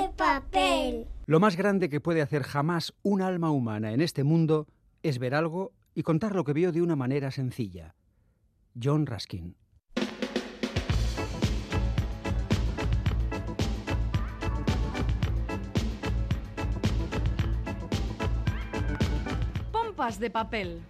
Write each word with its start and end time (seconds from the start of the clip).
de 0.00 0.08
papel. 0.10 1.06
Lo 1.26 1.40
más 1.40 1.56
grande 1.56 1.88
que 1.88 2.00
puede 2.00 2.22
hacer 2.22 2.42
jamás 2.42 2.94
un 3.02 3.20
alma 3.20 3.50
humana 3.50 3.92
en 3.92 4.00
este 4.00 4.22
mundo 4.22 4.66
es 5.02 5.18
ver 5.18 5.34
algo 5.34 5.72
y 5.94 6.02
contar 6.02 6.34
lo 6.34 6.44
que 6.44 6.52
vio 6.52 6.72
de 6.72 6.82
una 6.82 6.94
manera 6.94 7.30
sencilla. 7.30 7.94
John 8.80 9.06
Raskin. 9.06 9.56
Pompas 19.72 20.20
de 20.20 20.30
papel. 20.30 20.82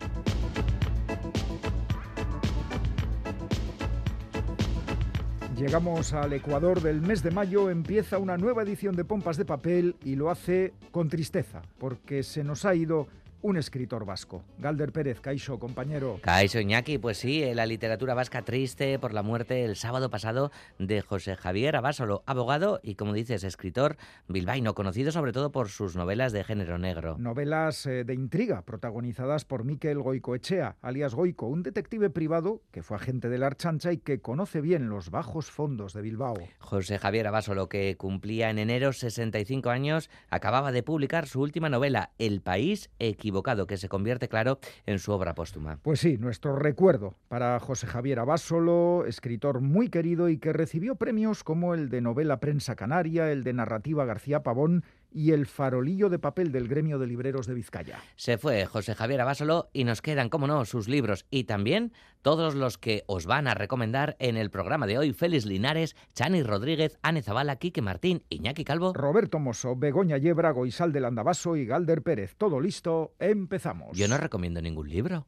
Llegamos 5.59 6.13
al 6.13 6.33
Ecuador 6.35 6.81
del 6.81 7.01
mes 7.01 7.25
de 7.25 7.33
mayo, 7.33 7.69
empieza 7.69 8.19
una 8.19 8.37
nueva 8.37 8.63
edición 8.63 8.95
de 8.95 9.05
Pompas 9.05 9.37
de 9.37 9.45
Papel 9.45 9.97
y 10.05 10.15
lo 10.15 10.31
hace 10.31 10.73
con 10.93 11.09
tristeza, 11.09 11.63
porque 11.79 12.23
se 12.23 12.45
nos 12.45 12.65
ha 12.65 12.77
ido 12.77 13.09
un 13.41 13.57
escritor 13.57 14.05
vasco. 14.05 14.45
Galder 14.59 14.93
Pérez, 14.93 15.21
Caixo, 15.21 15.59
compañero. 15.59 16.19
Caixo 16.23 16.61
Iñaki, 16.61 16.99
pues 16.99 17.19
sí, 17.19 17.45
la 17.55 17.67
literatura 17.67 18.15
vasca 18.15 18.43
triste 18.43 18.99
por 18.99 19.15
la 19.15 19.23
muerte 19.23 19.65
el 19.65 19.77
sábado 19.77 20.11
pasado 20.11 20.51
de 20.79 21.01
José 21.03 21.37
Javier 21.37 21.77
Abásolo, 21.77 22.23
abogado 22.27 22.81
y, 22.83 22.97
como 22.97 23.13
dices, 23.13 23.45
escritor 23.45 23.97
bilbaíno, 24.27 24.75
conocido 24.75 25.13
sobre 25.13 25.33
todo 25.33 25.53
por 25.53 25.69
sus 25.69 25.97
novelas 25.97 26.33
de 26.33 26.45
género 26.45 26.79
negro. 26.79 27.17
Novelas 27.19 27.87
eh, 27.87 28.05
de 28.05 28.15
intriga, 28.15 28.63
protagonizadas 28.63 29.45
por 29.45 29.65
Miquel 29.65 30.01
Goicoechea, 30.01 30.77
alias 30.83 31.15
Goico, 31.15 31.47
un 31.47 31.63
detective 31.63 32.11
privado 32.11 32.63
que 32.73 32.83
fue 32.83 32.97
agente 32.97 33.29
de 33.29 33.39
la 33.39 33.47
Archancha 33.47 33.93
y 33.93 33.99
que 33.99 34.21
conoce 34.21 34.61
bien 34.61 34.89
los 34.89 35.11
bajos 35.11 35.51
fondos 35.51 35.93
de 35.93 36.03
Bilbao. 36.03 36.37
José 36.59 36.99
Javier 36.99 37.29
Abásolo, 37.29 37.69
que 37.69 37.97
cumplía 37.97 38.51
en 38.51 38.59
enero 38.59 38.93
65 38.93 39.71
años, 39.71 40.11
acababa 40.29 40.73
de 40.73 40.83
publicar 40.83 41.27
su 41.29 41.41
última 41.41 41.69
novela, 41.69 42.11
El 42.19 42.41
País 42.41 42.91
Equivocado 42.99 43.28
equivocado, 43.29 43.67
que 43.67 43.77
se 43.77 43.91
convierte, 43.91 44.29
claro, 44.29 44.59
en 44.87 44.99
su 44.99 45.13
obra 45.13 45.35
póstuma. 45.35 45.79
Pues 45.83 46.01
sí, 46.01 46.17
nuestro 46.17 46.57
recuerdo 46.57 47.15
para 47.29 47.61
José 47.61 47.87
Javier 47.87 48.19
Abásolo, 48.21 49.05
escritor 49.07 49.61
muy 49.61 49.91
querido 49.91 50.31
y 50.31 50.39
que 50.39 50.55
recibió 50.55 50.97
premios 50.97 51.45
como 51.45 51.75
el 51.75 51.91
de 51.91 52.01
novela 52.01 52.41
Prensa 52.41 52.75
Canaria, 52.75 53.31
el 53.31 53.45
de 53.45 53.53
narrativa 53.53 54.07
García 54.07 54.43
Pavón 54.43 54.83
y 55.11 55.33
el 55.33 55.47
farolillo 55.47 56.09
de 56.09 56.19
papel 56.19 56.53
del 56.53 56.69
gremio 56.69 56.99
de 56.99 57.07
libreros 57.07 57.47
de 57.47 57.55
Vizcaya. 57.55 57.99
Se 58.17 58.39
fue 58.39 58.67
José 58.67 58.95
Javier 58.95 59.21
Abásolo 59.21 59.69
y 59.73 59.85
nos 59.85 60.03
quedan, 60.03 60.29
como 60.29 60.47
no, 60.47 60.65
sus 60.65 60.89
libros 60.89 61.27
y 61.31 61.45
también 61.45 61.93
todos 62.23 62.55
los 62.55 62.79
que 62.79 63.05
os 63.07 63.27
van 63.27 63.47
a 63.47 63.55
recomendar 63.55 64.17
en 64.19 64.37
el 64.37 64.51
programa 64.51 64.87
de 64.87 64.99
hoy. 64.99 65.13
Félix 65.13 65.47
Linares, 65.47 65.97
Chani 66.15 66.43
Rodríguez, 66.43 66.99
Ane 67.03 67.23
Zabala, 67.23 67.57
Quique 67.57 67.83
Martín, 67.83 68.23
Iñaki 68.29 68.65
Calvo. 68.65 68.93
Roberto 68.93 69.39
Mosso, 69.39 69.77
Begoña 69.77 70.19
Yebra, 70.19 70.51
Goisal 70.51 70.93
del 70.93 71.05
Andabaso 71.05 71.57
y 71.57 71.65
Galder 71.65 72.03
Pérez. 72.03 72.35
Todo 72.37 72.61
listo, 72.61 73.15
empezamos. 73.19 73.97
Yo 73.97 74.09
no 74.09 74.19
recomiendo 74.19 74.61
ningún 74.61 74.89
libro. 74.89 75.27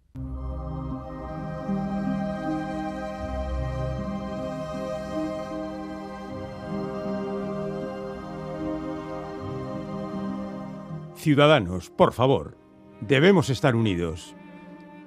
Ciudadanos, 11.21 11.91
por 11.91 12.15
favor, 12.15 12.57
debemos 13.03 13.51
estar 13.51 13.77
unidos. 13.77 14.35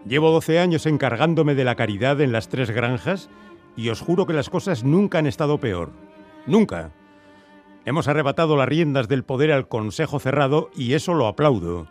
Llevo 0.06 0.30
12 0.30 0.60
años 0.60 0.86
encargándome 0.86 1.56
de 1.56 1.64
la 1.64 1.74
caridad 1.74 2.22
en 2.22 2.32
las 2.32 2.50
tres 2.50 2.70
granjas 2.70 3.32
y 3.76 3.90
os 3.90 4.00
juro 4.00 4.28
que 4.28 4.34
las 4.34 4.52
cosas 4.52 4.84
nunca 4.84 5.18
han 5.18 5.26
estado 5.26 5.58
peor. 5.58 5.92
Nunca. 6.46 6.92
Hemos 7.86 8.08
arrebatado 8.08 8.56
las 8.56 8.70
riendas 8.70 9.08
del 9.08 9.24
poder 9.24 9.52
al 9.52 9.68
Consejo 9.68 10.20
Cerrado 10.20 10.70
y 10.76 10.94
eso 10.94 11.16
lo 11.16 11.26
aplaudo. 11.26 11.88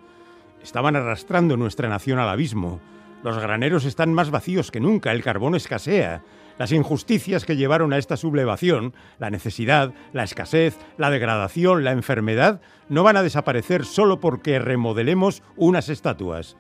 Estaban 0.63 0.95
arrastrando 0.95 1.57
nuestra 1.57 1.89
nación 1.89 2.21
al 2.21 2.29
abismo. 2.29 2.81
Los 3.23 3.39
graneros 3.39 3.85
están 3.85 4.13
más 4.13 4.31
vacíos 4.31 4.71
que 4.73 4.81
nunca, 4.81 5.13
el 5.13 5.23
carbón 5.23 5.55
escasea. 5.55 6.23
Las 6.59 6.73
injusticias 6.73 7.45
que 7.45 7.57
llevaron 7.57 7.93
a 7.93 7.99
esta 7.99 8.17
sublevación, 8.17 8.95
la 9.19 9.31
necesidad, 9.31 9.95
la 10.13 10.25
escasez, 10.25 10.77
la 10.99 11.11
degradación, 11.11 11.85
la 11.85 11.93
enfermedad, 11.93 12.61
no 12.89 13.05
van 13.05 13.17
a 13.17 13.23
desaparecer 13.23 13.85
solo 13.85 14.19
porque 14.21 14.59
remodelemos 14.59 15.43
unas 15.57 15.89
estatuas. 15.89 16.57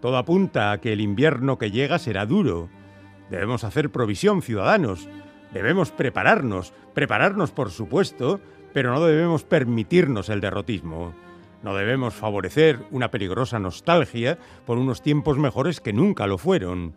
Todo 0.00 0.16
apunta 0.16 0.72
a 0.72 0.78
que 0.78 0.92
el 0.92 1.00
invierno 1.00 1.58
que 1.58 1.70
llega 1.70 1.98
será 1.98 2.24
duro. 2.24 2.70
Debemos 3.30 3.64
hacer 3.64 3.90
provisión, 3.90 4.40
ciudadanos. 4.40 5.08
Debemos 5.52 5.90
prepararnos, 5.90 6.72
prepararnos 6.94 7.50
por 7.50 7.70
supuesto, 7.70 8.40
pero 8.72 8.92
no 8.92 9.04
debemos 9.04 9.44
permitirnos 9.44 10.30
el 10.30 10.40
derrotismo. 10.40 11.14
No 11.62 11.74
debemos 11.74 12.14
favorecer 12.14 12.80
una 12.90 13.10
peligrosa 13.10 13.58
nostalgia 13.58 14.38
por 14.64 14.78
unos 14.78 15.02
tiempos 15.02 15.38
mejores 15.38 15.80
que 15.80 15.92
nunca 15.92 16.26
lo 16.26 16.38
fueron. 16.38 16.94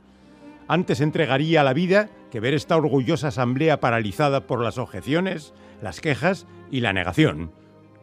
Antes 0.67 1.01
entregaría 1.01 1.63
la 1.63 1.73
vida 1.73 2.09
que 2.29 2.39
ver 2.39 2.53
esta 2.53 2.77
orgullosa 2.77 3.29
asamblea 3.29 3.79
paralizada 3.79 4.47
por 4.47 4.63
las 4.63 4.77
objeciones, 4.77 5.53
las 5.81 5.99
quejas 5.99 6.47
y 6.69 6.81
la 6.81 6.93
negación. 6.93 7.51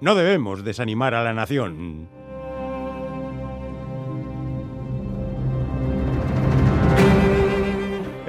No 0.01 0.15
debemos 0.15 0.65
desanimar 0.65 1.15
a 1.15 1.25
la 1.25 1.33
nación. 1.33 2.09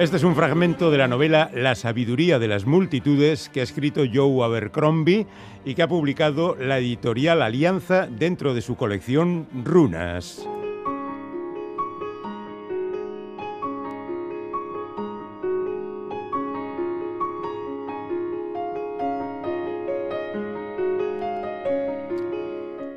Este 0.00 0.16
es 0.16 0.24
un 0.24 0.34
fragmento 0.34 0.90
de 0.90 0.96
la 0.96 1.08
novela 1.08 1.50
La 1.52 1.74
sabiduría 1.74 2.38
de 2.38 2.48
las 2.48 2.64
multitudes 2.64 3.50
que 3.50 3.60
ha 3.60 3.62
escrito 3.62 4.04
Joe 4.10 4.42
Abercrombie 4.42 5.26
y 5.62 5.74
que 5.74 5.82
ha 5.82 5.88
publicado 5.88 6.56
la 6.58 6.78
editorial 6.78 7.42
Alianza 7.42 8.06
dentro 8.06 8.54
de 8.54 8.62
su 8.62 8.76
colección 8.76 9.46
Runas. 9.62 10.48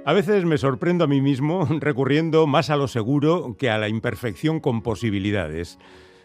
A 0.06 0.14
veces 0.14 0.46
me 0.46 0.58
sorprendo 0.58 1.04
a 1.04 1.08
mí 1.08 1.20
mismo 1.20 1.68
recurriendo 1.82 2.48
más 2.48 2.70
a 2.70 2.78
lo 2.78 2.88
seguro 2.88 3.58
que 3.60 3.70
a 3.70 3.78
la 3.78 3.90
imperfección 3.90 4.62
con 4.62 4.82
posibilidades. 4.82 5.78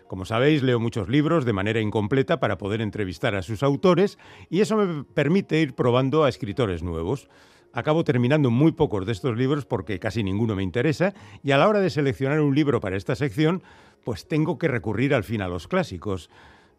Como 0.08 0.24
sabéis, 0.24 0.62
leo 0.62 0.80
muchos 0.80 1.10
libros 1.10 1.44
de 1.44 1.52
manera 1.52 1.82
incompleta 1.82 2.40
para 2.40 2.56
poder 2.56 2.80
entrevistar 2.80 3.34
a 3.34 3.42
sus 3.42 3.62
autores 3.62 4.18
y 4.48 4.62
eso 4.62 4.76
me 4.78 5.04
permite 5.04 5.60
ir 5.60 5.74
probando 5.74 6.24
a 6.24 6.30
escritores 6.30 6.82
nuevos. 6.82 7.28
Acabo 7.74 8.04
terminando 8.04 8.50
muy 8.50 8.72
pocos 8.72 9.04
de 9.04 9.12
estos 9.12 9.36
libros 9.36 9.66
porque 9.66 9.98
casi 9.98 10.24
ninguno 10.24 10.56
me 10.56 10.62
interesa 10.62 11.12
y 11.42 11.50
a 11.50 11.58
la 11.58 11.68
hora 11.68 11.80
de 11.80 11.90
seleccionar 11.90 12.40
un 12.40 12.54
libro 12.54 12.80
para 12.80 12.96
esta 12.96 13.14
sección, 13.16 13.62
pues 14.02 14.26
tengo 14.26 14.58
que 14.58 14.68
recurrir 14.68 15.12
al 15.12 15.24
fin 15.24 15.42
a 15.42 15.48
los 15.48 15.68
clásicos. 15.68 16.30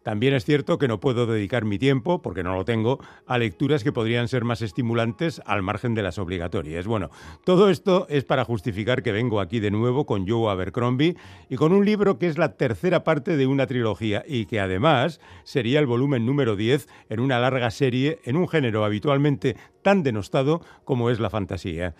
También 0.02 0.32
es 0.32 0.46
cierto 0.46 0.78
que 0.78 0.88
no 0.88 0.98
puedo 0.98 1.26
dedicar 1.26 1.64
mi 1.64 1.78
tiempo, 1.78 2.22
porque 2.22 2.42
no 2.42 2.54
lo 2.54 2.64
tengo, 2.64 2.98
a 3.26 3.36
lecturas 3.36 3.84
que 3.84 3.92
podrían 3.92 4.28
ser 4.28 4.44
más 4.44 4.62
estimulantes 4.62 5.42
al 5.44 5.62
margen 5.62 5.94
de 5.94 6.02
las 6.02 6.18
obligatorias. 6.18 6.86
Bueno, 6.86 7.10
todo 7.44 7.68
esto 7.68 8.06
es 8.08 8.24
para 8.24 8.46
justificar 8.46 9.02
que 9.02 9.12
vengo 9.12 9.40
aquí 9.40 9.60
de 9.60 9.70
nuevo 9.70 10.06
con 10.06 10.26
Joe 10.26 10.50
Abercrombie 10.50 11.16
y 11.50 11.56
con 11.56 11.72
un 11.72 11.84
libro 11.84 12.18
que 12.18 12.28
es 12.28 12.38
la 12.38 12.56
tercera 12.56 13.04
parte 13.04 13.36
de 13.36 13.46
una 13.46 13.66
trilogía 13.66 14.24
y 14.26 14.46
que 14.46 14.60
además 14.60 15.20
sería 15.44 15.80
el 15.80 15.86
volumen 15.86 16.24
número 16.24 16.56
10 16.56 16.88
en 17.10 17.20
una 17.20 17.38
larga 17.38 17.70
serie 17.70 18.20
en 18.24 18.36
un 18.36 18.48
género 18.48 18.84
habitualmente 18.84 19.56
tan 19.82 20.02
denostado 20.02 20.62
como 20.84 21.10
es 21.10 21.20
la 21.20 21.30
fantasía. 21.30 21.94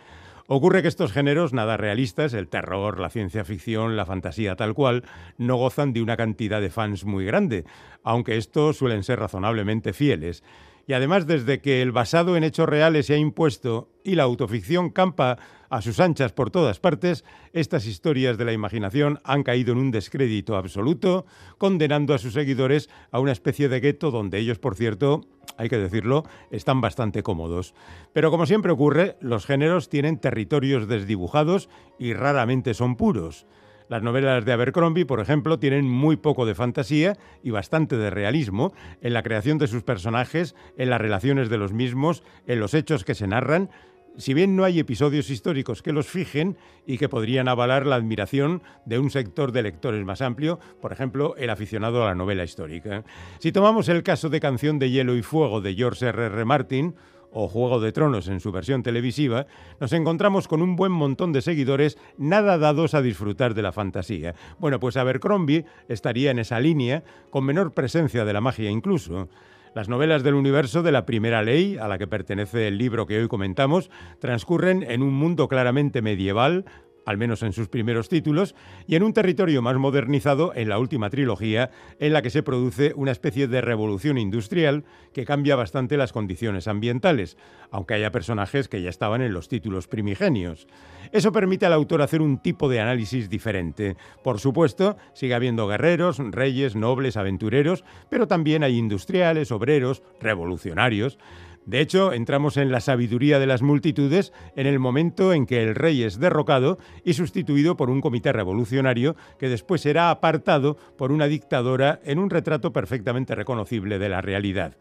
Ocurre 0.53 0.83
que 0.83 0.89
estos 0.89 1.13
géneros 1.13 1.53
nada 1.53 1.77
realistas, 1.77 2.35
el 2.35 2.49
terror, 2.49 2.99
la 2.99 3.09
ciencia 3.09 3.45
ficción, 3.45 3.97
la 3.97 4.05
fantasía 4.05 4.57
tal 4.57 4.75
cual, 4.75 5.05
no 5.39 5.55
gozan 5.55 5.93
de 5.93 6.03
una 6.03 6.17
cantidad 6.17 6.61
de 6.61 6.71
fans 6.71 7.05
muy 7.05 7.25
grande, 7.25 7.65
aunque 8.03 8.37
estos 8.37 8.77
suelen 8.77 9.05
ser 9.05 9.21
razonablemente 9.21 9.93
fieles. 9.93 10.43
Y 10.91 10.93
además, 10.93 11.29
desde 11.29 11.61
que 11.61 11.83
el 11.83 11.93
basado 11.93 12.37
en 12.37 12.43
hechos 12.43 12.69
reales 12.69 13.07
se 13.07 13.15
ha 13.15 13.17
impuesto 13.17 13.93
y 14.03 14.17
la 14.17 14.25
autoficción 14.25 14.91
campa 14.91 15.39
a 15.69 15.83
sus 15.83 16.01
anchas 16.01 16.33
por 16.33 16.51
todas 16.51 16.81
partes, 16.81 17.25
estas 17.53 17.87
historias 17.87 18.37
de 18.39 18.45
la 18.45 18.53
imaginación 18.53 19.21
han 19.23 19.45
caído 19.45 19.71
en 19.71 19.79
un 19.79 19.93
descrédito 19.93 20.57
absoluto, 20.57 21.27
condenando 21.59 22.13
a 22.13 22.19
sus 22.19 22.33
seguidores 22.33 22.91
a 23.13 23.21
una 23.21 23.31
especie 23.31 23.69
de 23.69 23.79
gueto 23.79 24.11
donde 24.11 24.41
ellos, 24.41 24.59
por 24.59 24.75
cierto, 24.75 25.21
hay 25.57 25.69
que 25.69 25.79
decirlo, 25.79 26.25
están 26.51 26.81
bastante 26.81 27.23
cómodos. 27.23 27.73
Pero 28.13 28.33
como 28.33 28.45
siempre 28.45 28.73
ocurre, 28.73 29.17
los 29.21 29.47
géneros 29.47 29.91
tienen 29.91 30.19
territorios 30.19 30.89
desdibujados 30.89 31.69
y 32.01 32.15
raramente 32.15 32.75
son 32.75 32.97
puros. 32.97 33.47
Las 33.91 34.05
novelas 34.05 34.45
de 34.45 34.53
Abercrombie, 34.53 35.05
por 35.05 35.19
ejemplo, 35.19 35.59
tienen 35.59 35.85
muy 35.85 36.15
poco 36.15 36.47
de 36.47 36.55
fantasía 36.55 37.19
y 37.43 37.51
bastante 37.51 37.97
de 37.97 38.09
realismo 38.09 38.73
en 39.01 39.13
la 39.13 39.25
creación 39.25 39.59
de 39.59 39.67
sus 39.67 39.83
personajes, 39.83 40.55
en 40.79 40.91
las 40.91 41.01
relaciones 41.01 41.51
de 41.51 41.59
los 41.59 41.73
mismos, 41.73 42.23
en 42.47 42.61
los 42.61 42.73
hechos 42.73 43.05
que 43.05 43.17
se 43.17 43.27
narran, 43.27 43.69
si 44.17 44.33
bien 44.33 44.55
no 44.55 44.63
hay 44.63 44.79
episodios 44.79 45.29
históricos 45.29 45.83
que 45.83 45.93
los 45.93 46.07
fijen 46.07 46.57
y 46.87 46.99
que 46.99 47.09
podrían 47.09 47.49
avalar 47.49 47.85
la 47.85 47.97
admiración 47.97 48.63
de 48.85 49.01
un 49.01 49.11
sector 49.11 49.51
de 49.51 49.63
lectores 49.63 50.05
más 50.05 50.23
amplio, 50.23 50.61
por 50.81 50.93
ejemplo, 50.93 51.35
el 51.37 51.51
aficionado 51.51 52.05
a 52.05 52.07
la 52.07 52.15
novela 52.15 52.45
histórica. 52.45 53.03
Si 53.41 53.51
tomamos 53.51 53.89
el 53.89 54.05
caso 54.05 54.29
de 54.29 54.39
Canción 54.39 54.79
de 54.79 54.91
Hielo 54.91 55.17
y 55.17 55.23
Fuego 55.23 55.61
de 55.61 55.75
George 55.75 56.07
R. 56.07 56.27
R. 56.27 56.45
Martin, 56.45 56.95
o 57.33 57.49
Juego 57.49 57.81
de 57.81 57.93
Tronos 57.93 58.29
en 58.29 58.41
su 58.41 58.53
versión 58.53 58.83
televisiva, 58.83 59.47
nos 59.81 59.93
encontramos 59.93 60.49
con 60.49 60.63
un 60.63 60.77
buen 60.77 60.93
montón 60.93 61.33
de 61.33 61.43
seguidores 61.43 61.99
nada 62.19 62.59
dados 62.59 62.95
a 62.95 63.03
disfrutar 63.03 63.55
de 63.55 63.63
la 63.63 63.73
fantasía. 63.73 64.35
Bueno, 64.59 64.81
pues 64.81 64.97
Abercrombie 64.97 65.65
estaría 65.89 66.31
en 66.31 66.39
esa 66.39 66.61
línea, 66.61 67.03
con 67.31 67.45
menor 67.45 67.73
presencia 67.73 68.25
de 68.25 68.33
la 68.33 68.41
magia 68.41 68.71
incluso. 68.71 69.29
Las 69.75 69.89
novelas 69.89 70.25
del 70.25 70.35
universo 70.35 70.83
de 70.83 70.91
la 70.91 71.07
Primera 71.07 71.43
Ley, 71.43 71.77
a 71.77 71.87
la 71.87 71.97
que 71.97 72.09
pertenece 72.09 72.67
el 72.67 72.77
libro 72.77 73.07
que 73.07 73.21
hoy 73.21 73.29
comentamos, 73.29 73.89
transcurren 74.19 74.83
en 74.83 75.03
un 75.03 75.15
mundo 75.15 75.47
claramente 75.47 76.03
medieval, 76.03 76.65
al 77.11 77.19
menos 77.19 77.43
en 77.43 77.53
sus 77.53 77.69
primeros 77.69 78.09
títulos, 78.09 78.55
y 78.87 78.95
en 78.95 79.03
un 79.03 79.13
territorio 79.13 79.63
más 79.63 79.77
modernizado 79.77 80.53
en 80.55 80.69
la 80.69 80.79
última 80.79 81.11
trilogía, 81.11 81.71
en 81.99 82.13
la 82.13 82.23
que 82.23 82.31
se 82.31 82.45
produce 82.45 82.93
una 82.95 83.11
especie 83.11 83.49
de 83.49 83.61
revolución 83.61 84.17
industrial 84.17 84.85
que 85.13 85.25
cambia 85.25 85.57
bastante 85.57 85.97
las 85.97 86.13
condiciones 86.13 86.69
ambientales, 86.69 87.37
aunque 87.73 87.95
haya 87.95 88.13
personajes 88.13 88.69
que 88.69 88.81
ya 88.81 88.91
estaban 88.91 89.23
en 89.23 89.33
los 89.33 89.49
títulos 89.49 89.89
primigenios. 89.89 90.69
Eso 91.11 91.33
permite 91.33 91.67
al 91.67 91.73
autor 91.73 92.03
hacer 92.03 92.23
un 92.23 92.39
tipo 92.39 92.69
de 92.69 92.79
análisis 92.79 93.29
diferente. 93.29 93.97
Por 94.23 94.39
supuesto, 94.39 94.97
sigue 95.13 95.35
habiendo 95.35 95.67
guerreros, 95.67 96.19
reyes, 96.19 96.77
nobles, 96.77 97.17
aventureros, 97.17 97.85
pero 98.09 98.29
también 98.29 98.63
hay 98.63 98.79
industriales, 98.79 99.51
obreros, 99.51 100.05
revolucionarios. 100.21 101.19
De 101.67 101.81
hecho, 101.81 102.13
entramos 102.13 102.57
en 102.57 102.73
la 102.73 102.81
sabiduría 102.81 103.39
de 103.39 103.47
las 103.47 103.63
multitudes 103.63 104.33
en 104.57 104.67
el 104.67 104.79
momento 104.79 105.33
en 105.33 105.47
que 105.47 105.63
el 105.63 105.75
rey 105.75 106.03
es 106.03 106.19
derrocado 106.19 106.79
y 107.05 107.13
sustituido 107.13 107.77
por 107.77 107.91
un 107.91 108.01
comité 108.01 108.33
revolucionario 108.33 109.15
que 109.39 109.49
después 109.49 109.83
será 109.83 110.11
apartado 110.11 110.77
por 110.97 111.13
una 111.13 111.27
dictadora 111.27 112.01
en 112.05 112.19
un 112.19 112.31
retrato 112.31 112.73
perfectamente 112.73 113.35
reconocible 113.35 113.99
de 113.99 114.09
la 114.09 114.21
realidad. 114.21 114.77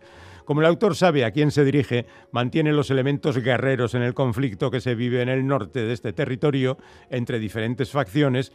Como 0.45 0.61
el 0.61 0.67
autor 0.67 0.95
sabe 0.95 1.25
a 1.25 1.31
quién 1.31 1.51
se 1.51 1.63
dirige, 1.63 2.07
mantiene 2.31 2.73
los 2.73 2.89
elementos 2.89 3.37
guerreros 3.37 3.93
en 3.93 4.01
el 4.01 4.15
conflicto 4.15 4.71
que 4.71 4.81
se 4.81 4.95
vive 4.95 5.21
en 5.21 5.29
el 5.29 5.45
norte 5.45 5.83
de 5.83 5.93
este 5.93 6.11
territorio 6.11 6.79
entre 7.11 7.37
diferentes 7.37 7.91
facciones, 7.91 8.51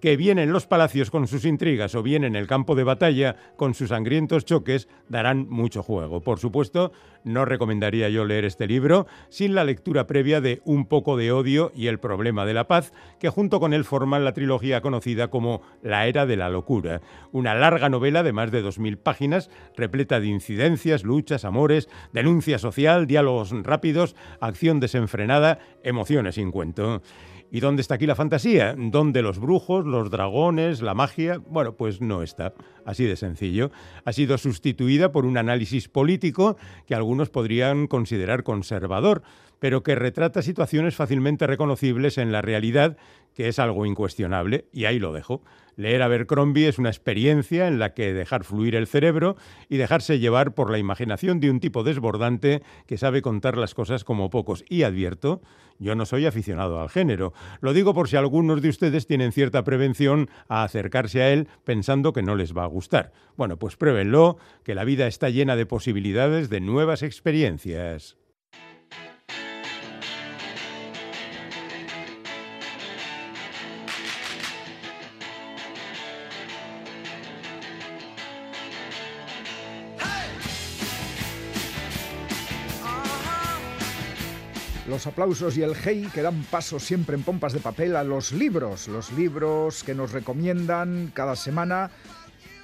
que 0.00 0.16
bien 0.16 0.38
en 0.38 0.52
los 0.52 0.66
palacios 0.66 1.10
con 1.10 1.26
sus 1.26 1.44
intrigas 1.44 1.94
o 1.94 2.02
bien 2.02 2.24
en 2.24 2.36
el 2.36 2.46
campo 2.46 2.74
de 2.74 2.84
batalla 2.84 3.36
con 3.56 3.74
sus 3.74 3.88
sangrientos 3.88 4.44
choques 4.44 4.88
darán 5.08 5.48
mucho 5.48 5.82
juego. 5.82 6.20
Por 6.20 6.38
supuesto, 6.38 6.92
no 7.24 7.44
recomendaría 7.44 8.08
yo 8.08 8.24
leer 8.24 8.44
este 8.44 8.66
libro 8.66 9.06
sin 9.28 9.54
la 9.54 9.64
lectura 9.64 10.06
previa 10.06 10.40
de 10.40 10.62
Un 10.64 10.86
poco 10.86 11.16
de 11.16 11.32
odio 11.32 11.72
y 11.74 11.88
el 11.88 11.98
problema 11.98 12.46
de 12.46 12.54
la 12.54 12.68
paz, 12.68 12.92
que 13.18 13.28
junto 13.28 13.60
con 13.60 13.72
él 13.72 13.84
forman 13.84 14.24
la 14.24 14.32
trilogía 14.32 14.80
conocida 14.80 15.28
como 15.28 15.62
La 15.82 16.06
era 16.06 16.26
de 16.26 16.36
la 16.36 16.48
locura, 16.48 17.00
una 17.32 17.54
larga 17.54 17.88
novela 17.88 18.22
de 18.22 18.32
más 18.32 18.50
de 18.50 18.64
2.000 18.64 18.96
páginas, 18.98 19.50
repleta 19.76 20.20
de 20.20 20.28
incidencias, 20.28 21.04
luchas, 21.04 21.44
amores, 21.44 21.88
denuncia 22.12 22.58
social, 22.58 23.06
diálogos 23.06 23.50
rápidos, 23.62 24.14
acción 24.40 24.80
desenfrenada, 24.80 25.58
emociones 25.82 26.36
sin 26.36 26.50
cuento. 26.50 27.02
¿Y 27.50 27.60
dónde 27.60 27.80
está 27.80 27.94
aquí 27.94 28.06
la 28.06 28.14
fantasía? 28.14 28.74
¿Dónde 28.76 29.22
los 29.22 29.38
brujos, 29.38 29.86
los 29.86 30.10
dragones, 30.10 30.82
la 30.82 30.92
magia? 30.92 31.38
Bueno, 31.38 31.76
pues 31.76 32.02
no 32.02 32.22
está. 32.22 32.52
Así 32.84 33.04
de 33.04 33.16
sencillo. 33.16 33.70
Ha 34.04 34.12
sido 34.12 34.36
sustituida 34.36 35.12
por 35.12 35.24
un 35.24 35.38
análisis 35.38 35.88
político 35.88 36.58
que 36.86 36.94
algunos 36.94 37.30
podrían 37.30 37.86
considerar 37.86 38.42
conservador, 38.42 39.22
pero 39.58 39.82
que 39.82 39.94
retrata 39.94 40.42
situaciones 40.42 40.96
fácilmente 40.96 41.46
reconocibles 41.46 42.18
en 42.18 42.32
la 42.32 42.42
realidad, 42.42 42.96
que 43.34 43.48
es 43.48 43.58
algo 43.58 43.86
incuestionable, 43.86 44.66
y 44.72 44.84
ahí 44.84 44.98
lo 44.98 45.12
dejo. 45.12 45.42
Leer 45.76 46.02
Abercrombie 46.02 46.66
es 46.66 46.78
una 46.78 46.88
experiencia 46.88 47.68
en 47.68 47.78
la 47.78 47.94
que 47.94 48.12
dejar 48.12 48.42
fluir 48.42 48.74
el 48.74 48.88
cerebro 48.88 49.36
y 49.68 49.76
dejarse 49.76 50.18
llevar 50.18 50.52
por 50.52 50.72
la 50.72 50.78
imaginación 50.78 51.38
de 51.38 51.52
un 51.52 51.60
tipo 51.60 51.84
desbordante 51.84 52.62
que 52.86 52.98
sabe 52.98 53.22
contar 53.22 53.56
las 53.56 53.74
cosas 53.74 54.02
como 54.02 54.28
pocos. 54.28 54.64
Y 54.68 54.82
advierto, 54.82 55.40
yo 55.78 55.94
no 55.94 56.04
soy 56.04 56.26
aficionado 56.26 56.80
al 56.80 56.88
género. 56.88 57.32
Lo 57.60 57.72
digo 57.72 57.94
por 57.94 58.08
si 58.08 58.16
algunos 58.16 58.60
de 58.60 58.70
ustedes 58.70 59.06
tienen 59.06 59.30
cierta 59.30 59.62
prevención 59.62 60.28
a 60.48 60.64
acercarse 60.64 61.22
a 61.22 61.32
él 61.32 61.46
pensando 61.62 62.12
que 62.12 62.22
no 62.22 62.34
les 62.34 62.56
va 62.56 62.64
a 62.64 62.66
gustar. 62.66 63.12
Bueno, 63.36 63.56
pues 63.56 63.76
pruébenlo, 63.76 64.38
que 64.64 64.74
la 64.74 64.82
vida 64.82 65.06
está 65.06 65.30
llena 65.30 65.54
de 65.54 65.66
posibilidades 65.66 66.50
de 66.50 66.60
nuevas 66.60 67.04
experiencias. 67.04 68.16
Los 84.98 85.06
aplausos 85.06 85.56
y 85.56 85.62
el 85.62 85.76
hey 85.76 86.08
que 86.12 86.22
dan 86.22 86.42
paso 86.50 86.80
siempre 86.80 87.14
en 87.14 87.22
pompas 87.22 87.52
de 87.52 87.60
papel 87.60 87.94
a 87.94 88.02
los 88.02 88.32
libros, 88.32 88.88
los 88.88 89.12
libros 89.12 89.84
que 89.84 89.94
nos 89.94 90.10
recomiendan 90.10 91.12
cada 91.14 91.36
semana, 91.36 91.92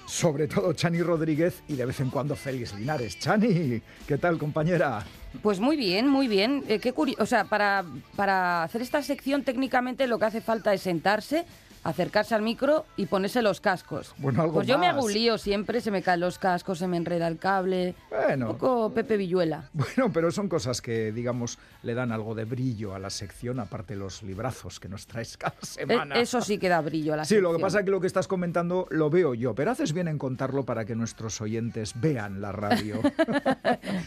sobre 0.05 0.49
todo 0.49 0.73
Chani 0.73 1.01
Rodríguez 1.01 1.63
y 1.69 1.77
de 1.77 1.87
vez 1.87 2.01
en 2.01 2.11
cuando 2.11 2.35
Félix 2.35 2.75
Linares. 2.75 3.21
Chani, 3.21 3.81
¿qué 4.09 4.19
tal 4.19 4.37
compañera? 4.37 5.05
Pues 5.45 5.61
muy 5.61 5.77
bien, 5.77 6.09
muy 6.09 6.27
bien. 6.27 6.65
Eh, 6.67 6.81
qué 6.81 6.93
o 6.97 7.27
sea, 7.27 7.45
para, 7.45 7.85
para 8.17 8.65
hacer 8.65 8.83
esta 8.83 9.01
sección 9.01 9.45
técnicamente 9.45 10.09
lo 10.09 10.19
que 10.19 10.25
hace 10.25 10.41
falta 10.41 10.75
es 10.75 10.81
sentarse, 10.81 11.45
acercarse 11.85 12.35
al 12.35 12.43
micro 12.43 12.85
y 12.97 13.07
ponerse 13.07 13.43
los 13.43 13.61
cascos. 13.61 14.15
Bueno, 14.19 14.43
algo 14.43 14.55
Pues 14.55 14.67
yo 14.67 14.79
me 14.79 14.87
hago 14.89 15.05
un 15.05 15.13
lío 15.13 15.39
siempre, 15.39 15.81
se 15.81 15.91
me 15.91 16.03
caen 16.03 16.21
los 16.21 16.39
cascos, 16.39 16.79
se 16.79 16.89
me 16.89 16.97
enreda 16.97 17.29
el 17.29 17.39
cable. 17.39 17.95
Bueno. 18.11 18.51
Un 18.51 18.57
poco 18.59 18.91
Pepe 18.93 19.17
Villuela. 19.17 19.69
Bueno, 19.75 20.11
pero 20.13 20.31
son 20.33 20.49
cosas 20.49 20.81
que, 20.81 21.13
digamos, 21.13 21.59
le 21.83 21.95
dan 21.95 22.11
algo 22.11 22.35
de 22.35 22.45
brillo 22.45 22.95
a 22.95 22.99
la 22.99 23.11
sección, 23.11 23.61
aparte 23.61 23.95
los 23.97 24.23
librazos 24.23 24.81
que 24.81 24.89
nos 24.89 25.07
traes 25.07 25.37
cada 25.37 25.55
E- 25.63 25.67
semana. 25.67 26.15
Eso 26.17 26.41
sí 26.41 26.59
que 26.59 26.69
da 26.69 26.81
brillo 26.81 27.13
a 27.13 27.17
la 27.19 27.25
Sí, 27.27 27.35
lo 27.37 27.51
que 27.51 27.55
sección. 27.55 27.61
pasa 27.63 27.79
es 27.81 27.85
que 27.85 27.91
lo 27.91 28.01
que 28.01 28.07
estás 28.07 28.27
comentando 28.27 28.87
lo 28.91 29.11
veo 29.11 29.35
yo, 29.35 29.55
pero 29.55 29.71
haces 29.71 29.93
bien 29.93 30.09
en 30.09 30.19
contarlo 30.19 30.65
para 30.65 30.85
que 30.87 30.95
nuestros 30.97 31.41
oyentes 31.41 31.93
vean 32.01 32.41
la 32.41 32.51
radio. 32.53 33.01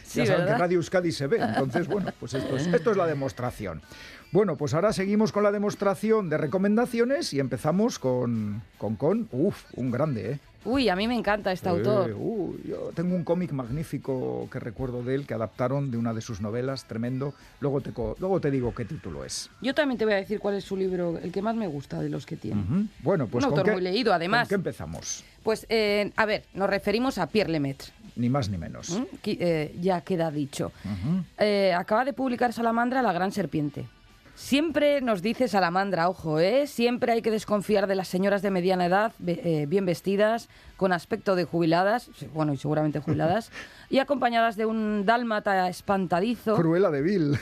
Sí, 0.03 0.19
ya 0.19 0.25
saben 0.25 0.41
¿verdad? 0.41 0.55
que 0.55 0.59
Radio 0.61 0.77
Euskadi 0.77 1.11
se 1.11 1.27
ve, 1.27 1.37
entonces, 1.37 1.87
bueno, 1.87 2.11
pues 2.19 2.33
esto 2.33 2.55
es, 2.57 2.67
esto 2.67 2.91
es 2.91 2.97
la 2.97 3.05
demostración. 3.05 3.81
Bueno, 4.31 4.57
pues 4.57 4.73
ahora 4.73 4.91
seguimos 4.93 5.31
con 5.31 5.43
la 5.43 5.51
demostración 5.51 6.29
de 6.29 6.37
recomendaciones 6.37 7.33
y 7.33 7.39
empezamos 7.39 7.97
con, 7.97 8.61
con, 8.77 8.95
con, 8.95 9.27
uf, 9.31 9.63
un 9.75 9.89
grande, 9.91 10.31
¿eh? 10.33 10.39
Uy, 10.65 10.89
a 10.89 10.97
mí 10.97 11.07
me 11.07 11.15
encanta 11.15 11.53
este 11.53 11.69
Eh, 11.69 11.71
autor. 11.71 12.13
uy, 12.19 12.61
yo 12.67 12.91
tengo 12.93 13.15
un 13.15 13.23
cómic 13.23 13.53
magnífico 13.53 14.49
que 14.51 14.59
recuerdo 14.59 15.01
de 15.01 15.15
él, 15.15 15.25
que 15.25 15.33
adaptaron 15.33 15.91
de 15.91 15.97
una 15.97 16.13
de 16.13 16.19
sus 16.19 16.41
novelas, 16.41 16.83
tremendo. 16.85 17.33
Luego 17.61 17.79
te, 17.79 17.93
luego 18.19 18.41
te 18.41 18.51
digo 18.51 18.75
qué 18.75 18.83
título 18.83 19.23
es. 19.23 19.49
Yo 19.61 19.73
también 19.73 19.97
te 19.97 20.03
voy 20.03 20.15
a 20.15 20.17
decir 20.17 20.39
cuál 20.39 20.55
es 20.55 20.65
su 20.65 20.75
libro, 20.75 21.17
el 21.19 21.31
que 21.31 21.41
más 21.41 21.55
me 21.55 21.67
gusta 21.67 22.01
de 22.01 22.09
los 22.09 22.25
que 22.25 22.35
tiene. 22.35 22.89
Bueno, 23.01 23.27
pues 23.27 23.45
Un 23.45 23.51
¿con 23.51 23.59
autor 23.59 23.65
qué- 23.65 23.71
muy 23.79 23.81
leído, 23.81 24.13
además. 24.13 24.41
¿Con 24.41 24.49
qué 24.49 24.55
empezamos? 24.55 25.23
Pues, 25.41 25.65
eh, 25.69 26.11
a 26.17 26.25
ver, 26.25 26.43
nos 26.53 26.69
referimos 26.69 27.17
a 27.17 27.27
Pierre 27.27 27.51
Lemaitre. 27.51 27.93
Ni 28.17 28.27
más 28.27 28.49
ni 28.49 28.57
menos. 28.57 28.89
¿m? 28.89 29.07
Qui- 29.23 29.37
eh, 29.39 29.73
ya 29.79 30.01
queda 30.01 30.29
dicho. 30.31 30.73
Acaba 31.77 32.03
de 32.03 32.11
publicar 32.11 32.51
Salamandra, 32.51 33.01
la 33.01 33.13
gran 33.13 33.31
serpiente. 33.31 33.85
Siempre 34.37 35.01
nos 35.01 35.23
dice 35.23 35.47
Salamandra, 35.47 36.07
ojo, 36.07 36.39
¿eh? 36.39 36.67
Siempre 36.67 37.11
hay 37.11 37.23
que 37.23 37.31
desconfiar 37.31 37.87
de 37.87 37.95
las 37.95 38.07
señoras 38.07 38.43
de 38.43 38.51
mediana 38.51 38.85
edad, 38.85 39.11
eh, 39.25 39.65
bien 39.67 39.87
vestidas, 39.87 40.47
con 40.77 40.93
aspecto 40.93 41.35
de 41.35 41.43
jubiladas, 41.43 42.11
bueno, 42.35 42.53
y 42.53 42.57
seguramente 42.57 42.99
jubiladas, 42.99 43.51
y 43.89 43.97
acompañadas 43.97 44.55
de 44.55 44.67
un 44.67 45.07
dálmata 45.07 45.67
espantadizo. 45.69 46.55
Cruela 46.55 46.91
de 46.91 47.01
Vil. 47.01 47.39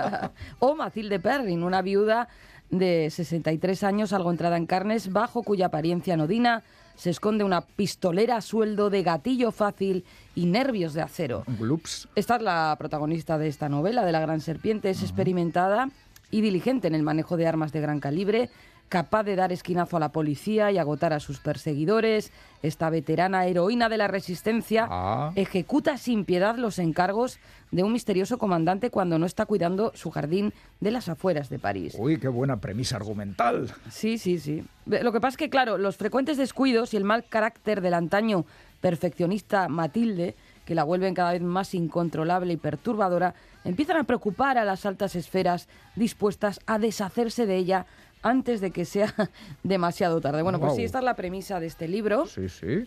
o 0.58 0.74
Matilde 0.74 1.20
Perrin, 1.20 1.62
una 1.62 1.80
viuda 1.80 2.26
de 2.70 3.08
63 3.08 3.84
años, 3.84 4.12
algo 4.12 4.32
entrada 4.32 4.56
en 4.56 4.66
carnes, 4.66 5.12
bajo 5.12 5.44
cuya 5.44 5.66
apariencia 5.66 6.14
anodina 6.14 6.64
se 6.96 7.10
esconde 7.10 7.44
una 7.44 7.60
pistolera 7.60 8.38
a 8.38 8.40
sueldo 8.40 8.90
de 8.90 9.04
gatillo 9.04 9.52
fácil 9.52 10.04
y 10.34 10.46
nervios 10.46 10.92
de 10.92 11.02
acero. 11.02 11.44
Glups. 11.46 12.08
Esta 12.16 12.34
es 12.34 12.42
la 12.42 12.74
protagonista 12.80 13.38
de 13.38 13.46
esta 13.46 13.68
novela, 13.68 14.04
de 14.04 14.10
la 14.10 14.20
Gran 14.20 14.40
Serpiente. 14.40 14.90
Es 14.90 15.02
experimentada 15.02 15.88
y 16.32 16.40
diligente 16.40 16.88
en 16.88 16.96
el 16.96 17.04
manejo 17.04 17.36
de 17.36 17.46
armas 17.46 17.70
de 17.72 17.80
gran 17.80 18.00
calibre, 18.00 18.50
capaz 18.88 19.22
de 19.22 19.36
dar 19.36 19.52
esquinazo 19.52 19.96
a 19.96 20.00
la 20.00 20.12
policía 20.12 20.70
y 20.70 20.76
agotar 20.76 21.12
a 21.14 21.20
sus 21.20 21.38
perseguidores. 21.38 22.30
Esta 22.62 22.90
veterana 22.90 23.46
heroína 23.46 23.88
de 23.88 23.96
la 23.96 24.06
resistencia 24.06 24.86
Ah. 24.90 25.32
ejecuta 25.34 25.96
sin 25.96 26.24
piedad 26.26 26.56
los 26.56 26.78
encargos 26.78 27.38
de 27.70 27.82
un 27.84 27.92
misterioso 27.92 28.36
comandante 28.36 28.90
cuando 28.90 29.18
no 29.18 29.24
está 29.24 29.46
cuidando 29.46 29.92
su 29.94 30.10
jardín 30.10 30.52
de 30.80 30.90
las 30.90 31.08
afueras 31.08 31.48
de 31.48 31.58
París. 31.58 31.96
Uy, 31.98 32.18
qué 32.18 32.28
buena 32.28 32.58
premisa 32.60 32.96
argumental. 32.96 33.70
Sí, 33.90 34.18
sí, 34.18 34.38
sí. 34.38 34.62
Lo 34.84 35.10
que 35.12 35.20
pasa 35.20 35.30
es 35.34 35.36
que, 35.38 35.48
claro, 35.50 35.78
los 35.78 35.96
frecuentes 35.96 36.36
descuidos 36.36 36.92
y 36.92 36.98
el 36.98 37.04
mal 37.04 37.24
carácter 37.28 37.80
del 37.80 37.94
antaño 37.94 38.44
perfeccionista 38.82 39.68
Matilde, 39.68 40.34
que 40.66 40.74
la 40.74 40.84
vuelven 40.84 41.14
cada 41.14 41.32
vez 41.32 41.40
más 41.42 41.72
incontrolable 41.74 42.52
y 42.52 42.56
perturbadora, 42.58 43.34
empiezan 43.64 43.96
a 43.96 44.04
preocupar 44.04 44.58
a 44.58 44.64
las 44.64 44.84
altas 44.86 45.14
esferas 45.16 45.68
dispuestas 45.96 46.60
a 46.66 46.78
deshacerse 46.78 47.46
de 47.46 47.56
ella 47.56 47.86
antes 48.22 48.60
de 48.60 48.70
que 48.70 48.84
sea 48.84 49.12
demasiado 49.62 50.20
tarde. 50.20 50.42
Bueno, 50.42 50.60
pues 50.60 50.74
sí, 50.76 50.84
esta 50.84 50.98
es 50.98 51.04
la 51.04 51.14
premisa 51.16 51.60
de 51.60 51.66
este 51.66 51.88
libro. 51.88 52.26
Sí, 52.26 52.48
sí. 52.48 52.84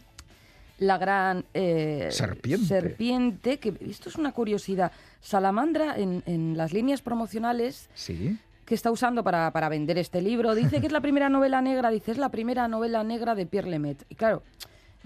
la 0.79 0.98
gran 0.98 1.46
eh, 1.53 2.10
Serpiente. 2.12 2.65
serpiente, 2.67 3.58
que 3.60 3.74
esto 3.89 4.10
es 4.10 4.15
una 4.15 4.32
curiosidad. 4.32 4.91
Salamandra 5.22 5.96
en, 5.98 6.24
en 6.25 6.58
las 6.58 6.72
líneas 6.74 7.01
promocionales 7.01 7.89
Sí. 7.96 8.38
que 8.65 8.75
está 8.75 8.91
usando 8.91 9.24
para, 9.24 9.51
para 9.51 9.70
vender 9.70 9.98
este 9.98 10.22
libro. 10.22 10.55
Dice 10.55 10.79
que 10.82 10.88
es 10.88 10.94
la 10.94 11.01
primera 11.01 11.29
novela 11.29 11.62
negra, 11.62 11.89
dice, 11.89 12.12
es 12.12 12.17
la 12.17 12.29
primera 12.29 12.67
novela 12.67 13.03
negra 13.03 13.36
de 13.36 13.46
Pierre 13.46 13.70
Lemaitre. 13.70 14.05
Y 14.10 14.15
claro, 14.15 14.41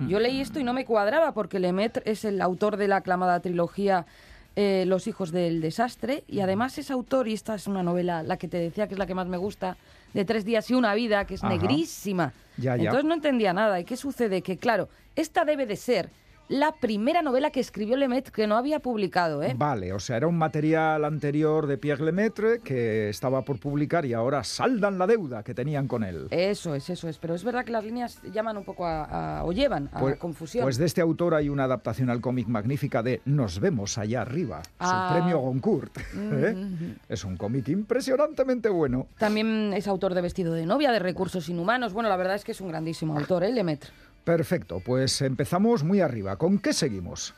yo 0.08 0.20
leí 0.20 0.40
esto 0.40 0.60
y 0.60 0.64
no 0.64 0.72
me 0.74 0.86
cuadraba 0.86 1.34
porque 1.34 1.60
Lemaitre 1.60 2.04
es 2.10 2.24
el 2.24 2.40
autor 2.42 2.78
de 2.78 2.88
la 2.88 2.98
aclamada 2.98 3.40
trilogía 3.42 4.06
eh, 4.56 4.84
Los 4.88 5.08
hijos 5.08 5.32
del 5.32 5.62
desastre 5.62 6.24
y 6.28 6.40
además 6.42 6.78
es 6.78 6.92
autor, 6.92 7.28
y 7.28 7.34
esta 7.34 7.56
es 7.56 7.68
una 7.68 7.84
novela, 7.84 8.24
la 8.24 8.38
que 8.38 8.48
te 8.48 8.58
decía 8.58 8.88
que 8.88 8.96
es 8.96 9.00
la 9.00 9.06
que 9.06 9.16
más 9.16 9.28
me 9.28 9.38
gusta, 9.38 9.78
de 10.14 10.26
Tres 10.26 10.44
días 10.46 10.70
y 10.70 10.74
una 10.74 10.94
vida, 10.96 11.26
que 11.26 11.36
es 11.36 11.44
Ajá. 11.44 11.54
negrísima. 11.54 12.34
Ya, 12.58 12.76
ya. 12.76 12.84
Entonces 12.84 13.06
no 13.06 13.14
entendía 13.14 13.54
nada. 13.54 13.80
¿Y 13.80 13.84
qué 13.86 13.96
sucede? 13.96 14.42
Que 14.42 14.58
claro, 14.58 14.90
esta 15.16 15.46
debe 15.46 15.66
de 15.66 15.76
ser 15.76 16.10
la 16.50 16.74
primera 16.74 17.22
novela 17.22 17.52
que 17.52 17.60
escribió 17.60 17.96
Lemaitre 17.96 18.32
que 18.34 18.48
no 18.48 18.58
había 18.58 18.80
publicado, 18.80 19.44
¿eh? 19.44 19.54
Vale, 19.56 19.94
o 19.94 20.00
sea, 20.00 20.18
era 20.18 20.28
un 20.28 20.38
material 20.38 21.06
anterior 21.06 21.68
de 21.68 21.78
Pierre 21.78 22.04
Lemaitre 22.04 22.60
que 22.64 23.08
estaba 23.10 23.44
por 23.44 23.60
publicar 23.60 24.04
y 24.06 24.14
ahora 24.14 24.44
saldan 24.44 24.98
la 24.98 25.06
deuda 25.08 25.44
que 25.44 25.54
tenían 25.54 25.88
con 25.88 26.04
él. 26.04 26.28
Eso 26.32 26.74
es, 26.76 26.90
eso 26.90 27.08
es. 27.08 27.18
Pero 27.20 27.36
es 27.36 27.44
verdad 27.44 27.64
que 27.64 27.72
las 27.72 27.84
líneas 27.86 28.20
llaman 28.34 28.58
un 28.58 28.64
poco 28.64 28.86
a, 28.88 29.40
a- 29.40 29.46
o 29.46 29.52
llevan 29.52 29.90
a 29.94 30.00
Pues- 30.00 30.18
confusión. 30.18 30.64
Pues 30.64 30.78
de 30.78 30.86
este 30.88 31.02
autor 31.02 31.36
hay 31.36 31.50
una 31.50 31.66
adaptación 31.66 32.10
al 32.10 32.20
cómic 32.20 32.48
magnífica 32.48 33.04
de 33.04 33.22
Nos 33.26 33.60
vemos 33.60 33.98
allá 34.00 34.22
arriba, 34.22 34.62
Ah. 34.80 35.10
su 35.10 35.14
premio 35.16 35.38
Goncourt. 35.40 35.98
¿eh? 36.16 36.96
Es 37.08 37.24
un 37.26 37.38
cómic 37.38 37.68
impresionantemente 37.70 38.70
bueno. 38.70 39.08
También 39.20 39.72
es 39.74 39.88
autor 39.88 40.16
de 40.16 40.22
Vestido 40.22 40.54
de 40.54 40.66
novia, 40.66 40.92
de 40.92 41.00
Recursos 41.00 41.48
Inhumanos. 41.48 41.94
Bueno, 41.94 42.10
la 42.10 42.18
verdad 42.18 42.36
es 42.36 42.44
que 42.44 42.54
es 42.54 42.62
un 42.62 42.70
grandísimo 42.70 43.18
autor, 43.18 43.44
¿eh? 43.44 43.52
Lemaitre. 43.52 43.92
Perfecto, 44.30 44.80
pues 44.80 45.24
empezamos 45.24 45.84
muy 45.84 46.02
arriba. 46.02 46.36
¿Con 46.36 46.60
qué 46.60 46.72
seguimos? 46.72 47.34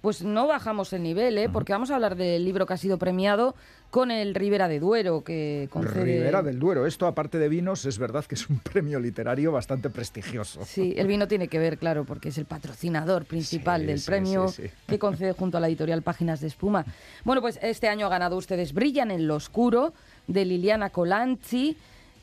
Pues 0.00 0.22
no 0.22 0.46
bajamos 0.46 0.92
el 0.92 1.02
nivel, 1.02 1.36
¿eh? 1.38 1.48
Porque 1.48 1.72
vamos 1.72 1.90
a 1.90 1.96
hablar 1.96 2.14
del 2.14 2.44
libro 2.44 2.66
que 2.66 2.74
ha 2.74 2.76
sido 2.76 2.98
premiado 2.98 3.56
con 3.90 4.12
el 4.12 4.32
Ribera 4.32 4.68
de 4.68 4.78
Duero, 4.78 5.24
que 5.24 5.68
concede... 5.72 6.04
Ribera 6.04 6.42
del 6.42 6.60
Duero. 6.60 6.86
Esto, 6.86 7.08
aparte 7.08 7.38
de 7.40 7.48
vinos, 7.48 7.84
es 7.84 7.98
verdad 7.98 8.24
que 8.26 8.36
es 8.36 8.48
un 8.48 8.58
premio 8.72 9.00
literario 9.00 9.50
bastante 9.50 9.90
prestigioso. 9.90 10.64
Sí, 10.64 10.94
el 10.96 11.08
vino 11.08 11.26
tiene 11.26 11.48
que 11.48 11.58
ver, 11.58 11.78
claro, 11.78 12.04
porque 12.04 12.28
es 12.28 12.38
el 12.38 12.44
patrocinador 12.44 13.24
principal 13.24 13.80
Sí, 13.80 13.86
del 13.88 13.98
sí, 13.98 14.06
premio 14.06 14.46
sí. 14.46 14.70
que 14.86 15.00
concede 15.00 15.32
junto 15.32 15.56
a 15.56 15.60
la 15.60 15.66
editorial 15.66 16.02
Páginas 16.02 16.40
de 16.40 16.46
Espuma. 16.46 16.86
Bueno, 17.24 17.40
pues 17.40 17.58
este 17.60 17.88
año 17.88 18.06
ha 18.06 18.10
ganado 18.10 18.36
Ustedes 18.36 18.72
Brillan 18.72 19.10
en 19.10 19.26
lo 19.26 19.34
Oscuro, 19.34 19.94
de 20.28 20.44
Liliana 20.44 20.90
Colanzi. 20.90 21.76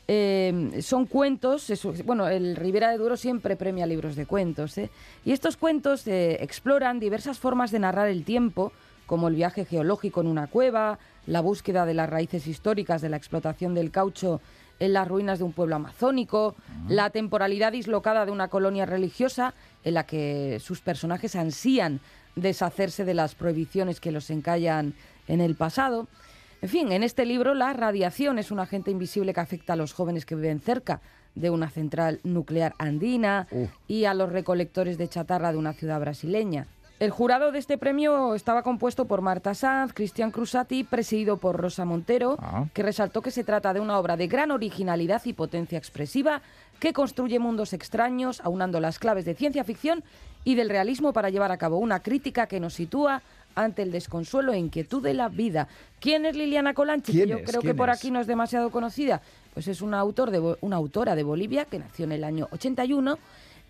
Eh, 0.06 0.80
son 0.82 1.06
cuentos, 1.06 1.72
bueno, 2.04 2.28
el 2.28 2.56
Ribera 2.56 2.90
de 2.90 2.98
Duero 2.98 3.16
siempre 3.16 3.56
premia 3.56 3.86
libros 3.86 4.16
de 4.16 4.26
cuentos, 4.26 4.76
¿eh? 4.76 4.90
y 5.24 5.32
estos 5.32 5.56
cuentos 5.56 6.06
eh, 6.06 6.36
exploran 6.40 7.00
diversas 7.00 7.38
formas 7.38 7.70
de 7.70 7.78
narrar 7.78 8.08
el 8.08 8.24
tiempo, 8.24 8.72
como 9.06 9.28
el 9.28 9.34
viaje 9.34 9.64
geológico 9.64 10.20
en 10.20 10.26
una 10.26 10.46
cueva, 10.46 10.98
la 11.26 11.40
búsqueda 11.40 11.86
de 11.86 11.94
las 11.94 12.10
raíces 12.10 12.46
históricas 12.46 13.00
de 13.00 13.08
la 13.08 13.16
explotación 13.16 13.74
del 13.74 13.90
caucho 13.90 14.42
en 14.78 14.92
las 14.92 15.08
ruinas 15.08 15.38
de 15.38 15.44
un 15.44 15.52
pueblo 15.52 15.76
amazónico, 15.76 16.54
la 16.88 17.10
temporalidad 17.10 17.72
dislocada 17.72 18.26
de 18.26 18.32
una 18.32 18.48
colonia 18.48 18.84
religiosa 18.84 19.54
en 19.84 19.94
la 19.94 20.04
que 20.04 20.58
sus 20.60 20.80
personajes 20.80 21.36
ansían 21.36 22.00
deshacerse 22.34 23.04
de 23.04 23.14
las 23.14 23.34
prohibiciones 23.34 24.00
que 24.00 24.10
los 24.10 24.28
encallan 24.30 24.94
en 25.28 25.40
el 25.40 25.54
pasado. 25.54 26.08
En 26.64 26.70
fin, 26.70 26.92
en 26.92 27.02
este 27.02 27.26
libro 27.26 27.52
la 27.52 27.74
radiación 27.74 28.38
es 28.38 28.50
un 28.50 28.58
agente 28.58 28.90
invisible 28.90 29.34
que 29.34 29.40
afecta 29.40 29.74
a 29.74 29.76
los 29.76 29.92
jóvenes 29.92 30.24
que 30.24 30.34
viven 30.34 30.60
cerca 30.60 31.02
de 31.34 31.50
una 31.50 31.68
central 31.68 32.20
nuclear 32.24 32.72
andina 32.78 33.46
Uh. 33.50 33.66
y 33.86 34.06
a 34.06 34.14
los 34.14 34.32
recolectores 34.32 34.96
de 34.96 35.06
chatarra 35.06 35.52
de 35.52 35.58
una 35.58 35.74
ciudad 35.74 36.00
brasileña. 36.00 36.66
El 37.00 37.10
jurado 37.10 37.52
de 37.52 37.58
este 37.58 37.76
premio 37.76 38.34
estaba 38.34 38.62
compuesto 38.62 39.04
por 39.04 39.20
Marta 39.20 39.52
Sanz, 39.52 39.92
Cristian 39.92 40.30
Crusati, 40.30 40.84
presidido 40.84 41.36
por 41.36 41.60
Rosa 41.60 41.84
Montero, 41.84 42.38
Ah. 42.40 42.64
que 42.72 42.82
resaltó 42.82 43.20
que 43.20 43.30
se 43.30 43.44
trata 43.44 43.74
de 43.74 43.80
una 43.80 43.98
obra 43.98 44.16
de 44.16 44.26
gran 44.26 44.50
originalidad 44.50 45.20
y 45.26 45.34
potencia 45.34 45.76
expresiva 45.76 46.40
que 46.80 46.94
construye 46.94 47.38
mundos 47.38 47.74
extraños, 47.74 48.40
aunando 48.42 48.80
las 48.80 48.98
claves 48.98 49.26
de 49.26 49.34
ciencia 49.34 49.64
ficción 49.64 50.02
y 50.44 50.54
del 50.54 50.70
realismo 50.70 51.12
para 51.12 51.28
llevar 51.28 51.52
a 51.52 51.58
cabo 51.58 51.76
una 51.76 52.00
crítica 52.00 52.46
que 52.46 52.58
nos 52.60 52.72
sitúa 52.72 53.20
ante 53.54 53.82
el 53.82 53.90
desconsuelo 53.92 54.52
e 54.52 54.58
inquietud 54.58 55.02
de 55.02 55.14
la 55.14 55.28
vida. 55.28 55.68
¿Quién 56.00 56.26
es 56.26 56.36
Liliana 56.36 56.74
Colanchi? 56.74 57.12
Que 57.12 57.18
¿Quién 57.18 57.28
yo 57.28 57.36
es? 57.38 57.48
creo 57.48 57.60
que 57.60 57.68
¿Quién 57.68 57.76
por 57.76 57.88
es? 57.90 57.96
aquí 57.98 58.10
no 58.10 58.20
es 58.20 58.26
demasiado 58.26 58.70
conocida. 58.70 59.22
Pues 59.54 59.68
es 59.68 59.82
una, 59.82 59.98
autor 59.98 60.30
de, 60.30 60.56
una 60.60 60.76
autora 60.76 61.14
de 61.14 61.22
Bolivia 61.22 61.64
que 61.64 61.78
nació 61.78 62.04
en 62.04 62.12
el 62.12 62.24
año 62.24 62.48
81. 62.52 63.18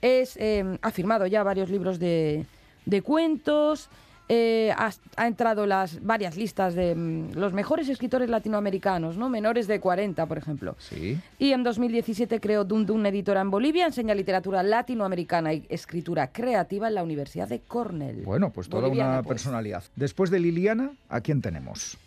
Es, 0.02 0.36
eh, 0.36 0.78
ha 0.82 0.90
firmado 0.90 1.26
ya 1.26 1.42
varios 1.42 1.70
libros 1.70 1.98
de, 1.98 2.44
de 2.86 3.02
cuentos. 3.02 3.88
Eh, 4.28 4.72
ha, 4.76 4.90
ha 5.16 5.26
entrado 5.26 5.64
en 5.64 5.68
las 5.68 6.02
varias 6.02 6.36
listas 6.36 6.74
de 6.74 6.94
mm, 6.94 7.32
los 7.34 7.52
mejores 7.52 7.88
escritores 7.88 8.30
latinoamericanos, 8.30 9.16
¿no? 9.16 9.28
Menores 9.28 9.66
de 9.66 9.80
40, 9.80 10.24
por 10.26 10.38
ejemplo. 10.38 10.76
Sí. 10.78 11.18
Y 11.38 11.52
en 11.52 11.62
2017 11.62 12.40
creó 12.40 12.64
Dun 12.64 12.86
Dun 12.86 13.04
Editora 13.04 13.42
en 13.42 13.50
Bolivia, 13.50 13.86
enseña 13.86 14.14
literatura 14.14 14.62
latinoamericana 14.62 15.52
y 15.52 15.66
escritura 15.68 16.32
creativa 16.32 16.88
en 16.88 16.94
la 16.94 17.02
Universidad 17.02 17.48
de 17.48 17.60
Cornell. 17.60 18.22
Bueno, 18.24 18.50
pues 18.50 18.68
toda 18.68 18.84
Boliviana, 18.84 19.10
una 19.10 19.22
pues. 19.22 19.34
personalidad. 19.34 19.84
Después 19.96 20.30
de 20.30 20.40
Liliana, 20.40 20.92
¿a 21.08 21.20
quién 21.20 21.42
tenemos? 21.42 21.98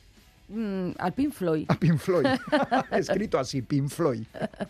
Mm, 0.49 0.91
al 0.97 1.13
Pink 1.13 1.33
Floyd. 1.33 1.65
A 1.67 1.75
Pink 1.75 1.97
Floyd. 1.97 2.25
Escrito 2.91 3.37
así, 3.37 3.61
Pink 3.61 3.89
Floyd. 3.89 4.23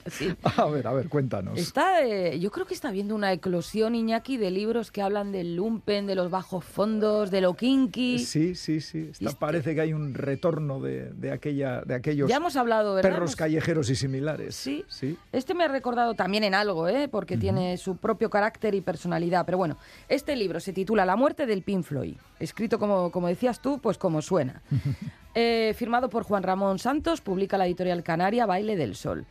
Sí. 0.10 0.34
A 0.58 0.66
ver, 0.66 0.88
a 0.88 0.94
ver, 0.94 1.08
cuéntanos. 1.08 1.58
Está, 1.60 2.04
eh, 2.04 2.40
yo 2.40 2.50
creo 2.52 2.66
que 2.66 2.74
está 2.74 2.88
habiendo 2.90 3.14
una 3.14 3.32
eclosión, 3.32 3.94
Iñaki, 3.94 4.38
de 4.38 4.50
libros 4.50 4.92
que 4.92 5.02
hablan 5.04 5.32
del 5.32 5.56
lumpen, 5.56 6.08
de 6.08 6.16
los 6.16 6.32
bajos 6.32 6.66
fondos, 6.66 7.30
de 7.30 7.42
lo 7.42 7.54
kinky. 7.56 8.20
Sí, 8.20 8.56
sí, 8.56 8.82
sí. 8.82 9.10
Está- 9.12 9.26
Este- 9.30 9.40
Parece 9.40 9.76
que 9.76 9.82
hay 9.82 9.94
un 9.94 10.14
retorno 10.16 10.80
de, 10.80 11.12
de 11.14 11.32
aquella, 11.32 11.82
de 11.82 11.94
aquellos 11.94 12.28
Ya 12.30 12.38
hemos 12.38 12.56
hablado, 12.56 12.96
¿verdad? 12.96 13.12
perros 13.12 13.36
callejeros 13.36 13.90
y 13.92 13.96
similares. 13.96 14.56
Sí. 14.56 14.84
sí. 14.88 15.18
Este 15.32 15.54
me 15.54 15.64
ha 15.64 15.68
recordado 15.68 16.16
también 16.16 16.44
en 16.44 16.56
algo, 16.56 16.88
¿eh? 16.88 17.08
porque 17.08 17.38
tiene 17.38 17.78
su 17.78 17.98
propio 17.98 18.30
carácter 18.32 18.74
y 18.74 18.82
personalidad. 18.82 19.46
Pero 19.46 19.58
bueno, 19.60 19.78
este 20.10 20.36
libro 20.36 20.60
se 20.60 20.74
titula 20.74 21.06
La 21.06 21.16
muerte 21.16 21.46
del 21.46 21.62
Pink 21.62 21.84
Floyd, 21.84 22.16
escrito 22.40 22.80
como, 22.80 23.12
como 23.12 23.28
decías 23.28 23.62
tú, 23.62 23.80
pues 23.80 23.98
como 24.00 24.22
suena. 24.24 24.62
Eh, 25.40 25.76
firmado 25.76 26.10
por 26.10 26.24
Juan 26.24 26.42
Ramón 26.42 26.80
Santos, 26.80 27.22
publica 27.22 27.60
la 27.60 27.68
editorial 27.68 28.02
canaria 28.02 28.48
Baile 28.48 28.76
del 28.76 28.96
Sol. 28.96 29.28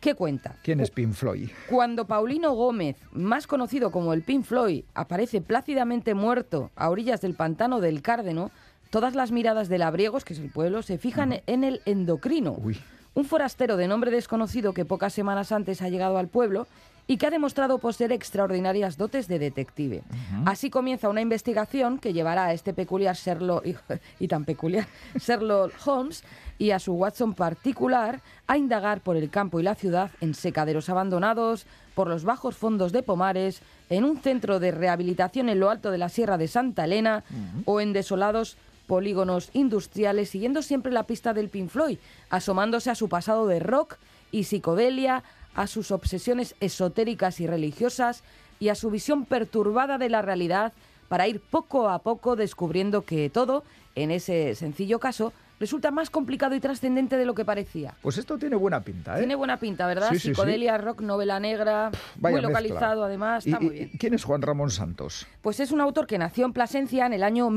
¿Qué 0.00 0.14
cuenta? 0.14 0.56
¿Quién 0.62 0.80
es 0.80 0.90
Pink 0.90 1.12
Floyd? 1.12 1.50
Cuando 1.68 2.06
Paulino 2.06 2.54
Gómez, 2.54 2.96
más 3.12 3.46
conocido 3.46 3.90
como 3.90 4.14
el 4.14 4.22
Pink 4.22 4.42
Floyd, 4.46 4.84
aparece 4.94 5.42
plácidamente 5.42 6.14
muerto 6.14 6.70
a 6.76 6.88
orillas 6.88 7.20
del 7.20 7.34
pantano 7.34 7.80
del 7.80 8.00
Cárdeno, 8.00 8.52
todas 8.88 9.14
las 9.14 9.32
miradas 9.32 9.68
de 9.68 9.76
Labriegos, 9.76 10.24
que 10.24 10.32
es 10.32 10.38
el 10.38 10.48
pueblo, 10.48 10.80
se 10.80 10.96
fijan 10.96 11.42
en 11.46 11.62
el 11.62 11.82
endocrino, 11.84 12.56
Uy. 12.62 12.78
un 13.12 13.26
forastero 13.26 13.76
de 13.76 13.86
nombre 13.86 14.10
desconocido 14.10 14.72
que 14.72 14.86
pocas 14.86 15.12
semanas 15.12 15.52
antes 15.52 15.82
ha 15.82 15.90
llegado 15.90 16.16
al 16.16 16.28
pueblo 16.28 16.66
y 17.06 17.16
que 17.16 17.26
ha 17.26 17.30
demostrado 17.30 17.78
poseer 17.78 18.12
extraordinarias 18.12 18.96
dotes 18.96 19.28
de 19.28 19.38
detective. 19.38 20.02
Así 20.46 20.70
comienza 20.70 21.08
una 21.08 21.20
investigación 21.20 21.98
que 21.98 22.12
llevará 22.12 22.46
a 22.46 22.52
este 22.52 22.72
peculiar 22.72 23.14
Sherlock, 23.14 23.66
y, 23.66 23.76
y 24.18 24.28
tan 24.28 24.44
peculiar, 24.44 24.86
Sherlock 25.14 25.72
Holmes 25.84 26.24
y 26.58 26.70
a 26.70 26.78
su 26.78 26.94
Watson 26.94 27.34
particular 27.34 28.20
a 28.46 28.56
indagar 28.56 29.00
por 29.00 29.16
el 29.16 29.30
campo 29.30 29.60
y 29.60 29.62
la 29.62 29.74
ciudad 29.74 30.10
en 30.20 30.34
secaderos 30.34 30.88
abandonados, 30.88 31.66
por 31.94 32.08
los 32.08 32.24
bajos 32.24 32.56
fondos 32.56 32.92
de 32.92 33.02
pomares, 33.02 33.60
en 33.90 34.04
un 34.04 34.18
centro 34.18 34.58
de 34.58 34.70
rehabilitación 34.70 35.48
en 35.48 35.60
lo 35.60 35.70
alto 35.70 35.90
de 35.90 35.98
la 35.98 36.08
Sierra 36.08 36.38
de 36.38 36.48
Santa 36.48 36.84
Elena 36.84 37.24
o 37.66 37.80
en 37.80 37.92
desolados 37.92 38.56
polígonos 38.86 39.50
industriales, 39.52 40.30
siguiendo 40.30 40.62
siempre 40.62 40.92
la 40.92 41.04
pista 41.04 41.32
del 41.32 41.48
Pink 41.48 41.70
Floyd, 41.70 41.98
asomándose 42.30 42.90
a 42.90 42.94
su 42.94 43.08
pasado 43.08 43.46
de 43.46 43.60
rock 43.60 43.96
y 44.30 44.44
psicodelia, 44.44 45.22
a 45.54 45.66
sus 45.66 45.90
obsesiones 45.90 46.54
esotéricas 46.60 47.40
y 47.40 47.46
religiosas 47.46 48.22
y 48.60 48.68
a 48.68 48.74
su 48.74 48.90
visión 48.90 49.24
perturbada 49.24 49.98
de 49.98 50.08
la 50.08 50.22
realidad 50.22 50.72
para 51.08 51.28
ir 51.28 51.40
poco 51.40 51.88
a 51.88 52.00
poco 52.00 52.36
descubriendo 52.36 53.04
que 53.04 53.30
todo, 53.30 53.64
en 53.94 54.10
ese 54.10 54.54
sencillo 54.54 54.98
caso, 54.98 55.32
resulta 55.64 55.90
más 55.90 56.10
complicado 56.10 56.54
y 56.54 56.60
trascendente 56.60 57.16
de 57.16 57.24
lo 57.24 57.34
que 57.34 57.42
parecía. 57.46 57.94
Pues 58.02 58.18
esto 58.18 58.36
tiene 58.36 58.54
buena 58.54 58.80
pinta, 58.82 59.14
¿eh? 59.14 59.20
Tiene 59.20 59.34
buena 59.34 59.58
pinta, 59.58 59.86
¿verdad? 59.86 60.08
Sí, 60.10 60.16
sí, 60.16 60.20
sí. 60.20 60.28
Psicodelia, 60.34 60.76
rock, 60.76 61.00
novela 61.00 61.40
negra, 61.40 61.90
muy 62.20 62.38
localizado 62.42 62.90
mezcla. 63.02 63.06
además, 63.06 63.46
¿Y- 63.46 63.50
está 63.50 63.62
y- 63.62 63.66
muy 63.66 63.74
bien. 63.74 63.90
¿Quién 63.98 64.12
es 64.12 64.24
Juan 64.24 64.42
Ramón 64.42 64.70
Santos? 64.70 65.26
Pues 65.40 65.60
es 65.60 65.72
un 65.72 65.80
autor 65.80 66.06
que 66.06 66.18
nació 66.18 66.44
en 66.44 66.52
Plasencia 66.52 67.06
en 67.06 67.14
el 67.14 67.22
año 67.22 67.48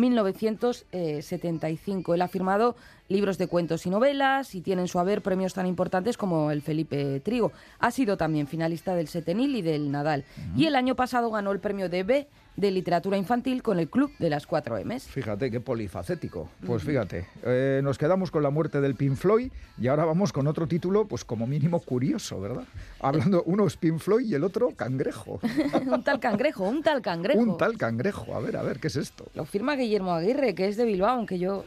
1975. 0.92 2.14
Él 2.14 2.22
ha 2.22 2.28
firmado 2.30 2.76
libros 3.10 3.38
de 3.38 3.48
cuentos 3.48 3.86
y 3.86 3.90
novelas 3.90 4.56
y 4.56 4.62
tiene 4.62 4.84
en 4.84 4.88
su 4.88 5.00
haber 5.00 5.22
premios 5.22 5.54
tan 5.54 5.66
importantes 5.68 6.18
como 6.18 6.52
el 6.52 6.62
Felipe 6.62 7.20
Trigo. 7.22 7.52
Ha 7.80 7.92
sido 7.92 8.16
también 8.18 8.48
finalista 8.48 8.96
del 8.96 9.08
Setenil 9.10 9.56
y 9.56 9.62
del 9.62 9.92
Nadal. 9.92 10.24
Y 10.56 10.66
el 10.66 10.76
año 10.76 10.96
pasado 10.96 11.30
ganó 11.32 11.52
el 11.52 11.60
premio 11.60 11.90
de 11.90 12.04
B 12.04 12.28
de 12.58 12.72
literatura 12.72 13.18
infantil 13.18 13.62
con 13.64 13.80
el 13.80 13.88
Club 13.90 14.12
de 14.20 14.30
las 14.30 14.46
4 14.48 14.80
M's. 14.84 15.04
Fíjate, 15.04 15.50
qué 15.50 15.60
polifacético. 15.62 16.50
Pues 16.66 16.84
fíjate, 16.84 17.26
eh, 17.44 17.80
nos 17.84 17.98
quedamos 17.98 18.32
con 18.32 18.44
la 18.44 18.50
muerte 18.50 18.82
del 18.82 18.96
Pink 18.96 19.16
Floyd 19.16 19.52
y 19.80 19.88
ahora 19.88 20.06
vamos 20.06 20.34
con 20.34 20.48
otro 20.48 20.68
título, 20.68 21.06
pues 21.08 21.24
como 21.24 21.46
mínimo 21.48 21.80
curioso, 21.80 22.42
¿verdad? 22.42 22.64
Hablando, 23.00 23.44
uno 23.46 23.66
es 23.68 23.78
Pink 23.78 24.00
Floyd 24.00 24.26
y 24.26 24.34
el 24.34 24.44
otro 24.44 24.72
Cangrejo. 24.76 25.40
un 25.88 26.04
tal 26.04 26.20
cangrejo, 26.20 26.64
un 26.68 26.82
tal 26.82 27.02
cangrejo. 27.02 27.40
un 27.40 27.58
tal 27.58 27.78
Cangrejo. 27.78 28.34
A 28.36 28.40
ver, 28.40 28.58
a 28.58 28.64
ver, 28.64 28.80
¿qué 28.80 28.88
es 28.88 28.96
esto? 28.96 29.28
Lo 29.36 29.46
firma 29.46 29.76
Guillermo 29.76 30.12
Aguirre, 30.14 30.56
que 30.56 30.68
es 30.68 30.78
de 30.78 30.86
Bilbao, 30.86 31.12
aunque 31.16 31.38
yo 31.38 31.64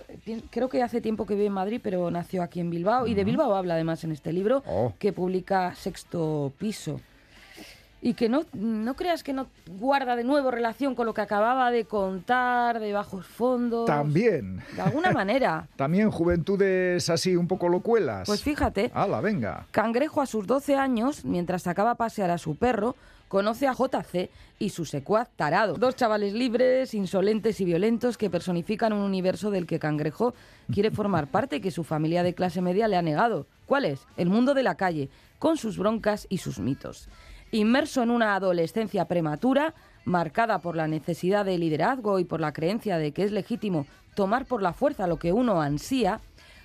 creo 0.50 0.68
que 0.68 0.82
hace 0.82 1.00
tiempo 1.00 1.24
que 1.24 1.34
vive 1.34 1.46
en 1.46 1.52
Madrid, 1.52 1.80
pero 1.82 2.10
nació 2.10 2.42
aquí 2.42 2.58
en 2.58 2.68
Bilbao. 2.70 3.06
Y 3.06 3.14
de 3.14 3.22
Bilbao 3.22 3.54
habla 3.54 3.74
además 3.74 4.02
en 4.02 4.10
este 4.12 4.32
libro, 4.32 4.64
Oh. 4.66 4.92
que 4.98 5.12
publica 5.12 5.74
Sexto 5.76 6.52
Piso. 6.58 7.00
Y 8.02 8.14
que 8.14 8.28
no, 8.28 8.44
no 8.54 8.94
creas 8.94 9.22
que 9.22 9.32
no 9.32 9.48
guarda 9.78 10.16
de 10.16 10.24
nuevo 10.24 10.50
relación 10.50 10.94
con 10.94 11.06
lo 11.06 11.12
que 11.12 11.20
acababa 11.20 11.70
de 11.70 11.84
contar 11.84 12.80
de 12.80 12.92
bajos 12.92 13.26
fondos. 13.26 13.86
También. 13.86 14.62
De 14.74 14.82
alguna 14.82 15.12
manera. 15.12 15.68
También 15.76 16.10
juventudes 16.10 17.10
así 17.10 17.36
un 17.36 17.46
poco 17.46 17.68
locuelas. 17.68 18.26
Pues 18.26 18.42
fíjate, 18.42 18.90
Hala, 18.94 19.20
venga. 19.20 19.66
Cangrejo 19.70 20.22
a 20.22 20.26
sus 20.26 20.46
12 20.46 20.76
años, 20.76 21.24
mientras 21.24 21.62
sacaba 21.62 21.92
a 21.92 21.94
pasear 21.96 22.30
a 22.30 22.38
su 22.38 22.56
perro, 22.56 22.96
conoce 23.30 23.68
a 23.68 23.74
JC 23.74 24.28
y 24.58 24.70
su 24.70 24.84
secuaz 24.84 25.28
Tarado. 25.36 25.74
Dos 25.74 25.94
chavales 25.94 26.32
libres, 26.32 26.94
insolentes 26.94 27.60
y 27.60 27.64
violentos 27.64 28.18
que 28.18 28.28
personifican 28.28 28.92
un 28.92 29.02
universo 29.02 29.52
del 29.52 29.66
que 29.66 29.78
Cangrejo 29.78 30.34
quiere 30.72 30.90
formar 30.90 31.26
parte 31.30 31.56
y 31.56 31.60
que 31.60 31.70
su 31.70 31.84
familia 31.84 32.24
de 32.24 32.34
clase 32.34 32.60
media 32.60 32.88
le 32.88 32.96
ha 32.96 33.02
negado. 33.02 33.46
¿Cuál 33.66 33.84
es? 33.84 34.00
El 34.16 34.30
mundo 34.30 34.52
de 34.52 34.64
la 34.64 34.74
calle, 34.74 35.10
con 35.38 35.56
sus 35.56 35.78
broncas 35.78 36.26
y 36.28 36.38
sus 36.38 36.58
mitos. 36.58 37.08
Inmerso 37.52 38.02
en 38.02 38.10
una 38.10 38.36
adolescencia 38.36 39.06
prematura, 39.06 39.74
marcada 40.04 40.60
por 40.60 40.76
la 40.76 40.86
necesidad 40.86 41.44
de 41.44 41.58
liderazgo 41.58 42.18
y 42.20 42.24
por 42.24 42.40
la 42.40 42.52
creencia 42.52 42.96
de 42.98 43.12
que 43.12 43.24
es 43.24 43.32
legítimo 43.32 43.86
tomar 44.14 44.46
por 44.46 44.62
la 44.62 44.72
fuerza 44.72 45.06
lo 45.06 45.18
que 45.18 45.32
uno 45.32 45.60
ansía, 45.60 46.20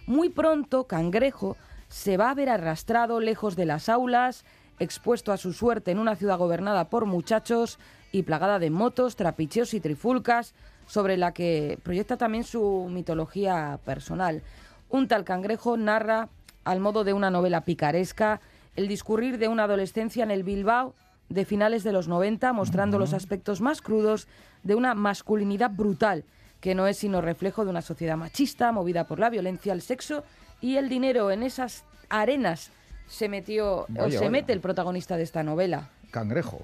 muy 0.06 0.30
pronto 0.30 0.86
Cangrejo 0.86 1.58
se 1.90 2.18
va 2.18 2.30
a 2.30 2.36
ver 2.36 2.50
arrastrado 2.50 3.20
lejos 3.20 3.56
de 3.56 3.66
las 3.66 3.90
aulas, 3.90 4.46
expuesto 4.80 5.32
a 5.32 5.38
su 5.38 5.54
suerte 5.54 5.92
en 5.92 6.00
una 6.00 6.16
ciudad 6.16 6.38
gobernada 6.38 6.90
por 6.90 7.06
muchachos 7.06 7.80
y 8.12 8.24
plagada 8.24 8.60
de 8.60 8.70
motos, 8.70 9.16
trapicheos 9.16 9.74
y 9.74 9.80
trifulcas, 9.80 10.54
sobre 10.86 11.18
la 11.18 11.34
que 11.34 11.80
proyecta 11.82 12.18
también 12.18 12.44
su 12.44 12.88
mitología 12.92 13.80
personal. 13.86 14.44
Un 14.90 15.08
tal 15.08 15.24
Cangrejo 15.24 15.78
narra, 15.78 16.30
al 16.64 16.80
modo 16.80 17.04
de 17.04 17.14
una 17.14 17.32
novela 17.32 17.62
picaresca, 17.62 18.40
el 18.76 18.88
discurrir 18.88 19.38
de 19.38 19.48
una 19.48 19.64
adolescencia 19.64 20.24
en 20.24 20.32
el 20.32 20.44
Bilbao 20.44 20.94
de 21.30 21.46
finales 21.46 21.84
de 21.84 21.92
los 21.92 22.08
90, 22.08 22.54
mostrando 22.54 23.00
los 23.00 23.14
aspectos 23.14 23.62
más 23.62 23.82
crudos 23.82 24.28
de 24.64 24.76
una 24.76 24.94
masculinidad 24.94 25.72
brutal, 25.72 26.24
que 26.60 26.76
no 26.76 26.88
es 26.88 26.98
sino 26.98 27.22
reflejo 27.22 27.64
de 27.64 27.72
una 27.72 27.82
sociedad 27.82 28.18
machista, 28.18 28.72
movida 28.72 29.06
por 29.06 29.20
la 29.20 29.30
violencia, 29.30 29.74
el 29.74 29.82
sexo 29.82 30.24
y 30.62 30.78
el 30.78 30.90
dinero. 30.90 31.32
En 31.32 31.44
esas 31.44 31.84
arenas 32.10 32.72
se 33.08 33.30
metió 33.30 33.82
o 33.84 34.10
se 34.10 34.18
vaya. 34.18 34.30
mete 34.30 34.54
el 34.54 34.60
protagonista 34.60 35.18
de 35.18 35.24
esta 35.24 35.44
novela. 35.44 35.90
Cangrejo. 36.12 36.62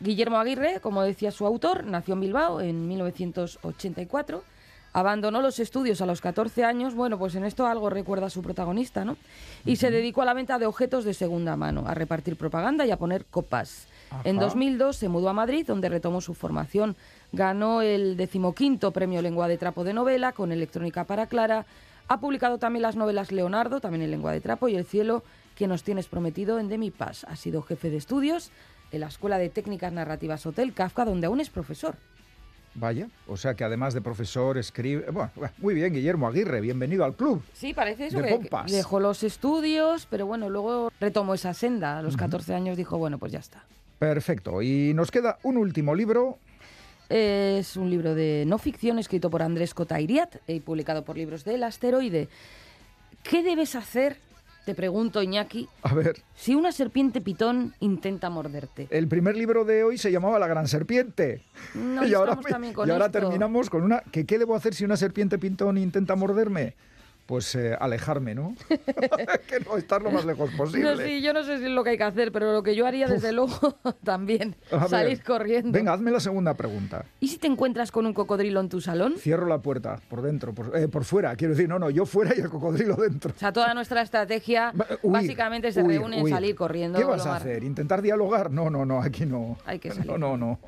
Guillermo 0.00 0.38
Aguirre, 0.38 0.80
como 0.80 1.02
decía 1.02 1.32
su 1.32 1.46
autor, 1.46 1.84
nació 1.84 2.14
en 2.14 2.20
Bilbao 2.20 2.60
en 2.60 2.86
1984. 2.86 4.44
Abandonó 4.98 5.40
los 5.42 5.60
estudios 5.60 6.00
a 6.00 6.06
los 6.06 6.20
14 6.20 6.64
años, 6.64 6.96
bueno, 6.96 7.20
pues 7.20 7.36
en 7.36 7.44
esto 7.44 7.68
algo 7.68 7.88
recuerda 7.88 8.26
a 8.26 8.30
su 8.30 8.42
protagonista, 8.42 9.04
¿no? 9.04 9.16
Y 9.64 9.76
se 9.76 9.92
dedicó 9.92 10.22
a 10.22 10.24
la 10.24 10.34
venta 10.34 10.58
de 10.58 10.66
objetos 10.66 11.04
de 11.04 11.14
segunda 11.14 11.56
mano, 11.56 11.84
a 11.86 11.94
repartir 11.94 12.34
propaganda 12.34 12.84
y 12.84 12.90
a 12.90 12.96
poner 12.96 13.24
copas. 13.24 13.86
En 14.24 14.38
Ajá. 14.38 14.46
2002 14.46 14.96
se 14.96 15.08
mudó 15.08 15.28
a 15.28 15.32
Madrid, 15.32 15.64
donde 15.64 15.88
retomó 15.88 16.20
su 16.20 16.34
formación. 16.34 16.96
Ganó 17.30 17.80
el 17.80 18.16
decimoquinto 18.16 18.90
premio 18.90 19.22
Lengua 19.22 19.46
de 19.46 19.56
Trapo 19.56 19.84
de 19.84 19.92
novela 19.92 20.32
con 20.32 20.50
Electrónica 20.50 21.04
para 21.04 21.26
Clara. 21.26 21.64
Ha 22.08 22.18
publicado 22.18 22.58
también 22.58 22.82
las 22.82 22.96
novelas 22.96 23.30
Leonardo, 23.30 23.80
también 23.80 24.02
en 24.02 24.10
Lengua 24.10 24.32
de 24.32 24.40
Trapo, 24.40 24.68
y 24.68 24.74
El 24.74 24.84
cielo 24.84 25.22
que 25.54 25.68
nos 25.68 25.84
tienes 25.84 26.08
prometido 26.08 26.58
en 26.58 26.68
Demi 26.68 26.90
Paz. 26.90 27.24
Ha 27.28 27.36
sido 27.36 27.62
jefe 27.62 27.88
de 27.88 27.98
estudios 27.98 28.50
en 28.90 28.98
la 28.98 29.06
Escuela 29.06 29.38
de 29.38 29.48
Técnicas 29.48 29.92
Narrativas 29.92 30.44
Hotel 30.44 30.72
Kafka, 30.72 31.04
donde 31.04 31.28
aún 31.28 31.38
es 31.38 31.50
profesor. 31.50 31.94
Vaya, 32.78 33.08
o 33.26 33.36
sea 33.36 33.54
que 33.54 33.64
además 33.64 33.92
de 33.92 34.00
profesor, 34.00 34.56
escribe... 34.56 35.10
Bueno, 35.10 35.30
muy 35.58 35.74
bien, 35.74 35.92
Guillermo 35.92 36.28
Aguirre, 36.28 36.60
bienvenido 36.60 37.04
al 37.04 37.14
club. 37.14 37.42
Sí, 37.52 37.74
parece 37.74 38.06
eso, 38.06 38.20
De 38.20 38.38
que 38.38 38.72
dejó 38.72 39.00
los 39.00 39.24
estudios, 39.24 40.06
pero 40.08 40.26
bueno, 40.26 40.48
luego 40.48 40.92
retomó 41.00 41.34
esa 41.34 41.54
senda. 41.54 41.98
A 41.98 42.02
los 42.02 42.16
14 42.16 42.54
años 42.54 42.76
dijo, 42.76 42.96
bueno, 42.96 43.18
pues 43.18 43.32
ya 43.32 43.40
está. 43.40 43.64
Perfecto, 43.98 44.62
y 44.62 44.94
nos 44.94 45.10
queda 45.10 45.38
un 45.42 45.56
último 45.56 45.94
libro. 45.94 46.38
Es 47.08 47.76
un 47.76 47.90
libro 47.90 48.14
de 48.14 48.44
no 48.46 48.58
ficción 48.58 49.00
escrito 49.00 49.28
por 49.28 49.42
Andrés 49.42 49.74
Cotairiat 49.74 50.36
y 50.46 50.60
publicado 50.60 51.04
por 51.04 51.16
Libros 51.16 51.44
del 51.44 51.64
Asteroide. 51.64 52.28
¿Qué 53.24 53.42
debes 53.42 53.74
hacer, 53.74 54.18
te 54.68 54.74
pregunto 54.74 55.22
Iñaki, 55.22 55.66
A 55.80 55.94
ver, 55.94 56.20
si 56.34 56.54
una 56.54 56.72
serpiente 56.72 57.22
pitón 57.22 57.72
intenta 57.80 58.28
morderte? 58.28 58.86
el 58.90 59.08
primer 59.08 59.34
libro 59.34 59.64
de 59.64 59.82
hoy 59.82 59.96
se 59.96 60.12
llamaba 60.12 60.38
La 60.38 60.46
Gran 60.46 60.68
Serpiente. 60.68 61.40
No, 61.74 62.06
y 62.06 62.12
ahora, 62.12 62.36
también 62.36 62.74
con 62.74 62.86
y 62.86 62.92
ahora 62.92 63.06
esto. 63.06 63.18
terminamos 63.20 63.70
con 63.70 63.82
una... 63.82 64.00
¿que 64.12 64.26
¿Qué 64.26 64.38
debo 64.38 64.54
hacer 64.54 64.74
si 64.74 64.84
una 64.84 64.98
serpiente 64.98 65.38
pintón 65.38 65.78
intenta 65.78 66.16
morderme? 66.16 66.74
Pues 67.28 67.54
eh, 67.56 67.76
alejarme, 67.78 68.34
¿no? 68.34 68.54
que 68.68 69.60
no 69.60 69.76
estar 69.76 70.00
lo 70.00 70.10
más 70.10 70.24
lejos 70.24 70.50
posible. 70.56 70.82
No, 70.82 70.96
sí, 70.96 71.20
yo 71.20 71.34
no 71.34 71.44
sé 71.44 71.58
si 71.58 71.64
es 71.66 71.70
lo 71.70 71.84
que 71.84 71.90
hay 71.90 71.98
que 71.98 72.04
hacer, 72.04 72.32
pero 72.32 72.54
lo 72.54 72.62
que 72.62 72.74
yo 72.74 72.86
haría 72.86 73.06
desde 73.06 73.32
luego 73.32 73.76
también, 74.02 74.56
A 74.72 74.78
ver, 74.78 74.88
salir 74.88 75.22
corriendo. 75.22 75.72
Venga, 75.72 75.92
hazme 75.92 76.10
la 76.10 76.20
segunda 76.20 76.54
pregunta. 76.54 77.04
¿Y 77.20 77.28
si 77.28 77.36
te 77.36 77.46
encuentras 77.46 77.92
con 77.92 78.06
un 78.06 78.14
cocodrilo 78.14 78.60
en 78.60 78.70
tu 78.70 78.80
salón? 78.80 79.16
Cierro 79.18 79.46
la 79.46 79.58
puerta 79.58 80.00
por 80.08 80.22
dentro, 80.22 80.54
por, 80.54 80.74
eh, 80.74 80.88
por 80.88 81.04
fuera. 81.04 81.36
Quiero 81.36 81.52
decir, 81.52 81.68
no, 81.68 81.78
no, 81.78 81.90
yo 81.90 82.06
fuera 82.06 82.32
y 82.34 82.40
el 82.40 82.48
cocodrilo 82.48 82.96
dentro. 82.96 83.34
O 83.36 83.38
sea, 83.38 83.52
toda 83.52 83.74
nuestra 83.74 84.00
estrategia 84.00 84.72
huir, 85.02 85.12
básicamente 85.12 85.70
se 85.70 85.82
huir, 85.82 85.98
reúne 85.98 86.20
en 86.20 86.28
salir 86.30 86.54
corriendo. 86.54 86.98
¿Qué 86.98 87.04
vas 87.04 87.26
a 87.26 87.36
hacer? 87.36 87.62
¿Intentar 87.62 88.00
dialogar? 88.00 88.50
No, 88.50 88.70
no, 88.70 88.86
no, 88.86 89.02
aquí 89.02 89.26
no. 89.26 89.58
Hay 89.66 89.78
que 89.80 89.90
salir. 89.90 90.06
No, 90.06 90.16
no, 90.16 90.38
no. 90.38 90.60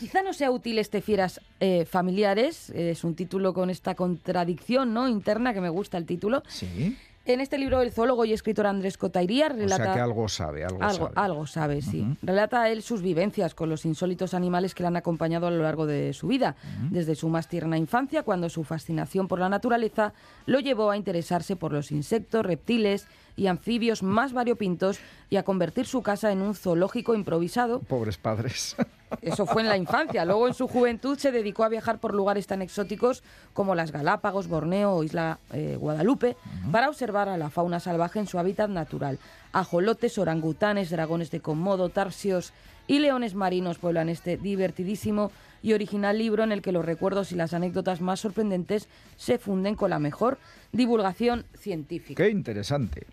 Quizá 0.00 0.22
no 0.22 0.32
sea 0.32 0.50
útil 0.50 0.78
este 0.78 1.02
Fieras 1.02 1.40
eh, 1.60 1.84
Familiares, 1.84 2.70
es 2.70 3.04
un 3.04 3.14
título 3.14 3.52
con 3.52 3.68
esta 3.68 3.94
contradicción 3.94 4.94
¿no? 4.94 5.06
interna 5.08 5.52
que 5.52 5.60
me 5.60 5.68
gusta 5.68 5.98
el 5.98 6.06
título. 6.06 6.42
Sí. 6.48 6.96
En 7.26 7.40
este 7.40 7.58
libro 7.58 7.82
el 7.82 7.92
zoólogo 7.92 8.24
y 8.24 8.32
escritor 8.32 8.66
Andrés 8.66 8.96
Cotairía 8.96 9.48
O 9.48 9.50
relata... 9.50 9.84
sea 9.84 9.92
que 9.92 10.00
algo 10.00 10.26
sabe, 10.28 10.64
algo, 10.64 10.82
Algo, 10.82 11.06
sabe. 11.08 11.12
algo 11.16 11.46
sabe, 11.46 11.82
sí. 11.82 12.06
Relata 12.22 12.70
él 12.70 12.82
sus 12.82 13.02
vivencias 13.02 13.54
con 13.54 13.68
los 13.68 13.84
insólitos 13.84 14.32
animales 14.32 14.74
que 14.74 14.82
le 14.82 14.86
han 14.86 14.96
acompañado 14.96 15.46
a 15.46 15.50
lo 15.50 15.62
largo 15.62 15.86
de 15.86 16.14
su 16.14 16.28
vida, 16.28 16.56
desde 16.90 17.14
su 17.14 17.28
más 17.28 17.46
tierna 17.46 17.76
infancia, 17.76 18.22
cuando 18.22 18.48
su 18.48 18.64
fascinación 18.64 19.28
por 19.28 19.38
la 19.38 19.50
naturaleza 19.50 20.14
lo 20.46 20.60
llevó 20.60 20.90
a 20.90 20.96
interesarse 20.96 21.56
por 21.56 21.72
los 21.72 21.92
insectos, 21.92 22.44
reptiles 22.44 23.06
y 23.36 23.48
anfibios 23.48 24.02
más 24.02 24.32
variopintos 24.32 24.98
y 25.28 25.36
a 25.36 25.42
convertir 25.42 25.84
su 25.86 26.02
casa 26.02 26.32
en 26.32 26.40
un 26.40 26.54
zoológico 26.54 27.14
improvisado 27.14 27.80
Pobres 27.80 28.16
padres. 28.16 28.76
eso 29.22 29.46
fue 29.46 29.62
en 29.62 29.68
la 29.68 29.76
infancia. 29.76 30.24
Luego, 30.24 30.48
en 30.48 30.54
su 30.54 30.68
juventud, 30.68 31.18
se 31.18 31.32
dedicó 31.32 31.64
a 31.64 31.68
viajar 31.68 31.98
por 31.98 32.14
lugares 32.14 32.46
tan 32.46 32.62
exóticos 32.62 33.22
como 33.52 33.74
las 33.74 33.92
Galápagos, 33.92 34.48
Borneo 34.48 34.92
o 34.92 35.04
Isla 35.04 35.38
eh, 35.52 35.76
Guadalupe 35.78 36.36
para 36.70 36.88
observar 36.88 37.28
a 37.28 37.36
la 37.36 37.50
fauna 37.50 37.80
salvaje 37.80 38.18
en 38.18 38.26
su 38.26 38.38
hábitat 38.38 38.70
natural. 38.70 39.18
Ajolotes, 39.52 40.18
orangutanes, 40.18 40.90
dragones 40.90 41.30
de 41.30 41.40
Komodo, 41.40 41.88
tarsios 41.88 42.52
y 42.86 42.98
leones 42.98 43.34
marinos 43.34 43.78
pueblan 43.78 44.08
este 44.08 44.36
divertidísimo 44.36 45.30
y 45.62 45.74
original 45.74 46.18
libro 46.18 46.42
en 46.42 46.52
el 46.52 46.62
que 46.62 46.72
los 46.72 46.84
recuerdos 46.84 47.32
y 47.32 47.36
las 47.36 47.52
anécdotas 47.52 48.00
más 48.00 48.20
sorprendentes 48.20 48.88
se 49.16 49.38
funden 49.38 49.74
con 49.74 49.90
la 49.90 49.98
mejor 49.98 50.38
divulgación 50.72 51.44
científica. 51.54 52.22
Qué 52.22 52.30
interesante. 52.30 53.06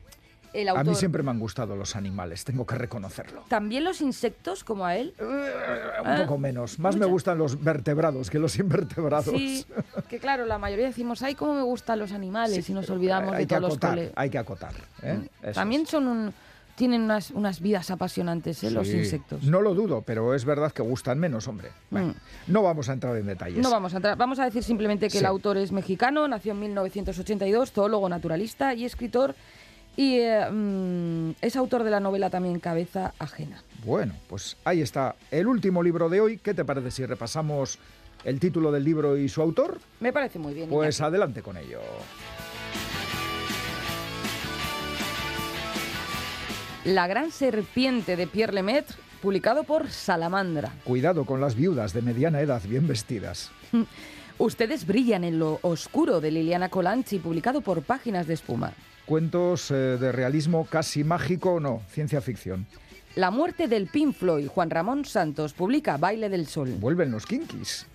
El 0.62 0.70
A 0.70 0.84
mí 0.84 0.96
siempre 0.96 1.22
me 1.24 1.30
han 1.32 1.40
gustado 1.40 1.76
los 1.76 1.96
animales, 1.96 2.44
tengo 2.44 2.66
que 2.66 2.76
reconocerlo. 2.76 3.44
También 3.48 3.84
los 3.84 4.02
insectos, 4.02 4.64
como 4.64 4.86
a 4.86 4.96
él. 4.96 5.14
Un 5.20 6.18
poco 6.26 6.38
menos. 6.38 6.80
Más 6.80 6.96
me 6.96 7.06
gustan 7.06 7.38
los 7.38 7.64
vertebrados 7.64 8.30
que 8.30 8.40
los 8.40 8.58
invertebrados. 8.58 9.26
Sí, 9.36 9.66
que 10.10 10.18
claro, 10.20 10.46
la 10.46 10.58
mayoría 10.58 10.88
decimos, 10.88 11.22
ay, 11.22 11.36
cómo 11.36 11.54
me 11.54 11.62
gustan 11.64 12.00
los 12.00 12.12
animales 12.12 12.68
y 12.70 12.74
nos 12.74 12.90
olvidamos 12.90 13.34
hay 13.34 13.40
de 13.42 13.48
que 13.48 13.56
todos 13.56 13.62
los 13.62 13.72
acotar, 13.74 13.90
cole- 13.92 14.12
hay 14.16 14.30
que 14.30 14.38
acotar. 14.38 14.74
¿eh? 15.04 15.20
Eso 15.44 15.52
También 15.54 15.82
es. 15.84 15.90
son 15.90 16.08
un, 16.08 16.34
tienen 16.76 17.02
unas, 17.02 17.32
unas 17.32 17.60
vidas 17.60 17.90
apasionantes, 17.92 18.64
¿eh? 18.64 18.72
los 18.72 18.88
insectos. 18.90 19.44
No 19.44 19.62
lo 19.62 19.74
dudo, 19.76 20.02
pero 20.02 20.34
es 20.34 20.44
verdad 20.46 20.72
que 20.72 20.82
gustan 20.82 21.20
menos, 21.20 21.48
hombre. 21.48 21.70
Bueno, 21.92 22.16
no 22.48 22.64
vamos 22.64 22.90
a 22.90 22.94
entrar 22.94 23.16
en 23.18 23.26
detalles. 23.28 23.60
No 23.62 23.70
vamos 23.70 23.94
a 23.94 23.98
entrar, 23.98 24.18
vamos 24.18 24.40
a 24.40 24.46
decir 24.46 24.64
simplemente 24.64 25.06
que 25.08 25.12
Sí. 25.12 25.18
el 25.20 25.26
autor 25.28 25.58
es 25.58 25.72
mexicano, 25.72 26.28
nació 26.28 26.54
en 26.54 26.60
1982, 26.62 27.72
zoólogo 27.72 28.10
naturalista 28.10 28.74
y 28.74 28.86
escritor, 28.86 29.36
y 29.98 30.20
eh, 30.20 30.50
mm, 30.50 31.32
es 31.42 31.56
autor 31.56 31.84
de 31.84 31.90
la 31.90 32.00
novela 32.00 32.30
también 32.30 32.60
Cabeza 32.60 33.14
Ajena. 33.18 33.64
Bueno, 33.84 34.14
pues 34.30 34.56
ahí 34.64 34.82
está 34.82 35.16
el 35.32 35.48
último 35.48 35.82
libro 35.82 36.08
de 36.08 36.22
hoy. 36.22 36.38
¿Qué 36.38 36.54
te 36.54 36.64
parece 36.64 36.92
si 36.92 37.06
repasamos 37.06 37.80
el 38.24 38.40
título 38.40 38.72
del 38.72 38.84
libro 38.84 39.18
y 39.18 39.28
su 39.28 39.42
autor? 39.42 39.80
Me 40.00 40.14
parece 40.14 40.38
muy 40.38 40.54
bien. 40.54 40.70
Pues 40.70 41.00
Iñaki. 41.00 41.10
adelante 41.10 41.42
con 41.42 41.58
ello. 41.58 41.82
La 46.86 47.08
gran 47.08 47.32
serpiente 47.32 48.16
de 48.16 48.28
Pierre 48.28 48.54
Lemaitre 48.54 48.96
publicado 49.22 49.64
por 49.64 49.90
Salamandra. 49.90 50.72
Cuidado 50.84 51.26
con 51.26 51.42
las 51.42 51.56
viudas 51.56 51.92
de 51.94 52.04
mediana 52.04 52.40
edad 52.40 52.62
bien 52.64 52.88
vestidas. 52.88 53.52
Ustedes 54.38 54.86
brillan 54.86 55.24
en 55.24 55.40
lo 55.40 55.58
oscuro 55.64 56.22
de 56.22 56.30
Liliana 56.30 56.70
Colanchi, 56.70 57.18
publicado 57.18 57.62
por 57.62 57.82
Páginas 57.82 58.28
de 58.28 58.36
Espuma. 58.36 58.74
Cuentos 59.08 59.72
eh, 59.72 59.74
de 59.74 60.12
realismo 60.12 60.68
casi 60.70 61.06
mágico 61.06 61.54
o 61.54 61.60
no, 61.62 61.82
ciencia 61.90 62.20
ficción. 62.20 62.68
La 63.16 63.32
muerte 63.32 63.70
del 63.70 63.88
Pink 63.88 64.14
Floyd, 64.14 64.48
Juan 64.48 64.70
Ramón 64.70 65.06
Santos, 65.06 65.54
publica 65.54 65.96
Baile 65.96 66.28
del 66.28 66.46
Sol. 66.46 66.76
Vuelven 66.78 67.10
los 67.10 67.26
kinkis. 67.26 67.88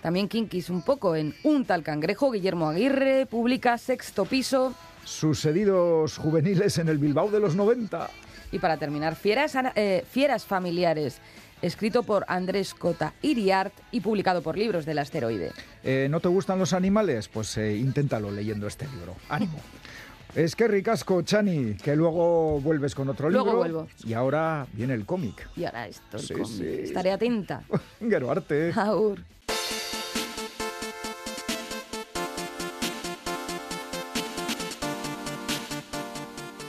También 0.00 0.28
kinkis 0.28 0.70
un 0.70 0.82
poco 0.82 1.16
en 1.16 1.34
Un 1.42 1.64
tal 1.64 1.82
cangrejo, 1.82 2.30
Guillermo 2.30 2.68
Aguirre, 2.68 3.26
publica 3.26 3.76
Sexto 3.76 4.24
Piso. 4.24 4.72
Sucedidos 5.04 6.16
juveniles 6.16 6.78
en 6.78 6.88
el 6.88 6.98
Bilbao 6.98 7.28
de 7.28 7.40
los 7.40 7.56
90. 7.56 8.08
Y 8.52 8.60
para 8.60 8.76
terminar, 8.76 9.16
Fieras, 9.16 9.54
eh, 9.74 10.04
Fieras 10.08 10.44
Familiares, 10.44 11.18
escrito 11.60 12.04
por 12.04 12.24
Andrés 12.28 12.72
Cota 12.72 13.14
Iriart 13.22 13.74
y 13.90 14.00
publicado 14.00 14.42
por 14.42 14.56
Libros 14.56 14.86
del 14.86 15.00
Asteroide. 15.00 15.50
Eh, 15.82 16.06
¿No 16.08 16.20
te 16.20 16.28
gustan 16.28 16.60
los 16.60 16.72
animales? 16.72 17.26
Pues 17.26 17.56
eh, 17.58 17.76
inténtalo 17.76 18.30
leyendo 18.30 18.68
este 18.68 18.86
libro. 18.86 19.16
¡Ánimo! 19.28 19.58
Es 20.34 20.54
que 20.54 20.68
ricasco, 20.68 21.22
Chani, 21.22 21.74
que 21.74 21.96
luego 21.96 22.60
vuelves 22.60 22.94
con 22.94 23.08
otro 23.08 23.28
Luego 23.30 23.46
libro. 23.46 23.58
vuelvo. 23.58 23.88
Y 24.04 24.12
ahora 24.12 24.66
viene 24.72 24.94
el 24.94 25.04
cómic. 25.04 25.48
Y 25.56 25.64
ahora 25.64 25.88
esto, 25.88 26.16
el 26.18 26.22
Sí, 26.22 26.34
cómic. 26.34 26.46
sí. 26.48 26.66
Estaré 26.84 27.10
atenta. 27.12 27.62
Geroarte. 28.00 28.72
Aur. 28.76 29.18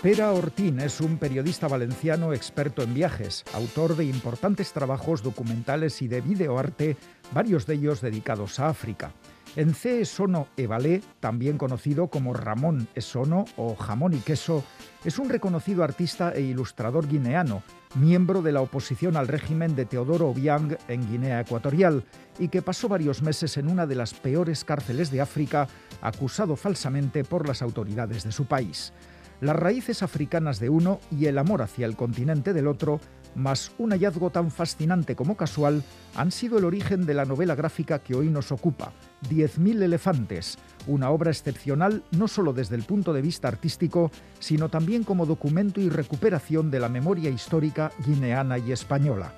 Pera 0.02 0.32
Ortín 0.32 0.80
es 0.80 1.00
un 1.00 1.17
periodista 1.17 1.67
valenciano 1.67 2.34
experto 2.34 2.82
en 2.82 2.93
viajes, 2.95 3.43
autor 3.54 3.95
de 3.95 4.06
importantes 4.06 4.74
trabajos 4.74 5.21
documentales 5.21 6.02
y 6.02 6.08
de 6.08 6.21
videoarte, 6.21 6.97
varios 7.34 7.67
de 7.67 7.76
ellos 7.76 8.02
dedicados 8.02 8.60
a 8.60 8.69
África. 8.69 9.12
En 9.58 9.74
C. 9.74 10.00
Esono 10.00 10.48
Evalé, 10.56 11.02
también 11.20 11.58
conocido 11.58 12.08
como 12.08 12.34
Ramón 12.34 12.88
Esono 12.96 13.44
o 13.58 13.76
Jamón 13.76 14.14
y 14.14 14.20
Queso, 14.20 14.64
es 15.04 15.20
un 15.20 15.30
reconocido 15.30 15.84
artista 15.84 16.32
e 16.32 16.40
ilustrador 16.40 17.06
guineano, 17.06 17.62
miembro 17.96 18.42
de 18.42 18.54
la 18.54 18.62
oposición 18.62 19.18
al 19.18 19.28
régimen 19.28 19.76
de 19.76 19.86
Teodoro 19.86 20.30
Obiang 20.30 20.78
en 20.88 21.06
Guinea 21.06 21.42
Ecuatorial 21.42 22.06
y 22.40 22.48
que 22.48 22.62
pasó 22.62 22.88
varios 22.88 23.22
meses 23.22 23.58
en 23.58 23.68
una 23.68 23.86
de 23.86 23.96
las 23.96 24.14
peores 24.14 24.64
cárceles 24.64 25.12
de 25.12 25.20
África, 25.20 25.68
acusado 26.02 26.56
falsamente 26.56 27.26
por 27.26 27.46
las 27.46 27.62
autoridades 27.62 28.24
de 28.24 28.32
su 28.32 28.46
país 28.46 28.94
las 29.42 29.56
raíces 29.56 30.04
africanas 30.04 30.60
de 30.60 30.70
uno 30.70 31.00
y 31.10 31.26
el 31.26 31.40
amor 31.40 31.64
hacia 31.64 31.88
el 31.88 31.96
continente 31.96 32.54
del 32.54 32.68
otro, 32.68 33.02
más 33.36 33.72
un 33.78 33.91
hallazgo 33.91 34.30
tan 34.30 34.52
fascinante 34.52 35.15
como 35.15 35.38
casual, 35.38 35.84
han 36.15 36.32
sido 36.32 36.58
el 36.58 36.65
origen 36.65 37.06
de 37.06 37.13
la 37.13 37.26
novela 37.26 37.56
gráfica 37.56 38.00
que 38.00 38.15
hoy 38.15 38.30
nos 38.30 38.52
ocupa, 38.52 38.94
10.000 39.30 39.82
elefantes, 39.84 40.58
una 40.88 41.10
obra 41.10 41.32
excepcional 41.32 42.04
no 42.12 42.28
solo 42.28 42.54
desde 42.54 42.76
el 42.76 42.84
punto 42.84 43.13
de 43.13 43.22
vista 43.22 43.48
artístico, 43.48 44.12
sino 44.39 44.70
también 44.70 45.04
como 45.04 45.26
documento 45.26 45.80
y 45.80 45.89
recuperación 45.89 46.72
de 46.72 46.80
la 46.80 46.89
memoria 46.89 47.30
histórica 47.30 47.91
guineana 48.06 48.58
y 48.58 48.72
española. 48.72 49.34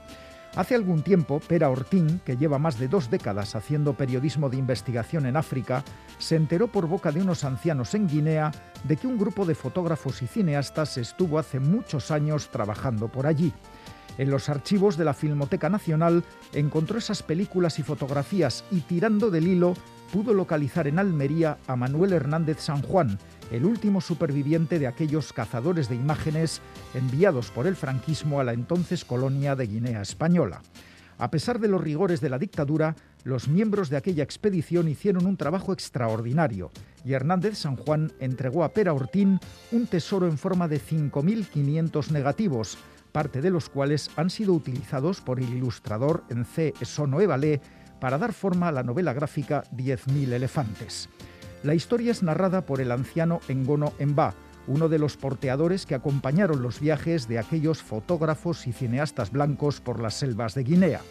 Hace 0.56 0.75
algún 0.75 1.01
tiempo, 1.01 1.39
Pera 1.39 1.71
Ortín, 1.71 2.21
que 2.23 2.38
lleva 2.38 2.60
más 2.60 2.77
de 2.77 2.88
dos 2.88 3.10
décadas 3.10 3.56
haciendo 3.56 3.97
periodismo 3.97 4.49
de 4.49 4.58
investigación 4.58 5.25
en 5.25 5.36
África, 5.36 5.84
se 6.19 6.36
enteró 6.36 6.67
por 6.67 6.86
boca 6.86 7.12
de 7.12 7.21
unos 7.21 7.43
ancianos 7.43 7.95
en 7.95 8.08
Guinea 8.08 8.51
de 8.84 8.95
que 8.95 9.08
un 9.08 9.17
grupo 9.17 9.45
de 9.45 9.56
fotógrafos 9.56 10.21
y 10.21 10.27
cineastas 10.27 10.97
estuvo 10.97 11.39
hace 11.39 11.60
muchos 11.60 12.12
años 12.12 12.49
trabajando 12.49 13.08
por 13.08 13.25
allí. 13.25 13.51
En 14.17 14.30
los 14.30 14.49
archivos 14.49 14.97
de 14.97 15.06
la 15.06 15.13
Filmoteca 15.13 15.69
Nacional 15.69 16.23
encontró 16.54 16.97
esas 16.97 17.23
películas 17.23 17.80
y 17.80 17.84
fotografías 17.84 18.63
y 18.69 18.82
tirando 18.82 19.32
del 19.32 19.47
hilo 19.47 19.73
pudo 20.12 20.36
localizar 20.36 20.88
en 20.88 20.99
Almería 20.99 21.58
a 21.65 21.76
Manuel 21.76 22.13
Hernández 22.13 22.60
San 22.60 22.84
Juan, 22.84 23.17
el 23.52 23.65
último 23.65 23.99
superviviente 23.99 24.78
de 24.78 24.86
aquellos 24.86 25.34
cazadores 25.34 25.89
de 25.89 25.95
imágenes 25.95 26.62
enviados 26.93 27.49
por 27.49 27.65
el 27.65 27.76
franquismo 27.76 28.39
a 28.39 28.43
la 28.43 28.54
entonces 28.54 29.06
colonia 29.06 29.56
de 29.56 29.65
Guinea 29.65 30.02
Española. 30.04 30.62
A 31.17 31.32
pesar 31.32 31.60
de 31.60 31.67
los 31.67 31.82
rigores 31.82 32.21
de 32.21 32.30
la 32.30 32.38
dictadura, 32.38 32.95
los 33.23 33.47
miembros 33.47 33.89
de 33.89 33.97
aquella 33.97 34.23
expedición 34.23 34.88
hicieron 34.88 35.26
un 35.26 35.38
trabajo 35.38 35.73
extraordinario 35.73 36.71
y 37.06 37.13
Hernández 37.13 37.58
San 37.58 37.76
Juan 37.76 38.12
entregó 38.19 38.63
a 38.63 38.69
Pera 38.69 38.93
Ortín 38.93 39.39
un 39.71 39.88
tesoro 39.88 40.28
en 40.28 40.38
forma 40.38 40.67
de 40.67 40.80
5.500 40.80 42.12
negativos, 42.12 42.78
parte 43.13 43.41
de 43.41 43.52
los 43.52 43.69
cuales 43.69 44.12
han 44.17 44.30
sido 44.30 44.52
utilizados 44.52 45.21
por 45.21 45.39
el 45.39 45.47
ilustrador 45.49 46.26
en 46.30 46.43
C. 46.43 46.73
Evalé 47.21 47.62
para 48.02 48.17
dar 48.17 48.34
forma 48.34 48.67
a 48.67 48.71
la 48.73 48.84
novela 48.84 49.13
gráfica 49.13 49.63
10.000 49.73 50.34
elefantes. 50.34 51.08
La 51.63 51.73
historia 51.73 52.12
es 52.12 52.23
narrada 52.23 52.65
por 52.65 52.82
el 52.82 52.91
anciano 52.91 53.39
Engono 53.47 53.93
Emba, 53.99 54.34
uno 54.67 54.89
de 54.89 54.99
los 54.99 55.15
porteadores 55.15 55.86
que 55.86 55.95
acompañaron 55.95 56.62
los 56.62 56.82
viajes 56.82 57.30
de 57.30 57.39
aquellos 57.39 57.82
fotógrafos 57.82 58.67
y 58.67 58.73
cineastas 58.73 59.32
blancos 59.32 59.80
por 59.80 60.02
las 60.02 60.15
selvas 60.15 60.56
de 60.56 60.63
Guinea. 60.63 61.02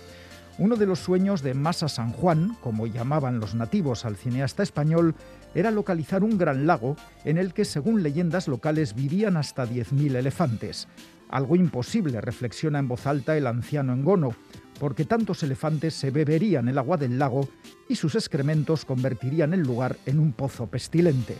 Uno 0.59 0.77
de 0.77 0.85
los 0.85 0.99
sueños 0.99 1.41
de 1.41 1.55
Masa 1.55 1.88
San 1.88 2.12
Juan, 2.12 2.57
como 2.61 2.87
llamaban 2.87 3.41
los 3.41 3.55
nativos 3.55 4.05
al 4.05 4.17
cineasta 4.17 4.62
español, 4.62 5.15
era 5.55 5.71
localizar 5.71 6.23
un 6.23 6.37
gran 6.37 6.67
lago 6.67 6.97
en 7.25 7.38
el 7.38 7.55
que, 7.55 7.65
según 7.65 8.03
leyendas 8.03 8.49
locales, 8.49 8.95
vivían 8.95 9.38
hasta 9.38 9.67
10.000 9.67 10.17
elefantes. 10.17 10.88
Algo 11.33 11.57
imposible, 11.57 12.21
reflexiona 12.21 12.79
en 12.79 12.88
voz 12.88 13.07
alta 13.07 13.38
el 13.38 13.47
anciano 13.47 13.95
Engono, 13.95 14.37
porque 14.79 15.07
tantos 15.07 15.42
elefantes 15.42 15.95
se 15.95 16.11
beberían 16.11 16.68
el 16.68 16.77
agua 16.77 16.99
del 16.99 17.18
lago 17.18 17.49
y 17.88 17.97
sus 17.97 18.14
excrementos 18.16 18.85
convertirían 18.85 19.55
el 19.55 19.62
lugar 19.62 19.97
en 20.05 20.18
un 20.18 20.35
pozo 20.35 20.66
pestilente. 20.66 21.38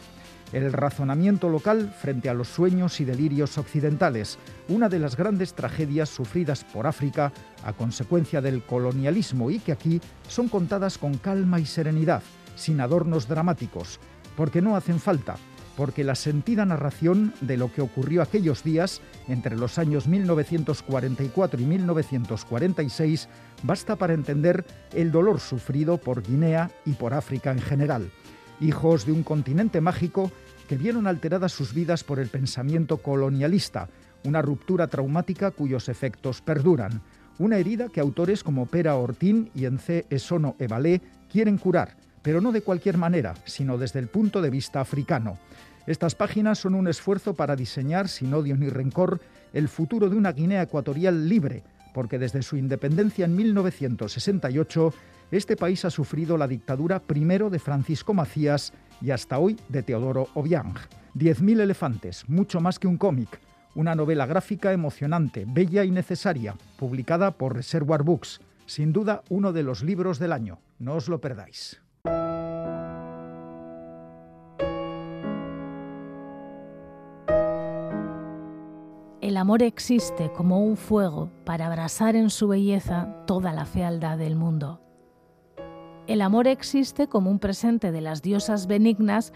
El 0.55 0.73
razonamiento 0.73 1.51
local 1.51 1.95
frente 2.01 2.31
a 2.31 2.35
los 2.35 2.49
sueños 2.49 3.03
y 3.03 3.05
delirios 3.05 3.59
occidentales, 3.59 4.39
una 4.69 4.89
de 4.89 4.99
las 4.99 5.15
grandes 5.15 5.53
tragedias 5.53 6.09
sufridas 6.09 6.65
por 6.65 6.87
África 6.87 7.31
a 7.63 7.75
consecuencia 7.75 8.41
del 8.41 8.63
colonialismo 8.63 9.51
y 9.51 9.59
que 9.59 9.73
aquí 9.73 10.01
son 10.27 10.49
contadas 10.49 10.97
con 10.97 11.19
calma 11.19 11.61
y 11.61 11.67
serenidad, 11.67 12.23
sin 12.57 12.81
adornos 12.81 13.29
dramáticos, 13.29 14.01
porque 14.39 14.63
no 14.63 14.75
hacen 14.75 14.99
falta, 14.99 15.37
porque 15.77 16.05
la 16.05 16.15
sentida 16.15 16.65
narración 16.65 17.33
de 17.41 17.57
lo 17.57 17.73
que 17.73 17.81
ocurrió 17.81 18.23
aquellos 18.23 18.63
días, 18.63 19.01
entre 19.29 19.57
los 19.57 19.79
años 19.79 20.07
1944 20.07 21.61
y 21.61 21.65
1946, 21.65 23.29
basta 23.63 23.97
para 23.97 24.15
entender 24.15 24.65
el 24.93 25.11
dolor 25.11 25.41
sufrido 25.41 25.99
por 25.99 26.23
Guinea 26.23 26.71
y 26.85 26.93
por 26.93 27.15
África 27.15 27.51
en 27.53 27.61
general. 27.61 28.11
Hijos 28.61 29.07
de 29.07 29.13
un 29.13 29.23
continente 29.23 29.81
mágico 29.81 30.31
que 30.69 30.77
vieron 30.77 31.07
alteradas 31.07 31.53
sus 31.53 31.75
vidas 31.75 32.05
por 32.05 32.19
el 32.19 32.29
pensamiento 32.29 32.99
colonialista, 32.99 33.89
una 34.25 34.43
ruptura 34.43 34.87
traumática 34.87 35.51
cuyos 35.51 35.89
efectos 35.89 36.41
perduran, 36.41 37.03
una 37.39 37.59
herida 37.59 37.89
que 37.89 38.01
autores 38.01 38.45
como 38.45 38.67
Pera 38.67 38.95
Ortín 38.97 39.51
y 39.55 39.65
Ence 39.65 40.07
Esono 40.11 40.55
Evalé 40.59 41.01
quieren 41.31 41.59
curar, 41.59 41.97
pero 42.23 42.41
no 42.41 42.53
de 42.53 42.63
cualquier 42.63 42.97
manera, 42.97 43.35
sino 43.45 43.79
desde 43.79 43.99
el 43.99 44.09
punto 44.09 44.41
de 44.41 44.51
vista 44.51 44.81
africano. 44.81 45.39
Estas 45.87 46.15
páginas 46.15 46.59
son 46.59 46.75
un 46.75 46.89
esfuerzo 46.89 47.35
para 47.35 47.57
diseñar, 47.57 48.09
sin 48.09 48.33
odio 48.35 48.57
ni 48.57 48.69
rencor, 48.69 49.21
el 49.53 49.69
futuro 49.69 50.09
de 50.09 50.17
una 50.17 50.33
Guinea 50.33 50.63
ecuatorial 50.63 51.29
libre, 51.29 51.63
porque 51.93 52.19
desde 52.19 52.43
su 52.43 52.57
independencia 52.57 53.25
en 53.25 53.35
1968, 53.37 54.95
este 55.31 55.57
país 55.57 55.85
ha 55.85 55.91
sufrido 55.91 56.39
la 56.39 56.47
dictadura 56.47 57.01
primero 57.01 57.51
de 57.51 57.59
Francisco 57.59 58.15
Macías 58.15 58.73
y 59.01 59.11
hasta 59.11 59.39
hoy 59.39 59.59
de 59.69 59.83
Teodoro 59.83 60.29
Obiang. 60.35 60.75
10.000 61.15 61.61
elefantes, 61.61 62.29
mucho 62.29 62.61
más 62.61 62.79
que 62.79 62.87
un 62.87 62.97
cómic, 62.97 63.41
una 63.75 63.95
novela 63.95 64.27
gráfica 64.27 64.73
emocionante, 64.73 65.45
bella 65.47 65.85
y 65.85 65.91
necesaria, 65.91 66.55
publicada 66.79 67.33
por 67.33 67.55
Reservoir 67.55 68.03
Books. 68.03 68.41
Sin 68.67 68.93
duda, 68.93 69.23
uno 69.29 69.53
de 69.53 69.63
los 69.63 69.83
libros 69.83 70.19
del 70.19 70.33
año. 70.33 70.61
No 70.79 70.95
os 70.95 71.09
lo 71.09 71.21
perdáis. 71.21 71.83
El 79.23 79.37
amor 79.37 79.63
existe 79.63 80.33
como 80.33 80.65
un 80.65 80.77
fuego 80.77 81.31
para 81.45 81.69
abrasar 81.69 82.17
en 82.17 82.29
su 82.29 82.49
belleza 82.49 83.25
toda 83.25 83.53
la 83.53 83.67
fealdad 83.67 84.19
del 84.19 84.35
mundo. 84.35 84.81
El 86.09 86.23
amor 86.23 86.49
existe 86.49 87.07
como 87.07 87.31
un 87.31 87.39
presente 87.39 87.93
de 87.93 88.01
las 88.01 88.21
diosas 88.21 88.67
benignas 88.67 89.33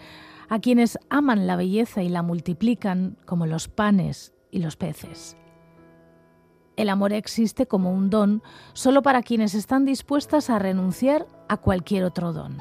a 0.49 0.59
quienes 0.59 0.99
aman 1.09 1.47
la 1.47 1.55
belleza 1.55 2.03
y 2.03 2.09
la 2.09 2.21
multiplican 2.21 3.17
como 3.25 3.45
los 3.45 3.69
panes 3.69 4.33
y 4.51 4.59
los 4.59 4.75
peces. 4.75 5.37
El 6.77 6.89
amor 6.89 7.11
existe 7.11 7.65
como 7.65 7.91
un 7.91 8.11
don 8.11 8.43
solo 8.73 9.01
para 9.01 9.23
quienes 9.23 9.55
están 9.55 9.83
dispuestas 9.83 10.51
a 10.51 10.59
renunciar 10.59 11.25
a 11.49 11.57
cualquier 11.57 12.03
otro 12.03 12.33
don. 12.33 12.57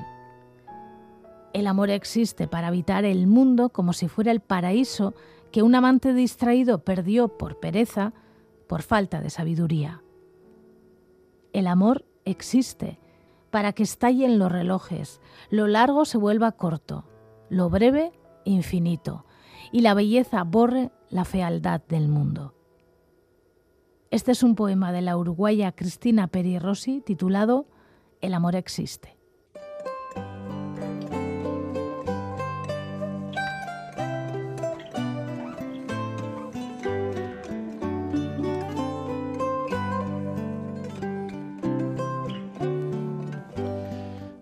El 1.53 1.67
amor 1.67 1.91
existe 1.91 2.49
para 2.49 2.69
habitar 2.69 3.05
el 3.05 3.27
mundo 3.27 3.69
como 3.69 3.93
si 3.93 4.09
fuera 4.09 4.33
el 4.33 4.41
paraíso 4.41 5.15
que 5.53 5.63
un 5.63 5.75
amante 5.75 6.15
distraído 6.15 6.83
perdió 6.83 7.29
por 7.29 7.61
pereza, 7.61 8.15
por 8.67 8.83
falta 8.83 9.21
de 9.21 9.31
sabiduría. 9.31 10.03
El 11.53 11.67
amor 11.67 12.07
existe 12.25 12.99
para 13.51 13.73
que 13.73 13.83
estallen 13.83 14.39
los 14.39 14.51
relojes, 14.51 15.21
lo 15.51 15.67
largo 15.67 16.07
se 16.07 16.19
vuelva 16.19 16.53
corto, 16.53 17.05
lo 17.51 17.69
breve 17.71 18.13
infinito, 18.45 19.27
y 19.73 19.81
la 19.81 19.95
belleza 19.95 20.43
borre 20.43 20.91
la 21.11 21.25
fealdad 21.25 21.83
del 21.89 22.09
mundo. 22.09 22.56
Este 24.11 24.31
es 24.31 24.45
un 24.45 24.55
poema 24.55 24.93
de 24.93 25.03
la 25.03 25.17
uruguaya 25.17 25.73
Cristina 25.73 26.29
Peri 26.29 26.61
Rossi 26.61 27.01
titulado 27.01 27.67
El 28.21 28.35
amor 28.35 28.55
existe. 28.55 29.16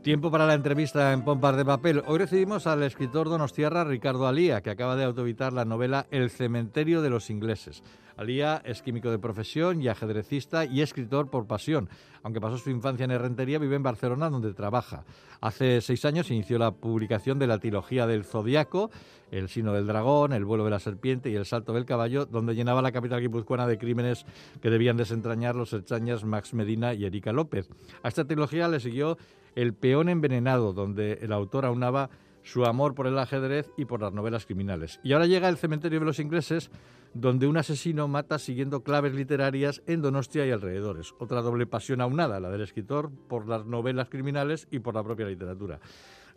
Tiempo 0.05 0.31
para 0.31 0.45
la 0.45 0.53
entrevista 0.53 1.15
en 1.15 1.25
Pompas 1.25 1.57
de 1.57 1.65
Papel. 1.65 2.03
Hoy 2.07 2.19
recibimos 2.19 2.67
al 2.67 2.83
escritor 2.83 3.31
donostiarra 3.31 3.85
Ricardo 3.85 4.27
Alía, 4.27 4.61
que 4.61 4.69
acaba 4.69 4.97
de 4.97 5.05
autobitar 5.05 5.55
la 5.55 5.65
novela 5.65 6.07
El 6.11 6.29
cementerio 6.29 7.01
de 7.01 7.09
los 7.09 7.31
ingleses. 7.31 7.83
Alía 8.19 8.61
es 8.67 8.83
químico 8.83 9.11
de 9.11 9.19
profesión 9.19 9.81
y 9.81 9.89
ajedrecista 9.89 10.67
y 10.67 10.83
escritor 10.83 11.31
por 11.31 11.47
pasión. 11.47 11.89
Aunque 12.23 12.39
pasó 12.39 12.59
su 12.59 12.69
infancia 12.69 13.05
en 13.05 13.13
Herrentería, 13.13 13.59
vive 13.59 13.77
en 13.77 13.83
Barcelona, 13.83 14.29
donde 14.29 14.53
trabaja. 14.53 15.05
Hace 15.41 15.81
seis 15.81 16.05
años 16.05 16.31
inició 16.31 16.59
la 16.59 16.73
publicación 16.73 17.39
de 17.39 17.47
la 17.47 17.59
trilogía 17.59 18.07
del 18.07 18.27
Zodiaco, 18.27 18.91
El 19.31 19.49
sino 19.49 19.73
del 19.73 19.87
dragón, 19.87 20.35
El 20.35 20.45
vuelo 20.45 20.65
de 20.65 20.71
la 20.71 20.81
serpiente 20.81 21.31
y 21.31 21.35
El 21.35 21.47
salto 21.47 21.73
del 21.73 21.87
caballo, 21.87 22.27
donde 22.27 22.55
llenaba 22.55 22.83
la 22.83 22.93
capital 22.93 23.23
guipuzcoana 23.23 23.67
de 23.67 23.79
crímenes 23.79 24.27
que 24.61 24.69
debían 24.69 24.99
desentrañar 24.99 25.57
los 25.57 25.73
herchañas 25.73 26.25
Max 26.25 26.53
Medina 26.53 26.93
y 26.93 27.07
Erika 27.07 27.33
López. 27.33 27.71
A 28.03 28.09
esta 28.09 28.27
trilogía 28.27 28.69
le 28.69 28.81
siguió 28.81 29.17
el 29.55 29.75
peón 29.75 30.09
envenenado, 30.09 30.73
donde 30.73 31.19
el 31.23 31.33
autor 31.33 31.65
aunaba 31.65 32.11
su 32.43 32.65
amor 32.65 32.95
por 32.95 33.07
el 33.07 33.19
ajedrez 33.19 33.71
y 33.77 33.87
por 33.87 34.03
las 34.03 34.13
novelas 34.13 34.47
criminales. 34.47 35.01
Y 35.03 35.13
ahora 35.13 35.27
llega 35.27 35.49
el 35.49 35.57
cementerio 35.57 36.01
de 36.01 36.07
los 36.07 36.19
ingleses, 36.19 36.71
donde 37.15 37.47
un 37.47 37.57
asesino 37.57 38.07
mata 38.09 38.39
siguiendo 38.39 38.83
claves 38.83 39.15
literarias 39.15 39.83
en 39.87 40.03
Donostia 40.03 40.47
y 40.47 40.51
alrededores. 40.51 41.15
Otra 41.19 41.41
doble 41.41 41.67
pasión 41.67 42.01
aunada, 42.01 42.41
la 42.41 42.51
del 42.51 42.61
escritor 42.61 43.11
por 43.29 43.49
las 43.49 43.65
novelas 43.65 44.09
criminales 44.09 44.69
y 44.71 44.81
por 44.81 44.95
la 44.95 45.03
propia 45.03 45.27
literatura. 45.27 45.81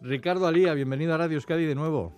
Ricardo 0.02 0.48
Alía, 0.48 0.74
bienvenido 0.74 1.14
a 1.14 1.18
Radio 1.18 1.36
Euskadi 1.36 1.66
de 1.66 1.76
nuevo. 1.76 2.14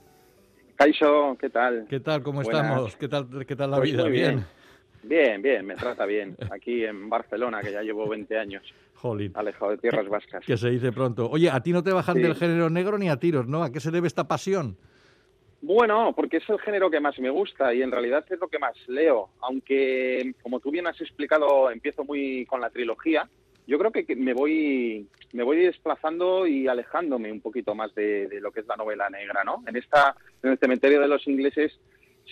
Caixo, 0.75 1.35
¿qué 1.39 1.49
tal? 1.49 1.88
¿Qué 1.89 1.99
tal? 1.99 2.21
¿Cómo 2.21 2.41
estamos? 2.41 2.95
¿Qué 2.95 3.07
tal, 3.07 3.45
qué 3.45 3.55
tal 3.55 3.71
la 3.71 3.77
pues 3.77 3.91
vida? 3.91 4.03
¿Bien? 4.03 4.35
Bien, 4.35 4.45
bien, 5.03 5.65
me 5.65 5.75
trata 5.75 6.05
bien. 6.05 6.35
Aquí 6.51 6.83
en 6.85 7.09
Barcelona, 7.09 7.62
que 7.62 7.71
ya 7.71 7.81
llevo 7.81 8.07
20 8.07 8.38
años. 8.38 8.63
Alejado 9.33 9.71
de 9.71 9.77
tierras 9.77 10.07
vascas. 10.09 10.45
Que 10.45 10.57
se 10.57 10.69
dice 10.69 10.91
pronto. 10.91 11.29
Oye, 11.29 11.49
a 11.49 11.62
ti 11.62 11.71
no 11.71 11.83
te 11.83 11.93
bajan 11.93 12.21
del 12.21 12.35
género 12.35 12.69
negro 12.69 12.97
ni 12.97 13.09
a 13.09 13.17
tiros, 13.17 13.47
¿no? 13.47 13.63
¿A 13.63 13.71
qué 13.71 13.79
se 13.79 13.91
debe 13.91 14.07
esta 14.07 14.27
pasión? 14.27 14.77
Bueno, 15.62 16.13
porque 16.15 16.38
es 16.38 16.49
el 16.49 16.59
género 16.59 16.89
que 16.89 16.99
más 16.99 17.19
me 17.19 17.29
gusta 17.29 17.73
y 17.73 17.81
en 17.81 17.91
realidad 17.91 18.25
es 18.29 18.39
lo 18.39 18.47
que 18.47 18.59
más 18.59 18.75
leo. 18.88 19.29
Aunque, 19.41 20.33
como 20.41 20.59
tú 20.59 20.71
bien 20.71 20.88
has 20.88 20.99
explicado, 21.01 21.69
empiezo 21.69 22.03
muy 22.03 22.45
con 22.45 22.62
la 22.62 22.69
trilogía. 22.69 23.29
Yo 23.67 23.77
creo 23.77 23.91
que 23.91 24.15
me 24.15 24.33
voy, 24.33 25.07
me 25.33 25.43
voy 25.43 25.57
desplazando 25.57 26.47
y 26.47 26.67
alejándome 26.67 27.31
un 27.31 27.41
poquito 27.41 27.75
más 27.75 27.93
de, 27.93 28.27
lo 28.41 28.51
que 28.51 28.62
es 28.62 28.67
la 28.67 28.77
novela 28.77 29.09
negra, 29.09 29.43
¿no? 29.43 29.63
En 29.67 29.75
esta, 29.75 30.15
en 30.41 30.51
el 30.51 30.57
cementerio 30.57 31.01
de 31.01 31.07
los 31.07 31.27
ingleses, 31.27 31.77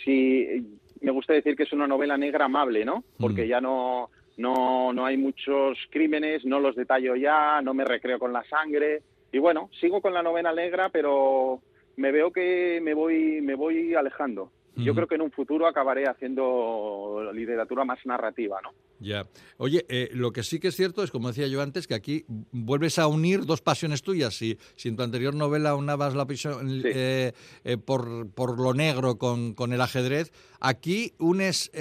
sí, 0.03 0.65
me 1.01 1.11
gusta 1.11 1.33
decir 1.33 1.55
que 1.55 1.63
es 1.63 1.73
una 1.73 1.87
novela 1.87 2.17
negra 2.17 2.45
amable, 2.45 2.85
¿no? 2.85 3.03
Porque 3.19 3.45
mm. 3.45 3.47
ya 3.47 3.61
no, 3.61 4.09
no, 4.37 4.93
no 4.93 5.05
hay 5.05 5.17
muchos 5.17 5.77
crímenes, 5.89 6.45
no 6.45 6.59
los 6.59 6.75
detallo 6.75 7.15
ya, 7.15 7.61
no 7.61 7.73
me 7.73 7.85
recreo 7.85 8.19
con 8.19 8.33
la 8.33 8.43
sangre. 8.43 9.01
Y 9.31 9.39
bueno, 9.39 9.69
sigo 9.79 10.01
con 10.01 10.13
la 10.13 10.23
novela 10.23 10.53
negra, 10.53 10.89
pero 10.89 11.61
me 11.97 12.11
veo 12.11 12.31
que 12.31 12.79
me 12.81 12.93
voy, 12.93 13.41
me 13.41 13.55
voy 13.55 13.93
alejando. 13.95 14.51
Yo 14.77 14.93
creo 14.93 15.07
que 15.07 15.15
en 15.15 15.21
un 15.21 15.31
futuro 15.31 15.67
acabaré 15.67 16.07
haciendo 16.07 17.31
literatura 17.33 17.83
más 17.83 17.99
narrativa, 18.05 18.59
¿no? 18.61 18.73
Ya. 18.99 19.27
Oye, 19.57 19.85
eh, 19.89 20.09
lo 20.13 20.31
que 20.31 20.43
sí 20.43 20.59
que 20.59 20.69
es 20.69 20.75
cierto 20.75 21.03
es, 21.03 21.11
como 21.11 21.29
decía 21.29 21.47
yo 21.47 21.61
antes, 21.61 21.87
que 21.87 21.95
aquí 21.95 22.25
vuelves 22.27 22.99
a 22.99 23.07
unir 23.07 23.45
dos 23.45 23.61
pasiones 23.61 24.01
tuyas. 24.01 24.35
Si, 24.35 24.57
si 24.75 24.89
en 24.89 24.95
tu 24.95 25.03
anterior 25.03 25.33
novela 25.33 25.75
unabas 25.75 26.15
la 26.15 26.25
pasión 26.25 26.81
eh, 26.85 27.33
eh, 27.63 27.77
por, 27.77 28.29
por, 28.31 28.59
lo 28.59 28.73
negro 28.73 29.17
con, 29.17 29.53
con, 29.53 29.73
el 29.73 29.81
ajedrez, 29.81 30.31
aquí 30.59 31.13
unes 31.19 31.71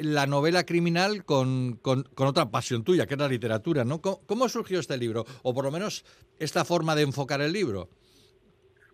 la 0.00 0.26
novela 0.26 0.64
criminal 0.64 1.24
con, 1.24 1.78
con, 1.80 2.04
otra 2.16 2.50
pasión 2.50 2.84
tuya, 2.84 3.06
que 3.06 3.14
es 3.14 3.20
la 3.20 3.28
literatura, 3.28 3.84
¿no? 3.84 4.00
¿Cómo, 4.00 4.48
surgió 4.48 4.80
este 4.80 4.96
libro? 4.98 5.24
O 5.42 5.54
por 5.54 5.64
lo 5.64 5.70
menos 5.70 6.04
esta 6.38 6.64
forma 6.64 6.94
de 6.94 7.02
enfocar 7.02 7.40
el 7.40 7.52
libro. 7.52 7.88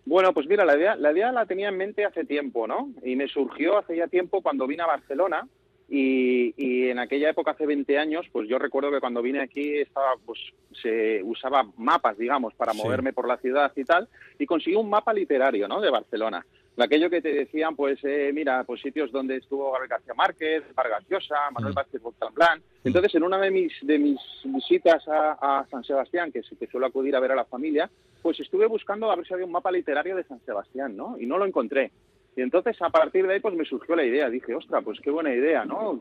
Bueno, 0.05 0.33
pues 0.35 0.47
mira, 0.49 0.65
la 0.65 0.77
idea, 0.77 0.97
la 0.97 1.12
idea 1.12 1.31
la 1.33 1.47
tenía 1.47 1.69
en 1.69 1.77
mente 1.77 2.05
hace 2.05 2.25
tiempo, 2.25 2.67
¿no? 2.67 2.91
Y 3.05 3.15
me 3.17 3.29
surgió 3.29 3.79
hace 3.79 3.97
ya 3.97 4.09
tiempo 4.09 4.43
cuando 4.43 4.67
vine 4.67 4.83
a 4.83 4.87
Barcelona 4.87 5.47
y, 5.88 6.55
y, 6.57 6.88
en 6.88 6.99
aquella 6.99 7.31
época, 7.31 7.53
hace 7.53 7.67
20 7.67 7.99
años, 7.99 8.27
pues 8.33 8.49
yo 8.49 8.59
recuerdo 8.59 8.91
que 8.91 9.01
cuando 9.01 9.23
vine 9.23 9.41
aquí 9.41 9.77
estaba, 9.79 10.15
pues 10.25 10.41
se 10.83 11.23
usaba 11.23 11.65
mapas, 11.77 12.17
digamos, 12.19 12.55
para 12.55 12.73
moverme 12.73 13.12
por 13.12 13.29
la 13.29 13.37
ciudad 13.37 13.71
y 13.77 13.85
tal, 13.85 14.09
y 14.38 14.47
conseguí 14.47 14.75
un 14.75 14.91
mapa 14.91 15.12
literario, 15.12 15.69
¿no? 15.69 15.81
De 15.81 15.91
Barcelona 15.91 16.45
aquello 16.79 17.11
que 17.11 17.21
te 17.21 17.33
decían, 17.33 17.77
pues 17.77 17.99
eh, 18.03 18.31
mira, 18.33 18.65
pues 18.65 18.81
sitios 18.81 19.12
donde 19.12 19.37
estuvo 19.37 19.73
Gabriel 19.73 19.91
García 19.91 20.15
Márquez, 20.15 20.62
Vargas 20.75 21.05
Llosa, 21.09 21.51
Manuel 21.53 21.73
mm. 21.73 21.77
Vázquez. 21.77 22.03
Mm. 22.03 22.61
Entonces, 22.85 23.15
en 23.15 23.23
una 23.23 23.38
de 23.38 23.51
mis, 23.51 23.73
de 23.83 23.99
mis 23.99 24.19
visitas 24.45 25.03
a, 25.07 25.67
San 25.71 25.85
Sebastián, 25.85 26.33
que, 26.33 26.41
que 26.41 26.67
suelo 26.67 26.87
acudir 26.87 27.15
a 27.15 27.21
ver 27.21 27.33
a 27.33 27.37
la 27.37 27.45
familia, 27.45 27.91
pues 28.22 28.38
estuve 28.40 28.66
buscando 28.66 29.11
a 29.11 29.16
ver 29.16 29.26
si 29.26 29.35
había 29.35 29.46
un 29.46 29.52
mapa 29.52 29.72
literario 29.72 30.16
de 30.16 30.24
San 30.24 30.40
Sebastián, 30.44 30.96
¿no? 30.96 31.18
Y 31.18 31.26
no 31.26 31.38
lo 31.38 31.46
encontré. 31.46 31.90
Y 32.35 32.40
entonces 32.40 32.80
a 32.80 32.88
partir 32.88 33.26
de 33.26 33.35
ahí 33.35 33.40
pues 33.40 33.54
me 33.54 33.64
surgió 33.64 33.94
la 33.94 34.04
idea, 34.04 34.30
dije, 34.30 34.54
ostra, 34.54 34.80
pues 34.80 34.98
qué 35.00 35.11
buena 35.11 35.35
idea, 35.35 35.64
¿no? 35.66 36.00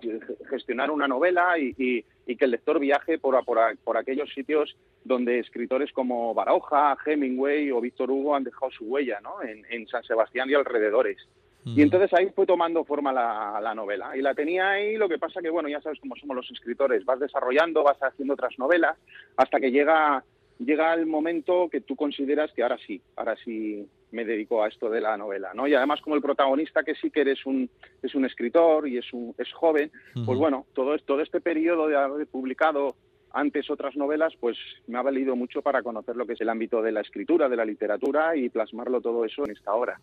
Gestionar 0.50 0.90
una 0.90 1.08
novela 1.08 1.58
y, 1.60 1.74
que 1.74 2.46
el 2.46 2.52
lector 2.52 2.80
viaje 2.80 3.18
por, 3.18 3.44
por, 3.44 3.60
por, 3.84 3.98
aquellos 3.98 4.34
sitios 4.34 4.78
donde 5.04 5.40
escritores 5.40 5.92
como 5.92 6.34
Baroja, 6.34 6.96
Hemingway 7.06 7.72
o 7.72 7.82
Víctor 7.82 8.10
Hugo 8.10 8.36
han 8.36 8.46
dejado 8.46 8.72
su 8.72 8.86
huella, 8.86 9.20
¿no? 9.20 9.42
En, 9.44 9.86
San 9.90 10.04
Sebastián 10.04 10.50
y 10.50 10.54
alrededores. 10.54 11.18
Y 11.66 11.82
entonces 11.82 12.12
ahí 12.14 12.30
fue 12.34 12.46
tomando 12.46 12.86
forma 12.86 13.12
la, 13.12 13.60
la, 13.62 13.76
novela. 13.76 14.16
Y 14.18 14.22
la 14.22 14.34
tenía 14.34 14.72
ahí, 14.72 14.96
lo 14.96 15.10
que 15.10 15.20
pasa 15.20 15.42
que, 15.42 15.50
bueno, 15.50 15.68
ya 15.68 15.82
sabes 15.82 16.00
cómo 16.00 16.16
somos 16.16 16.36
los 16.36 16.50
escritores, 16.50 17.06
vas 17.06 17.20
desarrollando, 17.20 17.84
vas 17.84 18.02
haciendo 18.02 18.34
otras 18.34 18.58
novelas, 18.58 18.98
hasta 19.36 19.60
que 19.60 19.70
llega, 19.70 20.24
llega 20.66 20.94
el 20.94 21.06
momento 21.06 21.70
que 21.70 21.82
tú 21.82 21.96
consideras 21.96 22.52
que 22.54 22.64
ahora 22.64 22.78
sí, 22.86 23.02
ahora 23.16 23.36
sí 23.44 23.88
me 24.12 24.26
dedico 24.26 24.64
a 24.64 24.68
esto 24.68 24.90
de 24.90 25.02
la 25.02 25.18
novela, 25.18 25.54
¿no? 25.54 25.68
Y 25.68 25.74
además 25.74 26.02
como 26.02 26.16
el 26.16 26.22
protagonista 26.22 26.84
que 26.84 26.96
sí 26.96 27.10
que 27.12 27.22
eres 27.22 27.46
un 27.46 27.70
es 28.02 28.14
un 28.14 28.26
escritor 28.26 28.88
y 28.88 28.98
es 28.98 29.14
un 29.14 29.34
es 29.38 29.52
joven, 29.54 29.92
pues 30.26 30.38
bueno, 30.38 30.66
todo 30.74 30.98
todo 31.00 31.22
este 31.22 31.42
periodo 31.42 31.88
de 31.88 31.96
haber 31.96 32.28
publicado 32.28 32.96
antes 33.34 33.70
otras 33.70 33.96
novelas, 33.96 34.34
pues 34.40 34.58
me 34.88 34.98
ha 34.98 35.02
valido 35.02 35.36
mucho 35.36 35.62
para 35.62 35.82
conocer 35.82 36.16
lo 36.16 36.26
que 36.26 36.34
es 36.34 36.42
el 36.42 36.50
ámbito 36.50 36.82
de 36.82 36.92
la 36.92 37.02
escritura, 37.02 37.48
de 37.48 37.56
la 37.56 37.66
literatura 37.66 38.36
y 38.36 38.50
plasmarlo 38.50 39.02
todo 39.02 39.26
eso 39.26 39.46
en 39.46 39.52
esta 39.52 39.74
obra. 39.74 40.00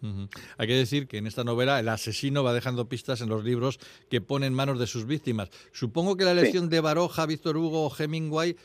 Hay 0.57 0.67
que 0.67 0.75
decir 0.75 1.07
que 1.07 1.19
en 1.19 1.27
esta 1.27 1.45
novela 1.45 1.79
el 1.79 1.89
asesino 1.89 2.43
va 2.43 2.55
dejando 2.55 2.89
pistas 2.89 3.21
en 3.21 3.29
los 3.29 3.45
libros 3.45 3.79
que 4.09 4.21
pone 4.21 4.47
en 4.47 4.55
manos 4.55 4.79
de 4.79 4.87
sus 4.87 5.07
víctimas. 5.07 5.51
Supongo 5.73 6.17
que 6.17 6.25
la 6.25 6.33
elección 6.33 6.71
de 6.71 6.81
Baroja, 6.81 7.27
Víctor 7.27 7.57
Hugo 7.57 7.87
o 7.87 7.93
Hemingway 7.95 8.57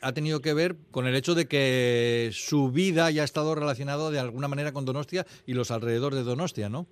ha 0.00 0.12
tenido 0.12 0.40
que 0.40 0.54
ver 0.54 0.76
con 0.90 1.06
el 1.06 1.16
hecho 1.16 1.34
de 1.34 1.46
que 1.46 2.30
su 2.32 2.70
vida 2.70 3.10
ya 3.10 3.22
ha 3.22 3.24
estado 3.24 3.54
relacionado 3.54 4.10
de 4.10 4.20
alguna 4.20 4.48
manera 4.48 4.72
con 4.72 4.84
Donostia 4.84 5.26
y 5.46 5.54
los 5.54 5.70
alrededores 5.70 6.18
de 6.18 6.24
Donostia, 6.24 6.68
¿no? 6.68 6.86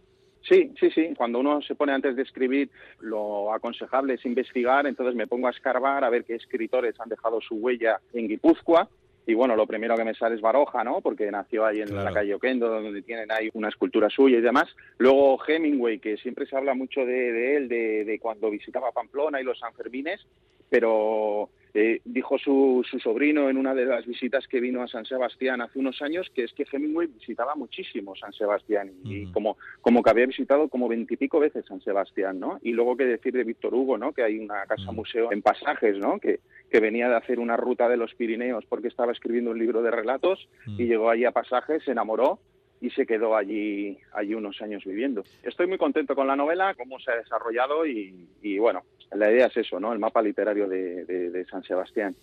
Sí, 0.49 0.73
sí, 0.79 0.90
sí. 0.90 1.14
Cuando 1.16 1.38
uno 1.38 1.62
se 1.62 1.75
pone 1.75 1.92
antes 1.92 2.16
de 2.16 2.23
escribir, 2.23 2.68
lo 3.01 3.53
aconsejable 3.53 4.14
es 4.14 4.27
investigar, 4.27 4.87
entonces 4.87 5.14
me 5.14 5.29
pongo 5.29 5.47
a 5.47 5.51
escarbar 5.51 6.05
a 6.05 6.11
ver 6.11 6.25
qué 6.25 6.35
escritores 6.35 6.99
han 6.99 7.09
dejado 7.09 7.40
su 7.40 7.57
huella 7.57 8.01
en 8.12 8.29
Guipúzcoa. 8.29 8.88
Y 9.25 9.35
bueno, 9.35 9.55
lo 9.55 9.68
primero 9.68 9.97
que 9.97 10.05
me 10.05 10.14
sale 10.14 10.35
es 10.35 10.40
Baroja, 10.40 10.83
¿no? 10.83 11.01
Porque 11.01 11.31
nació 11.31 11.64
ahí 11.64 11.81
en 11.81 11.95
la 11.95 12.12
calle 12.12 12.35
Oquendo, 12.35 12.68
donde 12.68 13.03
tienen 13.03 13.31
ahí 13.31 13.51
una 13.53 13.68
escultura 13.68 14.11
suya 14.11 14.38
y 14.38 14.40
demás. 14.40 14.68
Luego 14.99 15.38
Hemingway, 15.47 16.01
que 16.01 16.16
siempre 16.16 16.45
se 16.45 16.57
habla 16.57 16.75
mucho 16.75 17.07
de, 17.07 17.57
él, 17.57 17.68
de, 17.68 18.05
de, 18.05 18.18
cuando 18.18 18.51
visitaba 18.51 18.90
Pamplona 18.90 19.40
y 19.40 19.45
los 19.45 19.61
Sanfermines, 19.61 20.27
pero 20.68 21.51
eh, 21.74 22.00
dijo 22.04 22.38
su, 22.38 22.85
su, 22.88 22.98
sobrino 22.98 23.48
en 23.48 23.56
una 23.56 23.74
de 23.74 23.87
las 23.87 24.06
visitas 24.06 24.46
que 24.46 24.61
vino 24.61 24.82
a 24.82 24.88
San 24.88 25.06
Sebastián 25.06 25.62
hace 25.62 25.78
unos 25.78 26.02
años 26.02 26.30
que 26.35 26.44
es 26.44 26.52
que 26.52 26.66
Hemingway 26.70 27.06
visitaba 27.06 27.54
muchísimo 27.54 28.14
San 28.14 28.32
Sebastián 28.32 28.92
y 29.04 29.26
como, 29.32 29.56
como 29.80 30.02
que 30.02 30.11
había 30.11 30.26
visitado 30.26 30.68
como 30.68 30.88
veintipico 30.88 31.40
veces 31.40 31.64
San 31.66 31.80
Sebastián, 31.80 32.38
¿no? 32.38 32.58
Y 32.62 32.72
luego 32.72 32.96
qué 32.96 33.06
decir 33.06 33.32
de 33.32 33.44
Víctor 33.44 33.74
Hugo, 33.74 33.96
¿no? 33.96 34.12
Que 34.12 34.22
hay 34.22 34.38
una 34.38 34.66
casa 34.66 34.92
museo 34.92 35.32
en 35.32 35.40
pasajes, 35.40 35.96
¿no? 35.98 36.20
Que, 36.20 36.40
que 36.70 36.80
venía 36.80 37.08
de 37.08 37.16
hacer 37.16 37.40
una 37.40 37.56
ruta 37.56 37.88
de 37.88 37.96
los 37.96 38.14
Pirineos 38.14 38.66
porque 38.66 38.88
estaba 38.88 39.12
escribiendo 39.12 39.50
un 39.52 39.58
libro 39.58 39.82
de 39.82 39.90
relatos 39.90 40.48
y 40.66 40.85
llegó 40.85 41.08
allí 41.08 41.24
a 41.24 41.32
pasajes, 41.32 41.82
se 41.85 41.92
enamoró 41.92 42.38
y 42.82 42.90
se 42.90 43.06
quedó 43.06 43.37
allí, 43.37 43.96
allí 44.12 44.35
unos 44.35 44.61
años 44.61 44.85
viviendo. 44.85 45.22
Estoy 45.42 45.68
muy 45.68 45.78
contento 45.78 46.14
con 46.14 46.26
la 46.26 46.37
novela, 46.37 46.74
cómo 46.74 46.98
se 46.98 47.12
ha 47.12 47.16
desarrollado 47.16 47.87
y, 47.87 48.28
y 48.42 48.58
bueno, 48.58 48.82
la 49.14 49.31
idea 49.31 49.46
es 49.46 49.57
eso, 49.57 49.79
¿no? 49.79 49.92
El 49.92 49.98
mapa 49.98 50.22
literario 50.22 50.68
de, 50.68 51.46
San 51.51 51.62
Sebastián. 51.62 52.14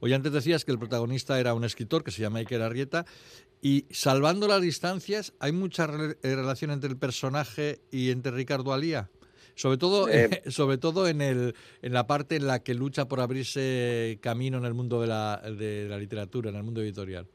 Hoy 0.00 0.12
antes 0.12 0.32
decías 0.32 0.64
que 0.64 0.72
el 0.72 0.78
protagonista 0.78 1.38
era 1.40 1.54
un 1.54 1.64
escritor 1.64 2.04
que 2.04 2.10
se 2.10 2.22
llama 2.22 2.40
Iker 2.40 2.62
Arrieta 2.62 3.04
y 3.62 3.86
salvando 3.90 4.48
las 4.48 4.62
distancias, 4.62 5.34
¿hay 5.38 5.52
mucha 5.52 5.84
eh, 5.84 6.34
relación 6.34 6.70
entre 6.70 6.90
el 6.90 6.96
personaje 6.96 7.78
y 7.90 8.10
entre 8.10 8.32
Ricardo 8.32 8.72
Alía? 8.72 9.10
Sobre 9.54 9.76
todo, 9.76 10.08
eh, 10.08 10.42
sobre 10.48 10.78
todo 10.78 11.08
en, 11.08 11.20
el, 11.20 11.54
en 11.82 11.92
la 11.92 12.06
parte 12.06 12.36
en 12.36 12.46
la 12.46 12.62
que 12.62 12.74
lucha 12.74 13.06
por 13.06 13.20
abrirse 13.20 14.18
camino 14.22 14.58
en 14.58 14.64
el 14.64 14.74
mundo 14.74 15.00
de 15.00 15.06
la, 15.06 15.36
de 15.36 15.86
la 15.88 15.98
literatura, 15.98 16.50
en 16.50 16.56
el 16.56 16.62
mundo 16.62 16.80
editorial. 16.80 17.26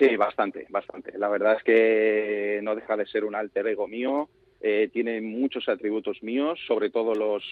Sí, 0.00 0.16
bastante, 0.16 0.66
bastante. 0.70 1.16
La 1.18 1.28
verdad 1.28 1.56
es 1.58 1.62
que 1.62 2.60
no 2.62 2.74
deja 2.74 2.96
de 2.96 3.06
ser 3.06 3.24
un 3.24 3.34
alter 3.34 3.66
ego 3.66 3.86
mío. 3.86 4.28
Eh, 4.60 4.90
tiene 4.92 5.20
muchos 5.20 5.68
atributos 5.68 6.22
míos, 6.22 6.58
sobre 6.66 6.90
todo 6.90 7.14
los, 7.14 7.44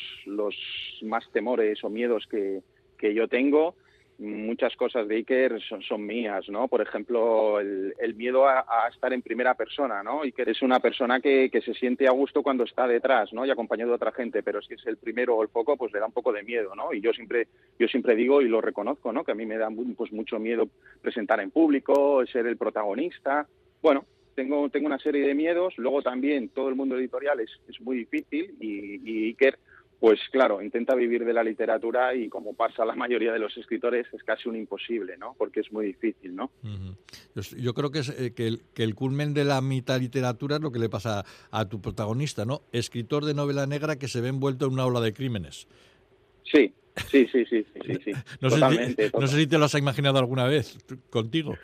más 1.02 1.30
temores 1.32 1.82
o 1.82 1.88
miedos 1.88 2.26
que, 2.30 2.60
que 2.98 3.14
yo 3.14 3.28
tengo 3.28 3.74
muchas 4.18 4.74
cosas 4.74 5.06
de 5.06 5.16
Iker 5.16 5.60
son, 5.60 6.04
mías, 6.04 6.48
¿no? 6.48 6.66
Por 6.66 6.80
ejemplo, 6.80 7.60
el, 7.60 8.14
miedo 8.16 8.46
a, 8.46 8.64
estar 8.92 9.12
en 9.12 9.22
primera 9.22 9.54
persona, 9.54 10.02
¿no? 10.02 10.22
Iker 10.22 10.48
es 10.48 10.60
una 10.62 10.80
persona 10.80 11.20
que, 11.20 11.50
se 11.64 11.74
siente 11.74 12.08
a 12.08 12.10
gusto 12.10 12.42
cuando 12.42 12.64
está 12.64 12.86
detrás, 12.86 13.32
¿no? 13.32 13.46
Y 13.46 13.50
acompañado 13.50 13.90
de 13.90 13.96
otra 13.96 14.12
gente, 14.12 14.42
pero 14.42 14.60
si 14.60 14.74
es 14.74 14.86
el 14.86 14.96
primero 14.96 15.36
o 15.36 15.42
el 15.42 15.48
poco, 15.48 15.76
pues 15.76 15.92
le 15.92 16.00
da 16.00 16.06
un 16.06 16.12
poco 16.12 16.32
de 16.32 16.42
miedo, 16.42 16.74
¿no? 16.74 16.92
Y 16.92 17.00
yo 17.00 17.12
siempre, 17.12 17.46
yo 17.78 17.86
siempre 17.86 18.16
digo 18.16 18.42
y 18.42 18.48
lo 18.48 18.60
reconozco, 18.60 19.12
¿no? 19.12 19.22
Que 19.24 19.32
a 19.32 19.36
mí 19.36 19.46
me 19.46 19.56
da 19.56 19.68
pues 19.96 20.12
mucho 20.12 20.38
miedo 20.38 20.68
presentar 21.00 21.40
en 21.40 21.50
público, 21.50 22.26
ser 22.26 22.46
el 22.46 22.56
protagonista. 22.56 23.46
Bueno, 23.80 24.04
tengo, 24.38 24.68
tengo 24.70 24.86
una 24.86 25.00
serie 25.00 25.26
de 25.26 25.34
miedos. 25.34 25.74
Luego 25.78 26.00
también 26.00 26.50
todo 26.50 26.68
el 26.68 26.76
mundo 26.76 26.96
editorial 26.96 27.40
es, 27.40 27.50
es 27.68 27.80
muy 27.80 27.96
difícil 27.96 28.54
y, 28.60 29.00
y 29.04 29.24
Iker 29.30 29.58
pues 30.00 30.20
claro, 30.30 30.62
intenta 30.62 30.94
vivir 30.94 31.24
de 31.24 31.32
la 31.32 31.42
literatura 31.42 32.14
y 32.14 32.28
como 32.28 32.54
pasa 32.54 32.84
a 32.84 32.86
la 32.86 32.94
mayoría 32.94 33.32
de 33.32 33.40
los 33.40 33.56
escritores 33.56 34.06
es 34.12 34.22
casi 34.22 34.48
un 34.48 34.54
imposible, 34.54 35.16
¿no? 35.16 35.34
Porque 35.36 35.58
es 35.58 35.72
muy 35.72 35.86
difícil, 35.86 36.36
¿no? 36.36 36.52
Yo 37.56 37.74
creo 37.74 37.90
que, 37.90 37.98
es, 37.98 38.08
eh, 38.10 38.32
que, 38.32 38.46
el, 38.46 38.60
que, 38.74 38.84
el, 38.84 38.94
culmen 38.94 39.34
de 39.34 39.44
la 39.44 39.60
mitad 39.60 39.98
literatura 40.00 40.56
es 40.56 40.62
lo 40.62 40.70
que 40.70 40.78
le 40.78 40.88
pasa 40.88 41.24
a, 41.50 41.68
tu 41.68 41.80
protagonista, 41.80 42.44
¿no? 42.44 42.62
Escritor 42.70 43.24
de 43.24 43.34
novela 43.34 43.66
negra 43.66 43.96
que 43.96 44.06
se 44.06 44.20
ve 44.20 44.28
envuelto 44.28 44.66
en 44.66 44.74
una 44.74 44.86
ola 44.86 45.00
de 45.00 45.12
crímenes. 45.12 45.66
Sí, 46.44 46.72
sí, 47.10 47.26
sí, 47.32 47.44
sí, 47.46 47.66
sí, 47.84 47.98
sí. 48.04 48.12
no, 48.40 48.48
no 49.20 49.26
sé 49.26 49.36
si 49.36 49.46
te 49.48 49.58
lo 49.58 49.64
has 49.64 49.74
imaginado 49.74 50.18
alguna 50.20 50.46
vez 50.46 50.78
contigo. 51.10 51.56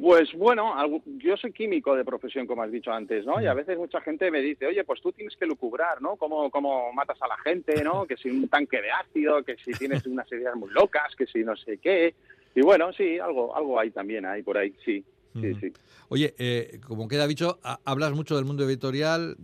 Pues 0.00 0.32
bueno, 0.32 0.74
yo 1.18 1.36
soy 1.36 1.52
químico 1.52 1.94
de 1.94 2.04
profesión, 2.04 2.46
como 2.46 2.62
has 2.62 2.72
dicho 2.72 2.90
antes, 2.90 3.26
¿no? 3.26 3.42
Y 3.42 3.46
a 3.46 3.54
veces 3.54 3.76
mucha 3.76 4.00
gente 4.00 4.30
me 4.30 4.40
dice, 4.40 4.66
oye, 4.66 4.84
pues 4.84 5.00
tú 5.02 5.12
tienes 5.12 5.36
que 5.36 5.46
lucubrar, 5.46 6.00
¿no? 6.00 6.16
Cómo, 6.16 6.50
cómo 6.50 6.92
matas 6.92 7.20
a 7.20 7.28
la 7.28 7.36
gente, 7.38 7.84
¿no? 7.84 8.06
Que 8.06 8.16
si 8.16 8.30
un 8.30 8.48
tanque 8.48 8.80
de 8.80 8.90
ácido, 8.90 9.42
que 9.42 9.56
si 9.58 9.72
tienes 9.72 10.06
unas 10.06 10.30
ideas 10.32 10.56
muy 10.56 10.70
locas, 10.70 11.14
que 11.16 11.26
si 11.26 11.44
no 11.44 11.54
sé 11.56 11.78
qué. 11.78 12.14
Y 12.54 12.62
bueno, 12.62 12.92
sí, 12.92 13.18
algo, 13.18 13.54
algo 13.54 13.78
hay 13.78 13.90
también, 13.90 14.24
hay 14.24 14.42
por 14.42 14.56
ahí, 14.56 14.74
sí. 14.84 15.04
Sí, 15.40 15.54
sí. 15.60 15.72
Oye, 16.08 16.34
eh, 16.38 16.78
como 16.86 17.08
queda 17.08 17.26
dicho, 17.26 17.58
hablas 17.84 18.12
mucho 18.12 18.36
del 18.36 18.44
mundo 18.44 18.64
editorial, 18.64 19.36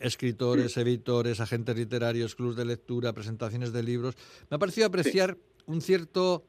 escritores, 0.00 0.76
editores, 0.76 1.40
agentes 1.40 1.76
literarios, 1.76 2.34
clubs 2.34 2.56
de 2.56 2.64
lectura, 2.64 3.12
presentaciones 3.12 3.72
de 3.72 3.82
libros. 3.82 4.16
Me 4.50 4.56
ha 4.56 4.58
parecido 4.58 4.86
apreciar 4.88 5.36
un 5.66 5.80
cierto 5.80 6.44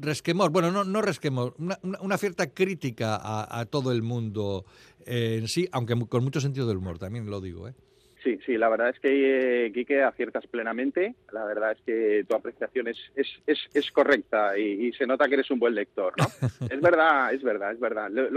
resquemor, 0.00 0.50
bueno, 0.50 0.70
no, 0.70 0.84
no 0.84 1.02
resquemor, 1.02 1.54
una, 1.58 1.78
una 1.82 2.18
cierta 2.18 2.48
crítica 2.48 3.18
a, 3.22 3.64
todo 3.66 3.92
el 3.92 4.02
mundo 4.02 4.64
en 5.06 5.48
sí, 5.48 5.68
aunque 5.72 5.94
con 6.08 6.24
mucho 6.24 6.40
sentido 6.40 6.66
del 6.66 6.78
humor, 6.78 6.98
también 6.98 7.26
lo 7.30 7.40
digo. 7.40 7.68
¿eh? 7.68 7.74
Sí, 8.22 8.38
sí, 8.44 8.58
la 8.58 8.68
verdad 8.68 8.90
es 8.90 9.00
que, 9.00 9.66
eh, 9.66 9.72
Quique, 9.72 10.02
aciertas 10.02 10.46
plenamente. 10.46 11.14
La 11.32 11.44
verdad 11.44 11.72
es 11.72 11.80
que 11.86 12.24
tu 12.28 12.36
apreciación 12.36 12.88
es, 12.88 12.98
es, 13.16 13.28
es, 13.46 13.58
es 13.72 13.90
correcta 13.90 14.58
y, 14.58 14.92
se 14.92 15.06
nota 15.06 15.26
que 15.26 15.34
eres 15.34 15.50
un 15.50 15.58
buen 15.58 15.74
lector, 15.74 16.12
¿no? 16.18 16.26
es 16.70 16.80
verdad, 16.80 17.32
es 17.32 17.42
verdad, 17.42 17.72
es 17.72 17.80
verdad. 17.80 18.10
Lo, 18.10 18.28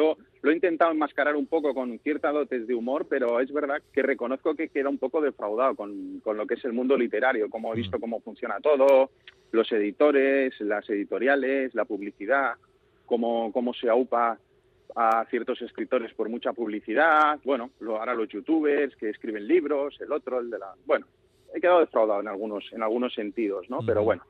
lo, 0.41 0.51
he 0.51 0.53
intentado 0.53 0.91
enmascarar 0.91 1.35
un 1.35 1.47
poco 1.47 1.73
con 1.73 1.99
cierta 1.99 2.31
dotes 2.31 2.65
de 2.65 2.75
humor, 2.75 3.07
pero 3.09 3.41
es 3.41 3.51
verdad 3.51 3.81
que 3.91 4.03
reconozco 4.03 4.55
que 4.55 4.69
queda 4.69 4.87
un 4.87 4.99
poco 4.99 5.19
defraudado 5.19 5.75
con, 5.75 6.21
con 6.21 6.37
lo 6.37 6.47
que 6.47 6.53
es 6.53 6.63
el 6.63 6.73
mundo 6.73 6.95
literario, 6.95 7.49
como 7.49 7.73
he 7.73 7.77
visto 7.77 7.97
mm. 7.97 8.01
cómo 8.01 8.21
funciona 8.21 8.61
todo, 8.61 9.09
los 9.51 9.69
editores, 9.71 10.59
las 10.61 10.89
editoriales, 10.89 11.75
la 11.75 11.83
publicidad, 11.83 12.53
cómo, 13.05 13.51
cómo 13.51 13.73
se 13.73 13.89
aupa 13.89 14.39
a 14.95 15.25
ciertos 15.29 15.61
escritores 15.61 16.13
por 16.13 16.29
mucha 16.29 16.53
publicidad, 16.53 17.39
bueno, 17.43 17.71
lo 17.79 18.01
hará 18.01 18.13
los 18.13 18.29
youtubers 18.29 18.95
que 18.95 19.09
escriben 19.09 19.47
libros, 19.47 19.99
el 20.01 20.11
otro, 20.11 20.39
el 20.39 20.49
de 20.49 20.59
la... 20.59 20.73
Bueno, 20.85 21.05
he 21.53 21.59
quedado 21.59 21.79
defraudado 21.79 22.21
en 22.21 22.27
algunos, 22.27 22.65
en 22.71 22.83
algunos 22.83 23.13
sentidos, 23.13 23.69
¿no? 23.69 23.79
Pero 23.85 24.03
bueno. 24.03 24.23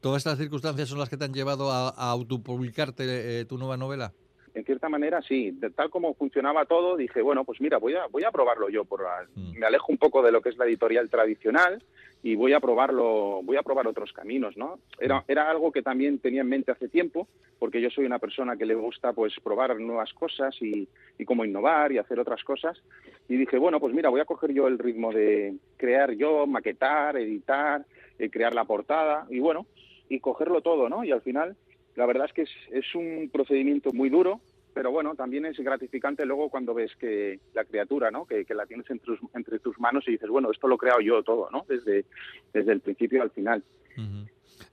¿Todas 0.00 0.18
estas 0.18 0.38
circunstancias 0.38 0.88
son 0.88 0.98
las 0.98 1.08
que 1.08 1.16
te 1.16 1.24
han 1.24 1.32
llevado 1.32 1.70
a, 1.70 1.88
autopublicarte 1.88 3.40
eh, 3.40 3.44
tu 3.44 3.58
nueva 3.58 3.76
novela? 3.76 4.12
en 4.56 4.64
cierta 4.64 4.88
manera 4.88 5.20
sí, 5.20 5.50
de 5.50 5.68
tal 5.68 5.90
como 5.90 6.14
funcionaba 6.14 6.64
todo, 6.64 6.96
dije, 6.96 7.20
bueno, 7.20 7.44
pues 7.44 7.60
mira, 7.60 7.76
voy 7.76 7.94
a, 7.94 8.06
voy 8.06 8.24
a 8.24 8.30
probarlo 8.30 8.70
yo, 8.70 8.86
por 8.86 9.02
mm. 9.02 9.58
me 9.58 9.66
alejo 9.66 9.92
un 9.92 9.98
poco 9.98 10.22
de 10.22 10.32
lo 10.32 10.40
que 10.40 10.48
es 10.48 10.56
la 10.56 10.64
editorial 10.64 11.10
tradicional 11.10 11.82
y 12.22 12.34
voy 12.34 12.52
a 12.52 12.60
probarlo, 12.60 13.40
voy 13.42 13.56
a 13.56 13.62
probar 13.62 13.86
otros 13.86 14.12
caminos, 14.12 14.56
¿no? 14.56 14.78
Era, 14.98 15.20
mm. 15.20 15.24
era 15.28 15.50
algo 15.50 15.70
que 15.70 15.82
también 15.82 16.18
tenía 16.18 16.40
en 16.40 16.48
mente 16.48 16.72
hace 16.72 16.88
tiempo, 16.88 17.28
porque 17.58 17.80
yo 17.80 17.90
soy 17.90 18.04
una 18.04 18.18
persona 18.18 18.56
que 18.56 18.66
le 18.66 18.74
gusta 18.74 19.12
pues 19.12 19.34
probar 19.42 19.78
nuevas 19.78 20.12
cosas 20.12 20.54
y, 20.60 20.88
y 21.18 21.24
cómo 21.24 21.44
innovar 21.44 21.92
y 21.92 21.98
hacer 21.98 22.18
otras 22.18 22.42
cosas. 22.42 22.82
Y 23.28 23.36
dije, 23.36 23.58
bueno, 23.58 23.80
pues 23.80 23.94
mira, 23.94 24.08
voy 24.08 24.20
a 24.20 24.24
coger 24.24 24.52
yo 24.52 24.66
el 24.66 24.78
ritmo 24.78 25.12
de 25.12 25.54
crear 25.76 26.12
yo, 26.12 26.46
maquetar, 26.46 27.16
editar, 27.16 27.84
eh, 28.18 28.30
crear 28.30 28.54
la 28.54 28.64
portada 28.64 29.26
y 29.30 29.38
bueno, 29.38 29.66
y 30.08 30.20
cogerlo 30.20 30.62
todo, 30.62 30.88
¿no? 30.88 31.04
Y 31.04 31.12
al 31.12 31.22
final 31.22 31.56
la 31.96 32.06
verdad 32.06 32.26
es 32.26 32.32
que 32.32 32.42
es, 32.78 32.94
un 32.94 33.30
procedimiento 33.32 33.92
muy 33.92 34.10
duro, 34.10 34.40
pero 34.76 34.90
bueno, 34.90 35.14
también 35.14 35.46
es 35.46 35.56
gratificante 35.56 36.26
luego 36.26 36.50
cuando 36.50 36.74
ves 36.74 36.94
que 36.96 37.40
la 37.54 37.64
criatura, 37.64 38.10
¿no? 38.10 38.26
Que, 38.26 38.44
la 38.50 38.66
tienes 38.66 38.84
entre 38.90 39.58
tus, 39.58 39.80
manos 39.80 40.04
y 40.06 40.10
dices, 40.10 40.28
bueno, 40.28 40.50
esto 40.50 40.68
lo 40.68 40.74
he 40.74 40.78
creado 40.78 41.00
yo 41.00 41.22
todo, 41.22 41.48
¿no? 41.50 41.64
Desde, 41.66 42.04
desde 42.52 42.72
el 42.72 42.80
principio 42.80 43.22
al 43.22 43.30
final. 43.30 43.64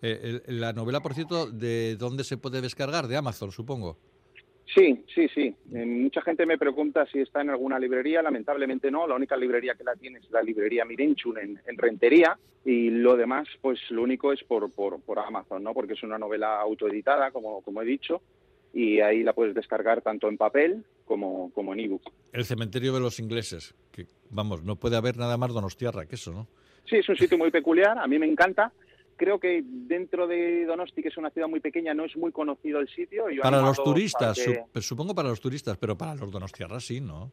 Eh, 0.01 0.41
la 0.47 0.73
novela, 0.73 0.99
por 0.99 1.13
cierto, 1.13 1.49
¿de 1.49 1.95
dónde 1.95 2.25
se 2.25 2.35
puede 2.35 2.59
descargar? 2.59 3.07
De 3.07 3.15
Amazon, 3.15 3.53
supongo. 3.53 3.95
Sí, 4.75 5.05
sí, 5.15 5.29
sí. 5.33 5.55
Eh, 5.73 5.85
mucha 5.85 6.21
gente 6.21 6.45
me 6.45 6.57
pregunta 6.57 7.05
si 7.05 7.21
está 7.21 7.39
en 7.39 7.51
alguna 7.51 7.79
librería. 7.79 8.21
Lamentablemente 8.21 8.91
no. 8.91 9.07
La 9.07 9.15
única 9.15 9.37
librería 9.37 9.75
que 9.75 9.85
la 9.85 9.95
tiene 9.95 10.19
es 10.19 10.29
la 10.31 10.43
librería 10.43 10.83
Mirenchun 10.83 11.37
en, 11.37 11.77
Rentería. 11.77 12.37
Y 12.65 12.89
lo 12.89 13.15
demás, 13.15 13.47
pues 13.61 13.79
lo 13.89 14.03
único 14.03 14.33
es 14.33 14.43
por, 14.43 14.69
por, 14.69 14.99
por, 15.01 15.19
Amazon, 15.19 15.63
¿no? 15.63 15.73
Porque 15.73 15.93
es 15.93 16.03
una 16.03 16.17
novela 16.17 16.59
autoeditada, 16.59 17.31
como, 17.31 17.61
como 17.61 17.81
he 17.81 17.85
dicho. 17.85 18.21
Y 18.73 18.99
ahí 19.01 19.23
la 19.23 19.33
puedes 19.33 19.53
descargar 19.53 20.01
tanto 20.01 20.27
en 20.27 20.37
papel 20.37 20.83
como, 21.05 21.51
como 21.53 21.73
en 21.73 21.81
ebook. 21.81 22.11
El 22.31 22.43
cementerio 22.43 22.93
de 22.93 22.99
los 22.99 23.19
ingleses. 23.19 23.75
Que, 23.91 24.07
vamos, 24.29 24.63
no 24.63 24.75
puede 24.75 24.97
haber 24.97 25.17
nada 25.17 25.37
más 25.37 25.53
donostiarra 25.53 26.05
que 26.07 26.15
eso, 26.15 26.31
¿no? 26.31 26.47
Sí, 26.85 26.97
es 26.97 27.07
un 27.07 27.15
sitio 27.15 27.37
muy 27.37 27.51
peculiar. 27.51 27.97
A 27.97 28.07
mí 28.07 28.17
me 28.17 28.25
encanta 28.25 28.73
creo 29.15 29.39
que 29.39 29.63
dentro 29.63 30.27
de 30.27 30.65
Donosti, 30.65 31.01
que 31.01 31.09
es 31.09 31.17
una 31.17 31.29
ciudad 31.29 31.47
muy 31.47 31.59
pequeña, 31.59 31.93
no 31.93 32.05
es 32.05 32.15
muy 32.17 32.31
conocido 32.31 32.79
el 32.79 32.89
sitio. 32.89 33.25
para 33.41 33.61
los 33.61 33.81
turistas, 33.81 34.37
supongo 34.81 35.15
para 35.15 35.29
los 35.29 35.39
turistas, 35.39 35.77
pero 35.77 35.97
para 35.97 36.15
los 36.15 36.31
donostiarras 36.31 36.83
sí, 36.83 36.99
¿no? 36.99 37.31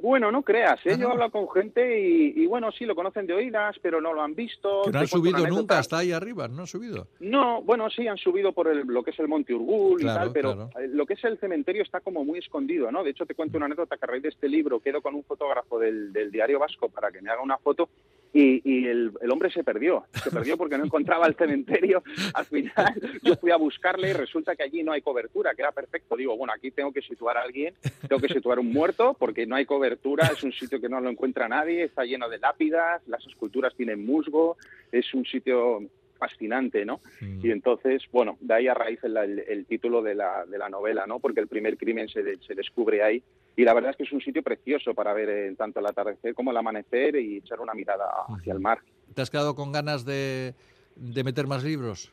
Bueno, 0.00 0.30
no 0.30 0.42
creas, 0.42 0.78
¿eh? 0.86 0.96
yo 0.98 1.08
he 1.08 1.10
hablado 1.10 1.32
con 1.32 1.50
gente 1.50 2.00
y, 2.00 2.46
bueno, 2.46 2.70
sí, 2.70 2.84
lo 2.84 2.94
conocen 2.94 3.26
de 3.26 3.34
oídas, 3.34 3.76
pero 3.82 4.00
no 4.00 4.12
lo 4.12 4.22
han 4.22 4.34
visto. 4.34 4.82
Que 4.84 4.92
no 4.92 5.00
han 5.00 5.08
subido 5.08 5.46
nunca 5.46 5.78
hasta 5.78 5.98
ahí 5.98 6.12
arriba, 6.12 6.46
¿no 6.46 6.60
han 6.60 6.66
subido? 6.66 7.08
No, 7.18 7.62
bueno, 7.62 7.90
sí, 7.90 8.06
han 8.06 8.16
subido 8.16 8.52
por 8.52 8.68
el, 8.68 8.86
lo 8.86 9.02
que 9.02 9.10
es 9.10 9.18
el 9.18 9.26
Monte 9.26 9.54
Urgul 9.54 10.00
y 10.02 10.04
tal, 10.04 10.30
pero 10.32 10.70
lo 10.90 11.06
que 11.06 11.14
es 11.14 11.24
el 11.24 11.38
cementerio 11.38 11.82
está 11.82 12.00
como 12.00 12.24
muy 12.24 12.38
escondido, 12.38 12.92
¿no? 12.92 13.02
De 13.02 13.10
hecho, 13.10 13.26
te 13.26 13.34
cuento 13.34 13.56
una 13.56 13.66
anécdota 13.66 13.96
que 13.96 14.04
a 14.04 14.08
raíz 14.08 14.22
de 14.22 14.28
este 14.28 14.48
libro 14.48 14.78
quedo 14.80 15.02
con 15.02 15.14
un 15.14 15.24
fotógrafo 15.24 15.78
del, 15.78 16.12
del 16.12 16.30
Diario 16.30 16.60
Vasco 16.60 16.88
para 16.88 17.10
que 17.10 17.20
me 17.20 17.30
haga 17.30 17.42
una 17.42 17.58
foto 17.58 17.88
y, 18.32 18.86
el, 18.86 19.12
hombre 19.30 19.50
se 19.50 19.64
perdió, 19.64 20.04
se 20.22 20.30
perdió 20.30 20.56
porque 20.56 20.78
no 20.78 20.84
encontraba 20.84 21.26
el 21.26 21.34
cementerio. 21.34 22.02
Al 22.34 22.44
final 22.44 23.18
yo 23.22 23.36
fui 23.36 23.50
a 23.50 23.56
buscarle 23.56 24.10
y 24.10 24.12
resulta 24.12 24.54
que 24.54 24.62
allí 24.62 24.82
no 24.82 24.92
hay 24.92 25.02
cobertura, 25.02 25.54
que 25.54 25.62
era 25.62 25.72
perfecto. 25.72 26.16
Digo, 26.16 26.36
bueno, 26.36 26.52
aquí 26.54 26.70
tengo 26.70 26.92
que 26.92 27.02
situar 27.02 27.36
a 27.36 27.42
alguien, 27.42 27.74
tengo 28.08 28.20
que 28.20 28.32
situar 28.32 28.58
un 28.58 28.72
muerto 28.72 29.16
porque 29.18 29.46
no 29.46 29.56
hay 29.56 29.64
cobertura, 29.64 30.26
es 30.26 30.42
un 30.42 30.52
sitio 30.52 30.80
que 30.80 30.88
no 30.88 31.00
lo 31.00 31.10
encuentra 31.10 31.48
nadie, 31.48 31.84
está 31.84 32.04
lleno 32.04 32.28
de 32.28 32.38
lápidas, 32.38 33.02
las 33.06 33.26
esculturas 33.26 33.74
tienen 33.74 34.04
musgo, 34.04 34.56
es 34.92 35.12
un 35.14 35.24
sitio 35.24 35.82
fascinante, 36.18 36.84
¿no? 36.84 37.00
Mm. 37.20 37.46
Y 37.46 37.50
entonces, 37.50 38.02
bueno, 38.12 38.36
de 38.40 38.54
ahí 38.54 38.68
a 38.68 38.74
raíz 38.74 39.00
el, 39.02 39.66
título 39.66 40.02
de 40.02 40.14
la, 40.14 40.44
de 40.46 40.58
la, 40.58 40.68
novela, 40.68 41.06
¿no? 41.06 41.18
Porque 41.20 41.40
el 41.40 41.48
primer 41.48 41.76
crimen 41.76 42.08
se, 42.08 42.22
se, 42.38 42.54
descubre 42.54 43.02
ahí 43.02 43.22
y 43.56 43.64
la 43.64 43.74
verdad 43.74 43.92
es 43.92 43.96
que 43.96 44.02
es 44.02 44.12
un 44.12 44.20
sitio 44.20 44.42
precioso 44.42 44.94
para 44.94 45.12
ver 45.12 45.28
eh, 45.28 45.54
tanto 45.56 45.80
el 45.80 45.86
atardecer 45.86 46.34
como 46.34 46.50
el 46.50 46.56
amanecer 46.56 47.16
y 47.16 47.38
echar 47.38 47.60
una 47.60 47.74
mirada 47.74 48.06
hacia 48.28 48.52
el 48.52 48.60
mar. 48.60 48.80
¿Te 49.14 49.22
has 49.22 49.30
quedado 49.30 49.54
con 49.54 49.72
ganas 49.72 50.04
de, 50.04 50.54
de 50.96 51.24
meter 51.24 51.46
más 51.46 51.64
libros? 51.64 52.12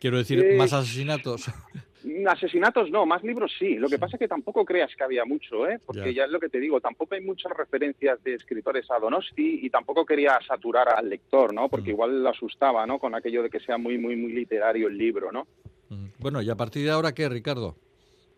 Quiero 0.00 0.18
decir, 0.18 0.56
más 0.56 0.72
asesinatos. 0.72 1.46
Asesinatos 2.28 2.90
no, 2.90 3.06
más 3.06 3.22
libros 3.22 3.52
sí. 3.58 3.76
Lo 3.76 3.88
que 3.88 3.98
pasa 3.98 4.16
es 4.16 4.20
que 4.20 4.28
tampoco 4.28 4.64
creas 4.64 4.94
que 4.96 5.04
había 5.04 5.24
mucho, 5.24 5.68
¿eh? 5.68 5.78
porque 5.84 6.14
ya. 6.14 6.24
es 6.24 6.30
lo 6.30 6.40
que 6.40 6.48
te 6.48 6.60
digo, 6.60 6.80
tampoco 6.80 7.14
hay 7.14 7.20
muchas 7.20 7.52
referencias 7.56 8.22
de 8.22 8.34
escritores 8.34 8.90
a 8.90 8.98
Donosti 8.98 9.60
y 9.62 9.70
tampoco 9.70 10.06
quería 10.06 10.38
saturar 10.46 10.88
al 10.88 11.08
lector, 11.08 11.52
¿no? 11.52 11.68
porque 11.68 11.90
igual 11.90 12.22
le 12.22 12.28
asustaba 12.28 12.86
¿no? 12.86 12.98
con 12.98 13.14
aquello 13.14 13.42
de 13.42 13.50
que 13.50 13.60
sea 13.60 13.78
muy, 13.78 13.98
muy, 13.98 14.16
muy 14.16 14.32
literario 14.32 14.88
el 14.88 14.96
libro. 14.96 15.32
¿no? 15.32 15.46
Bueno, 16.18 16.42
y 16.42 16.50
a 16.50 16.56
partir 16.56 16.84
de 16.84 16.90
ahora, 16.90 17.12
¿qué, 17.12 17.28
Ricardo? 17.28 17.76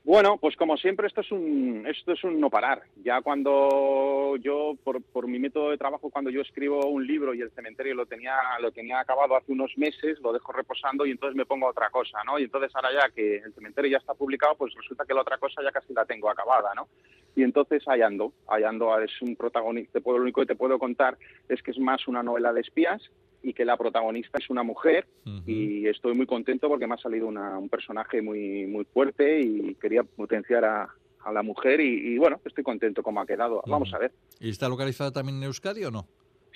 Bueno, 0.09 0.38
pues 0.38 0.56
como 0.56 0.78
siempre 0.78 1.06
esto 1.06 1.20
es 1.20 1.30
un 1.30 1.86
esto 1.86 2.12
es 2.12 2.24
un 2.24 2.40
no 2.40 2.48
parar. 2.48 2.80
Ya 3.04 3.20
cuando 3.20 4.36
yo 4.36 4.72
por, 4.82 5.02
por 5.02 5.28
mi 5.28 5.38
método 5.38 5.68
de 5.68 5.76
trabajo 5.76 6.09
cuando 6.09 6.30
yo 6.30 6.40
escribo 6.40 6.86
un 6.86 7.06
libro 7.06 7.34
y 7.34 7.42
el 7.42 7.50
cementerio 7.50 7.94
lo 7.94 8.06
tenía 8.06 8.32
lo 8.62 8.72
tenía 8.72 9.00
acabado 9.00 9.36
hace 9.36 9.52
unos 9.52 9.76
meses, 9.76 10.18
lo 10.20 10.32
dejo 10.32 10.50
reposando 10.50 11.04
y 11.04 11.11
entonces 11.11 11.36
me 11.36 11.44
pongo 11.44 11.66
a 11.66 11.72
otra 11.72 11.90
cosa, 11.90 12.24
¿no? 12.24 12.38
Y 12.38 12.44
entonces 12.44 12.74
ahora 12.74 12.88
ya 12.90 13.11
que 13.11 13.36
el 13.36 13.52
cementerio 13.52 13.90
ya 13.90 13.98
está 13.98 14.14
publicado, 14.14 14.54
pues 14.54 14.72
resulta 14.72 15.04
que 15.04 15.12
la 15.12 15.20
otra 15.20 15.36
cosa 15.36 15.62
ya 15.62 15.72
casi 15.72 15.92
la 15.92 16.06
tengo 16.06 16.30
acabada, 16.30 16.72
¿no? 16.74 16.88
Y 17.36 17.42
entonces 17.42 17.86
ahí 17.86 18.00
ando, 18.00 18.32
ahí 18.46 18.64
ando, 18.64 18.98
es 18.98 19.12
un 19.20 19.36
protagonista, 19.36 20.00
lo 20.02 20.14
único 20.14 20.40
que 20.40 20.46
te 20.46 20.56
puedo 20.56 20.78
contar 20.78 21.18
es 21.50 21.62
que 21.62 21.72
es 21.72 21.78
más 21.78 22.09
una 22.09 22.22
novela 22.22 22.54
de 22.54 22.62
espías 22.62 23.11
y 23.43 23.53
que 23.53 23.64
la 23.64 23.76
protagonista 23.76 24.39
es 24.39 24.51
una 24.51 24.62
mujer 24.62 25.07
y 25.47 25.86
estoy 25.86 26.14
muy 26.14 26.26
contento 26.26 26.68
porque 26.68 26.86
me 26.86 26.95
ha 26.95 26.99
salido 26.99 27.28
un 27.28 27.68
personaje 27.68 28.20
muy 28.22 28.66
muy 28.66 28.84
fuerte 28.84 29.41
y 29.41 29.74
quería 29.74 30.03
potenciar 30.03 30.64
a, 30.64 30.89
la 31.32 31.43
mujer 31.43 31.78
y, 31.80 32.16
bueno, 32.16 32.41
estoy 32.43 32.64
contento 32.64 33.03
como 33.03 33.20
ha 33.20 33.26
quedado. 33.26 33.62
Vamos 33.66 33.93
a 33.93 33.99
ver. 33.99 34.12
¿Y 34.41 34.49
está 34.49 34.66
localizada 34.66 35.11
también 35.11 35.36
en 35.36 35.43
Euskadi 35.43 35.84
o 35.84 35.91
no? 35.91 36.07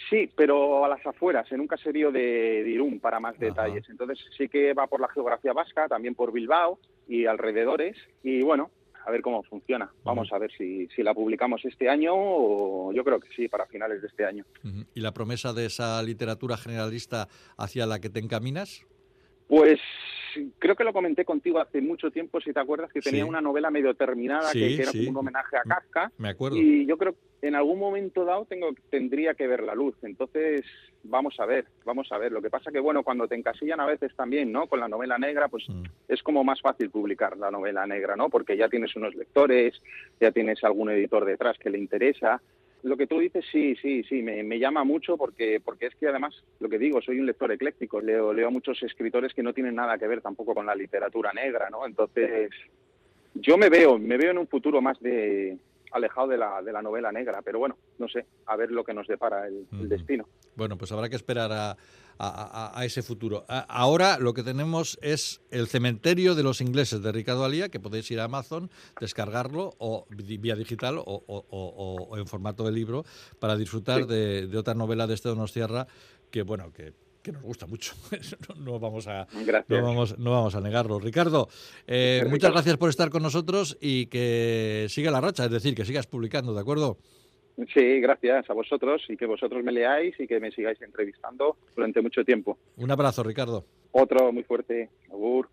Sí, 0.09 0.30
pero 0.35 0.83
a 0.85 0.89
las 0.89 1.05
afueras, 1.07 1.51
en 1.53 1.61
un 1.61 1.66
caserío 1.66 2.11
de, 2.11 2.64
Irún, 2.66 2.99
para 2.99 3.20
más 3.20 3.39
detalles. 3.39 3.85
Entonces 3.91 4.18
sí 4.37 4.49
que 4.49 4.72
va 4.72 4.87
por 4.87 5.01
la 5.01 5.09
geografía 5.09 5.53
vasca, 5.53 5.89
también 5.89 6.14
por 6.14 6.33
Bilbao 6.33 6.78
y 7.07 7.26
alrededores. 7.26 7.97
Y 8.22 8.43
bueno, 8.43 8.70
a 9.05 9.11
ver 9.11 9.22
cómo 9.22 9.42
funciona. 9.42 9.90
Vamos 10.05 10.32
a 10.32 10.38
ver 10.38 10.50
si, 10.57 10.88
si, 10.88 11.03
la 11.03 11.14
publicamos 11.14 11.64
este 11.64 11.88
año 11.88 12.12
o 12.14 12.92
yo 12.92 13.05
creo 13.05 13.20
que 13.20 13.28
sí, 13.34 13.48
para 13.48 13.66
finales 13.66 14.00
de 14.00 14.09
este 14.09 14.24
año. 14.24 14.44
¿Y 14.94 15.00
la 15.00 15.12
promesa 15.12 15.53
de 15.53 15.66
esa 15.66 16.03
literatura 16.03 16.57
generalista 16.57 17.28
hacia 17.57 17.86
la 17.86 18.00
que 18.00 18.11
te 18.11 18.20
encaminas? 18.20 18.86
Pues 19.48 19.80
creo 20.59 20.76
que 20.76 20.85
lo 20.85 20.93
comenté 20.93 21.24
contigo 21.24 21.61
hace 21.61 21.80
mucho 21.80 22.11
tiempo, 22.11 22.41
si 22.41 22.53
te 22.53 22.61
acuerdas, 22.61 22.93
que 22.93 23.01
tenía 23.01 23.24
una 23.24 23.41
novela 23.41 23.70
medio 23.70 23.95
terminada 23.95 24.53
que, 24.53 24.74
era 24.74 24.91
como 24.91 25.11
un 25.11 25.16
homenaje 25.16 25.57
a 25.57 25.62
Kafka. 25.62 26.12
Me 26.18 26.30
acuerdo. 26.30 26.57
Y 26.57 26.87
yo 26.87 26.97
creo 26.99 27.14
que 27.41 27.49
en 27.49 27.55
algún 27.55 27.78
momento 27.78 28.24
dado 28.24 28.45
tengo, 28.45 28.70
tendría 28.91 29.35
que 29.35 29.47
ver 29.47 29.62
la 29.62 29.74
luz. 29.74 29.95
Entonces, 30.03 30.64
vamos 31.03 31.39
a 31.41 31.47
ver, 31.47 31.66
vamos 31.85 32.11
a 32.12 32.18
ver. 32.18 32.33
Lo 32.33 32.41
que 32.41 32.51
pasa 32.51 32.70
que, 32.70 32.80
bueno, 32.80 33.03
cuando 33.03 33.26
te 33.26 33.35
encasillan 33.35 33.80
a 33.80 33.87
veces 33.87 34.14
también, 34.14 34.53
¿no? 34.53 34.66
Con 34.66 34.80
la 34.80 34.89
novela 34.89 35.18
negra, 35.18 35.49
pues 35.49 35.68
mm. 35.68 35.83
es 36.09 36.22
como 36.22 36.45
más 36.45 36.61
fácil 36.61 36.91
publicar 36.91 37.37
la 37.37 37.51
novela 37.51 37.87
negra, 37.87 38.16
¿no? 38.16 38.28
Porque 38.28 38.57
ya 38.57 38.68
tienes 38.68 38.95
unos 38.97 39.14
lectores, 39.14 39.80
ya 40.20 40.30
tienes 40.30 40.62
algún 40.64 40.91
editor 40.91 41.24
detrás 41.24 41.59
que 41.59 41.70
le 41.70 41.78
interesa 41.78 42.41
lo 42.83 42.97
que 42.97 43.07
tú 43.07 43.18
dices, 43.20 43.45
sí, 43.51 43.76
sí, 43.76 44.03
sí, 44.05 44.22
me, 44.22 44.43
me, 44.43 44.59
llama 44.59 44.83
mucho 44.83 45.16
porque, 45.16 45.61
porque 45.64 45.87
es 45.87 45.95
que 45.95 46.09
además, 46.09 46.35
lo 46.59 46.68
que 46.68 46.78
digo, 46.78 47.01
soy 47.01 47.20
un 47.20 47.26
lector 47.26 47.53
ecléctico, 47.53 48.01
leo, 48.01 48.33
leo 48.33 48.49
a 48.49 48.51
muchos 48.51 48.83
escritores 48.83 49.33
que 49.35 49.43
no 49.43 49.53
tienen 49.53 49.76
nada 49.76 49.99
que 49.99 50.09
ver 50.09 50.20
tampoco 50.20 50.55
con 50.55 50.66
la 50.66 50.74
literatura 50.74 51.33
negra, 51.33 51.70
¿no? 51.70 51.87
Entonces, 51.87 52.51
yo 53.35 53.57
me 53.57 53.68
veo, 53.68 53.99
me 53.99 54.16
veo 54.16 54.33
en 54.33 54.39
un 54.39 54.49
futuro 54.49 54.83
más 54.83 54.99
de, 55.01 55.57
alejado 55.93 56.28
de 56.28 56.39
la, 56.39 56.62
de 56.62 56.72
la 56.72 56.83
novela 56.83 57.12
negra, 57.12 57.41
pero 57.43 57.59
bueno, 57.59 57.76
no 57.99 58.09
sé, 58.09 58.26
a 58.47 58.57
ver 58.57 58.70
lo 58.70 58.83
que 58.83 58.95
nos 58.95 59.07
depara 59.07 59.47
el, 59.47 59.66
destino. 59.89 60.26
Bueno, 60.57 60.76
pues 60.76 60.91
habrá 60.93 61.09
que 61.09 61.16
esperar 61.16 61.53
a, 61.53 61.76
a, 62.18 62.82
ese 62.84 63.02
futuro. 63.02 63.44
ahora 63.48 64.18
lo 64.18 64.34
que 64.34 64.42
tenemos 64.42 64.98
es 65.02 65.40
El 65.50 65.68
cementerio 65.68 66.34
de 66.34 66.42
los 66.42 66.60
ingleses 66.60 67.02
de 67.02 67.12
Ricardo 67.12 67.44
Alía, 67.44 67.68
que 67.68 67.80
podéis 67.80 68.10
ir 68.10 68.20
a 68.20 68.24
Amazon, 68.24 68.70
descargarlo 69.00 69.74
o 69.78 70.06
vía 70.10 70.56
digital 70.56 71.02
o, 71.04 72.16
en 72.16 72.26
formato 72.26 72.64
de 72.64 72.72
libro 72.72 73.04
para 73.38 73.56
disfrutar 73.56 74.06
de, 74.06 74.46
de, 74.46 74.58
otra 74.58 74.74
novela 74.74 75.06
de 75.06 75.14
este 75.14 75.28
Donostierra 75.28 75.86
que, 76.30 76.42
bueno, 76.42 76.72
que 76.72 76.94
que 77.22 77.32
nos 77.32 77.42
gusta 77.42 77.66
mucho. 77.66 77.94
no, 78.58 78.78
vamos 78.78 79.06
a, 79.06 79.26
no, 79.68 79.82
vamos, 79.82 80.18
no 80.18 80.32
vamos 80.32 80.54
a 80.54 80.60
negarlo. 80.60 80.98
Ricardo, 80.98 81.48
eh, 81.86 82.26
muchas 82.28 82.50
gracias 82.50 82.76
por 82.76 82.90
estar 82.90 83.10
con 83.10 83.22
nosotros 83.22 83.78
y 83.80 84.06
que 84.06 84.86
siga 84.90 85.10
la 85.10 85.20
racha, 85.20 85.44
es 85.44 85.50
decir, 85.50 85.74
que 85.74 85.84
sigas 85.84 86.06
publicando, 86.06 86.52
¿de 86.52 86.60
acuerdo? 86.60 86.98
Sí, 87.72 88.00
gracias 88.00 88.48
a 88.48 88.55
vosotros 88.55 89.03
y 89.09 89.16
que 89.16 89.26
vosotros 89.26 89.62
me 89.62 89.72
leáis 89.72 90.18
y 90.18 90.26
que 90.26 90.40
me 90.40 90.50
sigáis 90.50 90.80
entrevistando 90.80 91.57
durante 91.76 92.00
mucho 92.00 92.24
tiempo. 92.24 92.59
Un 92.76 92.90
abrazo, 92.90 93.22
Ricardo. 93.22 93.64
Otro 93.92 94.32
muy 94.32 94.42
fuerte. 94.42 94.88
Agur. 95.11 95.48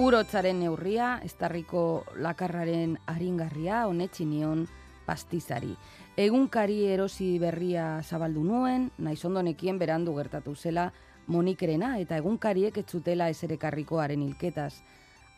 Urotzaren 0.00 0.60
neurria, 0.60 1.20
estarriko 1.22 2.06
lakarraren 2.16 2.96
aringarria, 3.04 3.82
honetxinion 3.86 4.62
pastizari. 5.04 5.74
Egunkari 6.16 6.86
erosi 6.88 7.34
berria 7.42 8.00
zabaldu 8.00 8.40
nuen, 8.46 8.88
naiz 8.96 9.20
ondonekien 9.28 9.76
berandu 9.78 10.14
gertatu 10.16 10.54
zela 10.54 10.86
monikerena 11.26 11.98
eta 11.98 12.16
egunkariek 12.16 12.76
etzutela 12.78 13.28
eserekarrikoaren 13.28 14.22
hilketaz. 14.22 14.82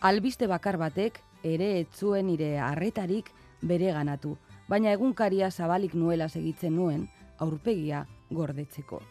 Albiste 0.01 0.47
bakar 0.47 0.79
batek 0.79 1.21
ere 1.43 1.79
etzuen 1.81 2.27
nire 2.27 2.59
harretarik 2.59 3.31
bere 3.63 3.93
ganatu, 3.93 4.37
baina 4.69 4.93
egunkaria 4.93 5.51
zabalik 5.51 5.95
nuela 5.95 6.29
segitzen 6.29 6.77
nuen 6.77 7.09
aurpegia 7.39 8.07
gordetzeko. 8.31 9.03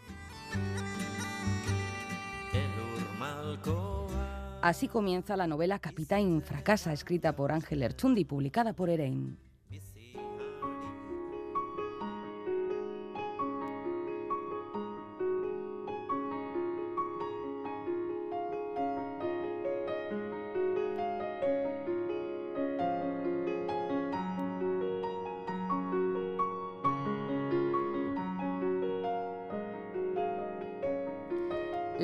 Así 4.61 4.87
comienza 4.87 5.35
la 5.35 5.47
novela 5.47 5.79
Capitán 5.79 6.41
Fracasa, 6.41 6.93
escrita 6.93 7.35
por 7.35 7.51
Ángel 7.51 7.81
Erchundi, 7.81 8.25
publicada 8.25 8.73
por 8.73 8.89
Erein. 8.89 9.37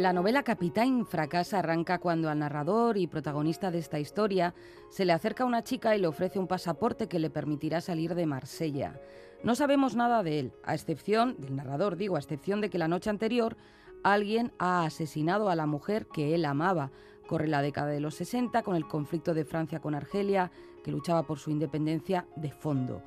La 0.08 0.14
novela 0.14 0.44
Capitán 0.44 1.06
fracasa 1.06 1.60
arranca 1.60 2.00
cuando 2.00 2.30
al 2.30 2.40
narrador 2.40 2.96
y 2.96 3.08
protagonista 3.08 3.72
de 3.72 3.80
esta 3.80 4.00
historia 4.00 4.54
se 4.90 5.04
le 5.04 5.12
acerca 5.12 5.44
una 5.44 5.66
chica 5.66 5.98
y 5.98 6.00
le 6.00 6.08
ofrece 6.08 6.40
un 6.40 6.48
pasaporte 6.48 7.10
que 7.10 7.20
le 7.20 7.30
permitirá 7.30 7.82
salir 7.82 8.16
de 8.16 8.26
Marsella. 8.26 9.02
No 9.44 9.54
sabemos 9.54 9.98
nada 9.98 10.24
de 10.24 10.40
él, 10.40 10.54
a 10.64 10.76
excepción 10.76 11.36
del 11.40 11.58
narrador, 11.58 11.98
digo, 11.98 12.16
a 12.16 12.20
excepción 12.20 12.62
de 12.62 12.70
que 12.70 12.78
la 12.78 12.88
noche 12.88 13.10
anterior 13.10 13.58
alguien 14.02 14.54
ha 14.60 14.86
asesinado 14.86 15.50
a 15.50 15.58
la 15.58 15.66
mujer 15.66 16.08
que 16.08 16.34
él 16.34 16.46
amaba. 16.46 16.90
Corre 17.28 17.50
la 17.50 17.62
década 17.62 17.90
de 17.90 18.00
los 18.00 18.16
60 18.16 18.64
con 18.64 18.78
el 18.78 18.88
conflicto 18.88 19.34
de 19.34 19.44
Francia 19.44 19.82
con 19.82 19.94
Argelia, 19.94 20.52
que 20.86 20.92
luchaba 20.92 21.24
por 21.24 21.38
su 21.38 21.52
independencia 21.52 22.26
de 22.38 22.52
fondo. 22.54 23.04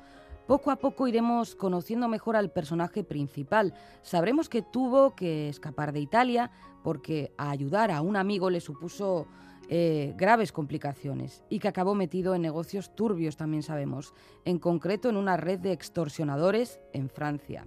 Poco 0.51 0.69
a 0.69 0.75
poco 0.75 1.07
iremos 1.07 1.55
conociendo 1.55 2.09
mejor 2.09 2.35
al 2.35 2.51
personaje 2.51 3.05
principal. 3.05 3.73
Sabremos 4.01 4.49
que 4.49 4.61
tuvo 4.61 5.15
que 5.15 5.47
escapar 5.47 5.93
de 5.93 6.01
Italia 6.01 6.51
porque 6.83 7.31
ayudar 7.37 7.89
a 7.89 8.01
un 8.01 8.17
amigo 8.17 8.49
le 8.49 8.59
supuso 8.59 9.27
eh, 9.69 10.13
graves 10.17 10.51
complicaciones 10.51 11.45
y 11.47 11.59
que 11.59 11.69
acabó 11.69 11.95
metido 11.95 12.35
en 12.35 12.41
negocios 12.41 12.93
turbios, 12.93 13.37
también 13.37 13.63
sabemos, 13.63 14.13
en 14.43 14.59
concreto 14.59 15.07
en 15.07 15.15
una 15.15 15.37
red 15.37 15.57
de 15.57 15.71
extorsionadores 15.71 16.81
en 16.91 17.07
Francia. 17.07 17.65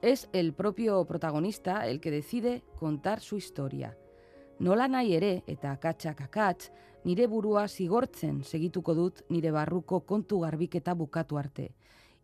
Es 0.00 0.30
el 0.32 0.54
propio 0.54 1.04
protagonista 1.04 1.86
el 1.86 2.00
que 2.00 2.10
decide 2.10 2.62
contar 2.78 3.20
su 3.20 3.36
historia. 3.36 3.98
Nola 4.58 4.88
nahi 4.88 5.12
ere 5.12 5.42
eta 5.46 5.72
akatsak 5.76 6.22
akats, 6.22 6.72
nire 7.04 7.26
burua 7.26 7.68
zigortzen 7.68 8.44
segituko 8.44 8.94
dut 8.94 9.24
nire 9.28 9.50
barruko 9.50 10.06
kontu 10.06 10.40
garbiketa 10.40 10.94
bukatu 10.94 11.36
arte. 11.36 11.74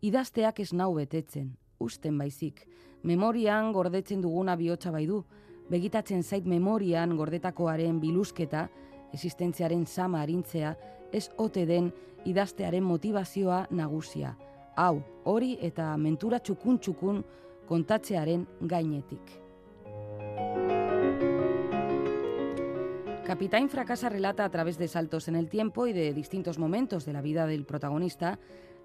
Idazteak 0.00 0.62
ez 0.62 0.70
nau 0.72 0.94
betetzen, 0.96 1.50
usten 1.76 2.16
baizik, 2.16 2.62
memorian 3.04 3.66
gordetzen 3.76 4.22
duguna 4.24 4.54
bihotza 4.56 4.88
bai 4.94 5.02
du, 5.04 5.18
begitatzen 5.68 6.22
zait 6.24 6.46
memorian 6.48 7.12
gordetakoaren 7.18 7.98
bilusketa, 8.00 8.62
existentziaren 9.12 9.84
sama 9.84 10.22
arintzea, 10.24 10.72
ez 11.12 11.28
ote 11.36 11.66
den 11.68 11.90
idaztearen 12.24 12.84
motivazioa 12.84 13.66
nagusia. 13.76 14.32
Hau, 14.80 15.02
hori 15.28 15.58
eta 15.60 15.90
mentura 16.00 16.40
txukun 16.40 16.80
txukun 16.80 17.20
kontatzearen 17.68 18.46
gainetik. 18.72 19.36
Capitán 23.26 23.68
fracasa 23.68 24.08
relata 24.08 24.46
a 24.46 24.50
través 24.50 24.78
de 24.78 24.88
saltos 24.88 25.28
en 25.28 25.36
el 25.36 25.50
tiempo 25.50 25.86
y 25.86 25.92
de 25.92 26.14
distintos 26.14 26.58
momentos 26.58 27.04
de 27.04 27.12
la 27.12 27.20
vida 27.20 27.46
del 27.46 27.66
protagonista 27.66 28.38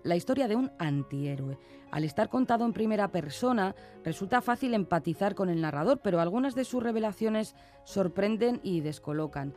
la 0.05 0.15
historia 0.15 0.47
de 0.47 0.55
un 0.55 0.71
antihéroe. 0.77 1.57
Al 1.89 2.03
estar 2.03 2.29
contado 2.29 2.63
en 2.63 2.73
primera 2.73 3.11
persona, 3.11 3.75
resulta 4.03 4.39
fácil 4.39 4.75
empatizar 4.75 5.33
con 5.33 5.49
el 5.49 5.61
narrador, 5.61 5.99
pero 6.03 6.21
algunas 6.21 6.53
de 6.53 6.63
sus 6.63 6.83
revelaciones 6.83 7.55
sorprenden 7.85 8.59
y 8.63 8.81
descolocan. 8.81 9.55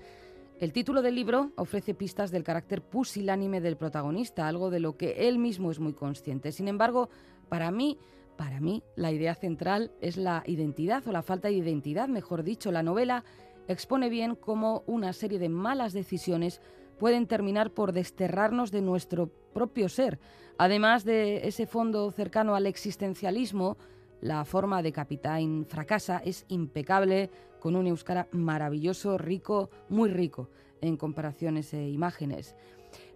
El 0.59 0.72
título 0.72 1.03
del 1.03 1.16
libro 1.16 1.53
ofrece 1.57 1.94
pistas 1.94 2.30
del 2.30 2.44
carácter 2.44 2.82
pusilánime 2.82 3.61
del 3.61 3.76
protagonista, 3.76 4.49
algo 4.49 4.70
de 4.70 4.80
lo 4.80 4.96
que 4.96 5.28
él 5.28 5.38
mismo 5.38 5.70
es 5.70 5.80
muy 5.80 5.92
consciente. 5.92 6.51
Sin 6.51 6.66
embargo, 6.66 7.11
para 7.51 7.70
mí, 7.70 7.99
para 8.36 8.59
mí, 8.59 8.82
la 8.96 9.12
idea 9.12 9.34
central 9.34 9.92
es 10.01 10.16
la 10.16 10.42
identidad 10.46 11.07
o 11.07 11.12
la 11.12 11.22
falta 11.22 11.49
de 11.49 11.55
identidad, 11.55 12.09
mejor 12.09 12.42
dicho. 12.42 12.72
La 12.72 12.82
novela 12.82 13.22
expone 13.68 14.09
bien 14.09 14.34
cómo 14.34 14.82
una 14.86 15.12
serie 15.12 15.38
de 15.38 15.51
malas 15.51 15.92
decisiones 15.92 16.62
pueden 16.99 17.26
terminar 17.26 17.70
por 17.70 17.92
desterrarnos 17.92 18.70
de 18.70 18.82
nuestro 18.82 19.28
propio 19.53 19.88
ser. 19.88 20.18
Además 20.59 21.05
de 21.05 21.46
ese 21.49 21.66
fondo 21.66 22.11
cercano 22.11 22.55
al 22.55 22.66
existencialismo, 22.66 23.76
la 24.20 24.44
forma 24.44 24.82
de 24.82 24.92
Capitán 24.92 25.64
Fracasa 25.66 26.20
es 26.24 26.44
impecable, 26.49 27.30
con 27.61 27.76
un 27.76 27.86
euskara 27.86 28.28
maravilloso, 28.32 29.18
rico, 29.18 29.70
muy 29.88 30.11
rico 30.11 30.49
en 30.80 30.96
comparaciones 30.96 31.72
e 31.74 31.88
imágenes. 31.88 32.55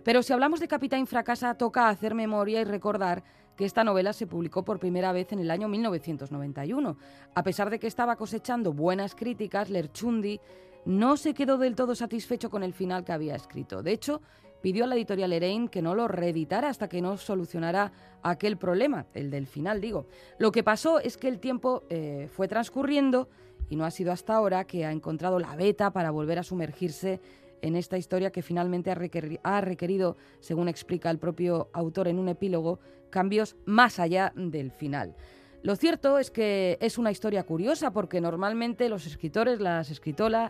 Pero 0.03 0.23
si 0.23 0.33
hablamos 0.33 0.61
de 0.61 0.69
Capitán 0.69 1.07
Fracasa, 1.07 1.55
toca 1.55 1.89
hacer 1.89 2.15
memoria 2.15 2.61
y 2.61 2.65
recordar 2.65 3.23
que 3.57 3.65
esta 3.65 3.85
novela 3.85 4.13
se 4.13 4.27
publicó 4.27 4.65
por 4.65 4.79
primera 4.79 5.13
vez 5.13 5.33
en 5.33 5.39
el 5.39 5.51
año 5.51 5.69
1991. 5.69 6.97
A 7.35 7.43
pesar 7.43 7.71
de 7.71 7.79
que 7.79 7.87
estaba 7.87 8.17
cosechando 8.17 8.73
buenas 8.73 9.15
críticas, 9.15 9.71
Lerchundi 9.71 10.41
no 10.85 11.17
se 11.17 11.35
quedó 11.35 11.59
del 11.59 11.77
todo 11.77 11.95
satisfecho 11.95 12.51
con 12.51 12.63
el 12.63 12.73
final 12.73 13.05
que 13.05 13.13
había 13.13 13.37
escrito. 13.37 13.83
De 13.83 13.93
hecho, 13.93 14.21
pidió 14.61 14.85
a 14.85 14.87
la 14.87 14.95
editorial 14.95 15.33
Erein 15.33 15.69
que 15.69 15.83
no 15.83 15.95
lo 15.95 16.09
reeditara 16.09 16.69
hasta 16.69 16.89
que 16.89 17.03
no 17.03 17.17
solucionara 17.17 17.93
aquel 18.23 18.57
problema, 18.57 19.07
el 19.15 19.31
del 19.31 19.47
final, 19.47 19.81
digo. 19.81 20.07
Lo 20.39 20.53
que 20.53 20.63
pasó 20.63 21.01
es 21.01 21.17
que 21.17 21.29
el 21.29 21.41
tiempo 21.41 21.83
eh, 21.91 22.29
fue 22.33 22.49
transcurriendo 22.49 23.29
y 23.69 23.77
no 23.77 23.85
ha 23.85 23.91
sido 23.91 24.13
hasta 24.13 24.35
ahora 24.35 24.65
que 24.65 24.85
ha 24.85 24.93
encontrado 24.93 25.39
la 25.39 25.57
beta 25.57 25.93
para 25.93 26.11
volver 26.11 26.39
a 26.39 26.43
sumergirse 26.43 27.21
en 27.63 27.77
esta 27.77 27.97
historia 27.97 28.31
que 28.31 28.43
finalmente 28.43 28.91
ha, 28.91 29.61
requerido, 29.61 30.17
según 30.41 30.69
explica 30.69 31.11
el 31.11 31.19
propio 31.19 31.71
autor 31.73 32.09
en 32.09 32.19
un 32.19 32.29
epílogo, 32.29 32.81
cambios 33.09 33.57
más 33.65 33.99
allá 33.99 34.33
del 34.35 34.73
final. 34.73 35.15
Lo 35.63 35.77
cierto 35.77 36.19
es 36.19 36.33
que 36.33 36.77
es 36.81 36.99
una 36.99 37.13
historia 37.13 37.45
curiosa 37.45 37.93
porque 37.93 38.21
normalmente 38.21 38.89
los 38.89 39.07
escritores, 39.07 39.61
las, 39.61 39.89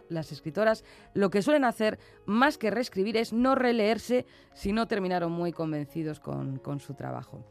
las 0.08 0.32
escritoras, 0.32 0.84
lo 1.12 1.28
que 1.28 1.42
suelen 1.42 1.64
hacer 1.64 1.98
más 2.24 2.56
que 2.56 2.70
reescribir 2.70 3.18
es 3.18 3.34
no 3.34 3.54
releerse 3.54 4.24
si 4.54 4.72
no 4.72 4.88
terminaron 4.88 5.30
muy 5.30 5.52
convencidos 5.52 6.18
con, 6.18 6.58
con 6.58 6.80
su 6.80 6.94
trabajo. 6.94 7.44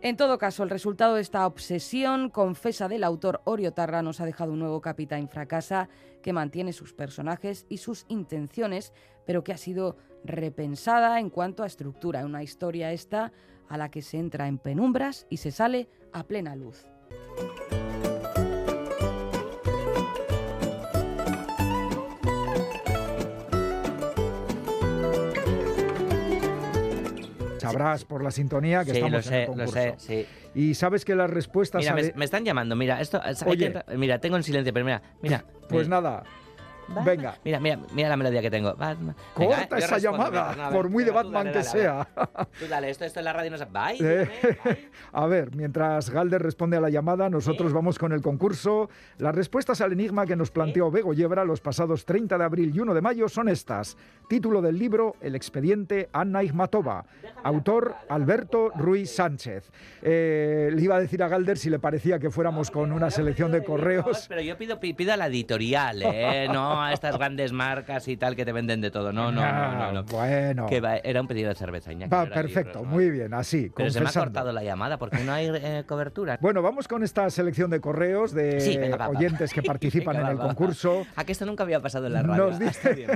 En 0.00 0.16
todo 0.16 0.38
caso, 0.38 0.62
el 0.62 0.70
resultado 0.70 1.14
de 1.14 1.20
esta 1.20 1.46
obsesión 1.46 2.30
confesa 2.30 2.88
del 2.88 3.04
autor 3.04 3.42
Orio 3.44 3.74
Tarra 3.74 4.02
nos 4.02 4.20
ha 4.20 4.24
dejado 4.24 4.52
un 4.52 4.58
nuevo 4.58 4.80
Capitán 4.80 5.28
Fracasa 5.28 5.90
que 6.22 6.32
mantiene 6.32 6.72
sus 6.72 6.94
personajes 6.94 7.66
y 7.68 7.76
sus 7.76 8.06
intenciones, 8.08 8.94
pero 9.26 9.44
que 9.44 9.52
ha 9.52 9.58
sido 9.58 9.96
repensada 10.24 11.20
en 11.20 11.28
cuanto 11.28 11.62
a 11.62 11.66
estructura. 11.66 12.24
Una 12.24 12.42
historia 12.42 12.90
esta 12.90 13.32
a 13.68 13.76
la 13.76 13.90
que 13.90 14.02
se 14.02 14.18
entra 14.18 14.48
en 14.48 14.58
penumbras 14.58 15.26
y 15.30 15.36
se 15.36 15.52
sale 15.52 15.88
a 16.12 16.24
plena 16.24 16.56
luz. 16.56 16.86
Sabrás 27.58 28.04
por 28.04 28.22
la 28.22 28.30
sintonía 28.30 28.84
que 28.84 28.92
estamos 28.92 29.26
en 29.28 29.34
el 29.34 29.46
concurso. 29.46 29.74
Lo 29.74 29.80
sé, 29.80 29.94
sí. 29.96 30.26
Y 30.54 30.74
sabes 30.74 31.04
que 31.04 31.14
las 31.14 31.30
respuestas... 31.30 31.80
Mira, 31.80 32.12
me, 32.14 32.24
están 32.24 32.44
llamando, 32.44 32.76
mira, 32.76 33.00
esto... 33.00 33.20
mira, 33.96 34.18
tengo 34.18 34.36
en 34.36 34.42
silencio, 34.42 34.72
pero 34.72 34.84
mira, 34.84 35.02
mira. 35.22 35.44
Pues 35.68 35.88
nada, 35.88 36.24
Venga. 37.04 37.38
Mira, 37.44 37.60
mira, 37.60 37.78
mira 37.92 38.08
la 38.08 38.16
melodía 38.16 38.40
que 38.42 38.50
tengo. 38.50 38.76
Corta 39.34 39.78
esa 39.78 39.98
llamada, 39.98 40.70
por 40.70 40.88
muy 40.88 41.04
de 41.04 41.10
Batman 41.10 41.52
que 41.52 41.62
sea. 41.62 42.06
Tú 42.58 42.66
dale, 42.68 42.90
esto, 42.90 43.04
esto 43.04 43.20
en 43.20 43.24
la 43.24 43.32
radio 43.32 43.50
no 43.50 43.58
se... 43.58 43.64
Bye, 43.64 43.96
eh, 44.00 44.90
A 45.12 45.26
ver, 45.26 45.54
mientras 45.54 46.10
Galder 46.10 46.42
responde 46.42 46.76
a 46.76 46.80
la 46.80 46.90
llamada, 46.90 47.30
nosotros 47.30 47.72
vamos 47.72 47.98
con 47.98 48.12
el 48.12 48.20
concurso. 48.20 48.90
Las 49.18 49.34
respuestas 49.34 49.80
al 49.80 49.92
enigma 49.92 50.26
que 50.26 50.36
nos 50.36 50.50
planteó 50.50 50.90
Bego 50.90 51.14
Yebra 51.14 51.44
los 51.44 51.60
pasados 51.60 52.04
30 52.04 52.38
de 52.38 52.44
abril 52.44 52.72
y 52.74 52.80
1 52.80 52.94
de 52.94 53.00
mayo 53.00 53.28
son 53.28 53.48
estas. 53.48 53.96
Título 54.28 54.60
del 54.60 54.78
libro 54.78 55.16
El 55.20 55.34
expediente 55.34 56.08
Anna 56.12 56.42
Igmatova. 56.42 57.04
Autor 57.44 57.94
Alberto 58.08 58.70
Ruiz 58.76 59.10
Sánchez. 59.10 59.70
Eh, 60.02 60.70
le 60.72 60.82
iba 60.82 60.96
a 60.96 61.00
decir 61.00 61.22
a 61.22 61.28
Galder 61.28 61.58
si 61.58 61.70
le 61.70 61.78
parecía 61.78 62.18
que 62.18 62.30
fuéramos 62.30 62.70
con 62.70 62.92
una 62.92 63.10
selección 63.10 63.52
de 63.52 63.64
correos. 63.64 64.26
Pero 64.28 64.40
yo 64.40 64.56
pido, 64.56 64.78
pido 64.80 65.12
a 65.12 65.16
la 65.16 65.26
editorial, 65.26 66.02
¿eh? 66.02 66.48
No 66.48 66.81
a 66.88 66.92
estas 66.92 67.16
grandes 67.16 67.52
marcas 67.52 68.08
y 68.08 68.16
tal 68.16 68.36
que 68.36 68.44
te 68.44 68.52
venden 68.52 68.80
de 68.80 68.90
todo. 68.90 69.12
No, 69.12 69.32
no, 69.32 69.42
no, 69.42 69.92
no. 69.92 70.04
Bueno. 70.04 70.66
Que 70.66 70.82
era 71.04 71.20
un 71.20 71.28
pedido 71.28 71.48
de 71.48 71.54
cerveza, 71.54 71.92
Iñaki, 71.92 72.10
Va, 72.10 72.26
perfecto, 72.26 72.84
muy 72.84 73.10
bien, 73.10 73.34
así. 73.34 73.70
Pero 73.74 73.90
se 73.90 74.00
me 74.00 74.08
ha 74.08 74.12
cortado 74.12 74.52
la 74.52 74.62
llamada 74.62 74.98
porque 74.98 75.18
no 75.24 75.32
hay 75.32 75.50
eh, 75.52 75.84
cobertura. 75.86 76.38
Bueno, 76.40 76.62
vamos 76.62 76.88
con 76.88 77.02
esta 77.02 77.28
selección 77.30 77.70
de 77.70 77.80
correos 77.80 78.32
de 78.32 78.92
oyentes 79.08 79.52
que 79.52 79.62
participan 79.62 80.16
en 80.20 80.26
el 80.26 80.38
concurso. 80.38 81.06
A 81.16 81.24
que 81.24 81.32
esto 81.32 81.46
nunca 81.46 81.62
había 81.62 81.80
pasado 81.80 82.06
en 82.06 82.12
la 82.14 82.22
radio. 82.22 82.46
Nos 82.48 82.58
dice... 82.58 83.06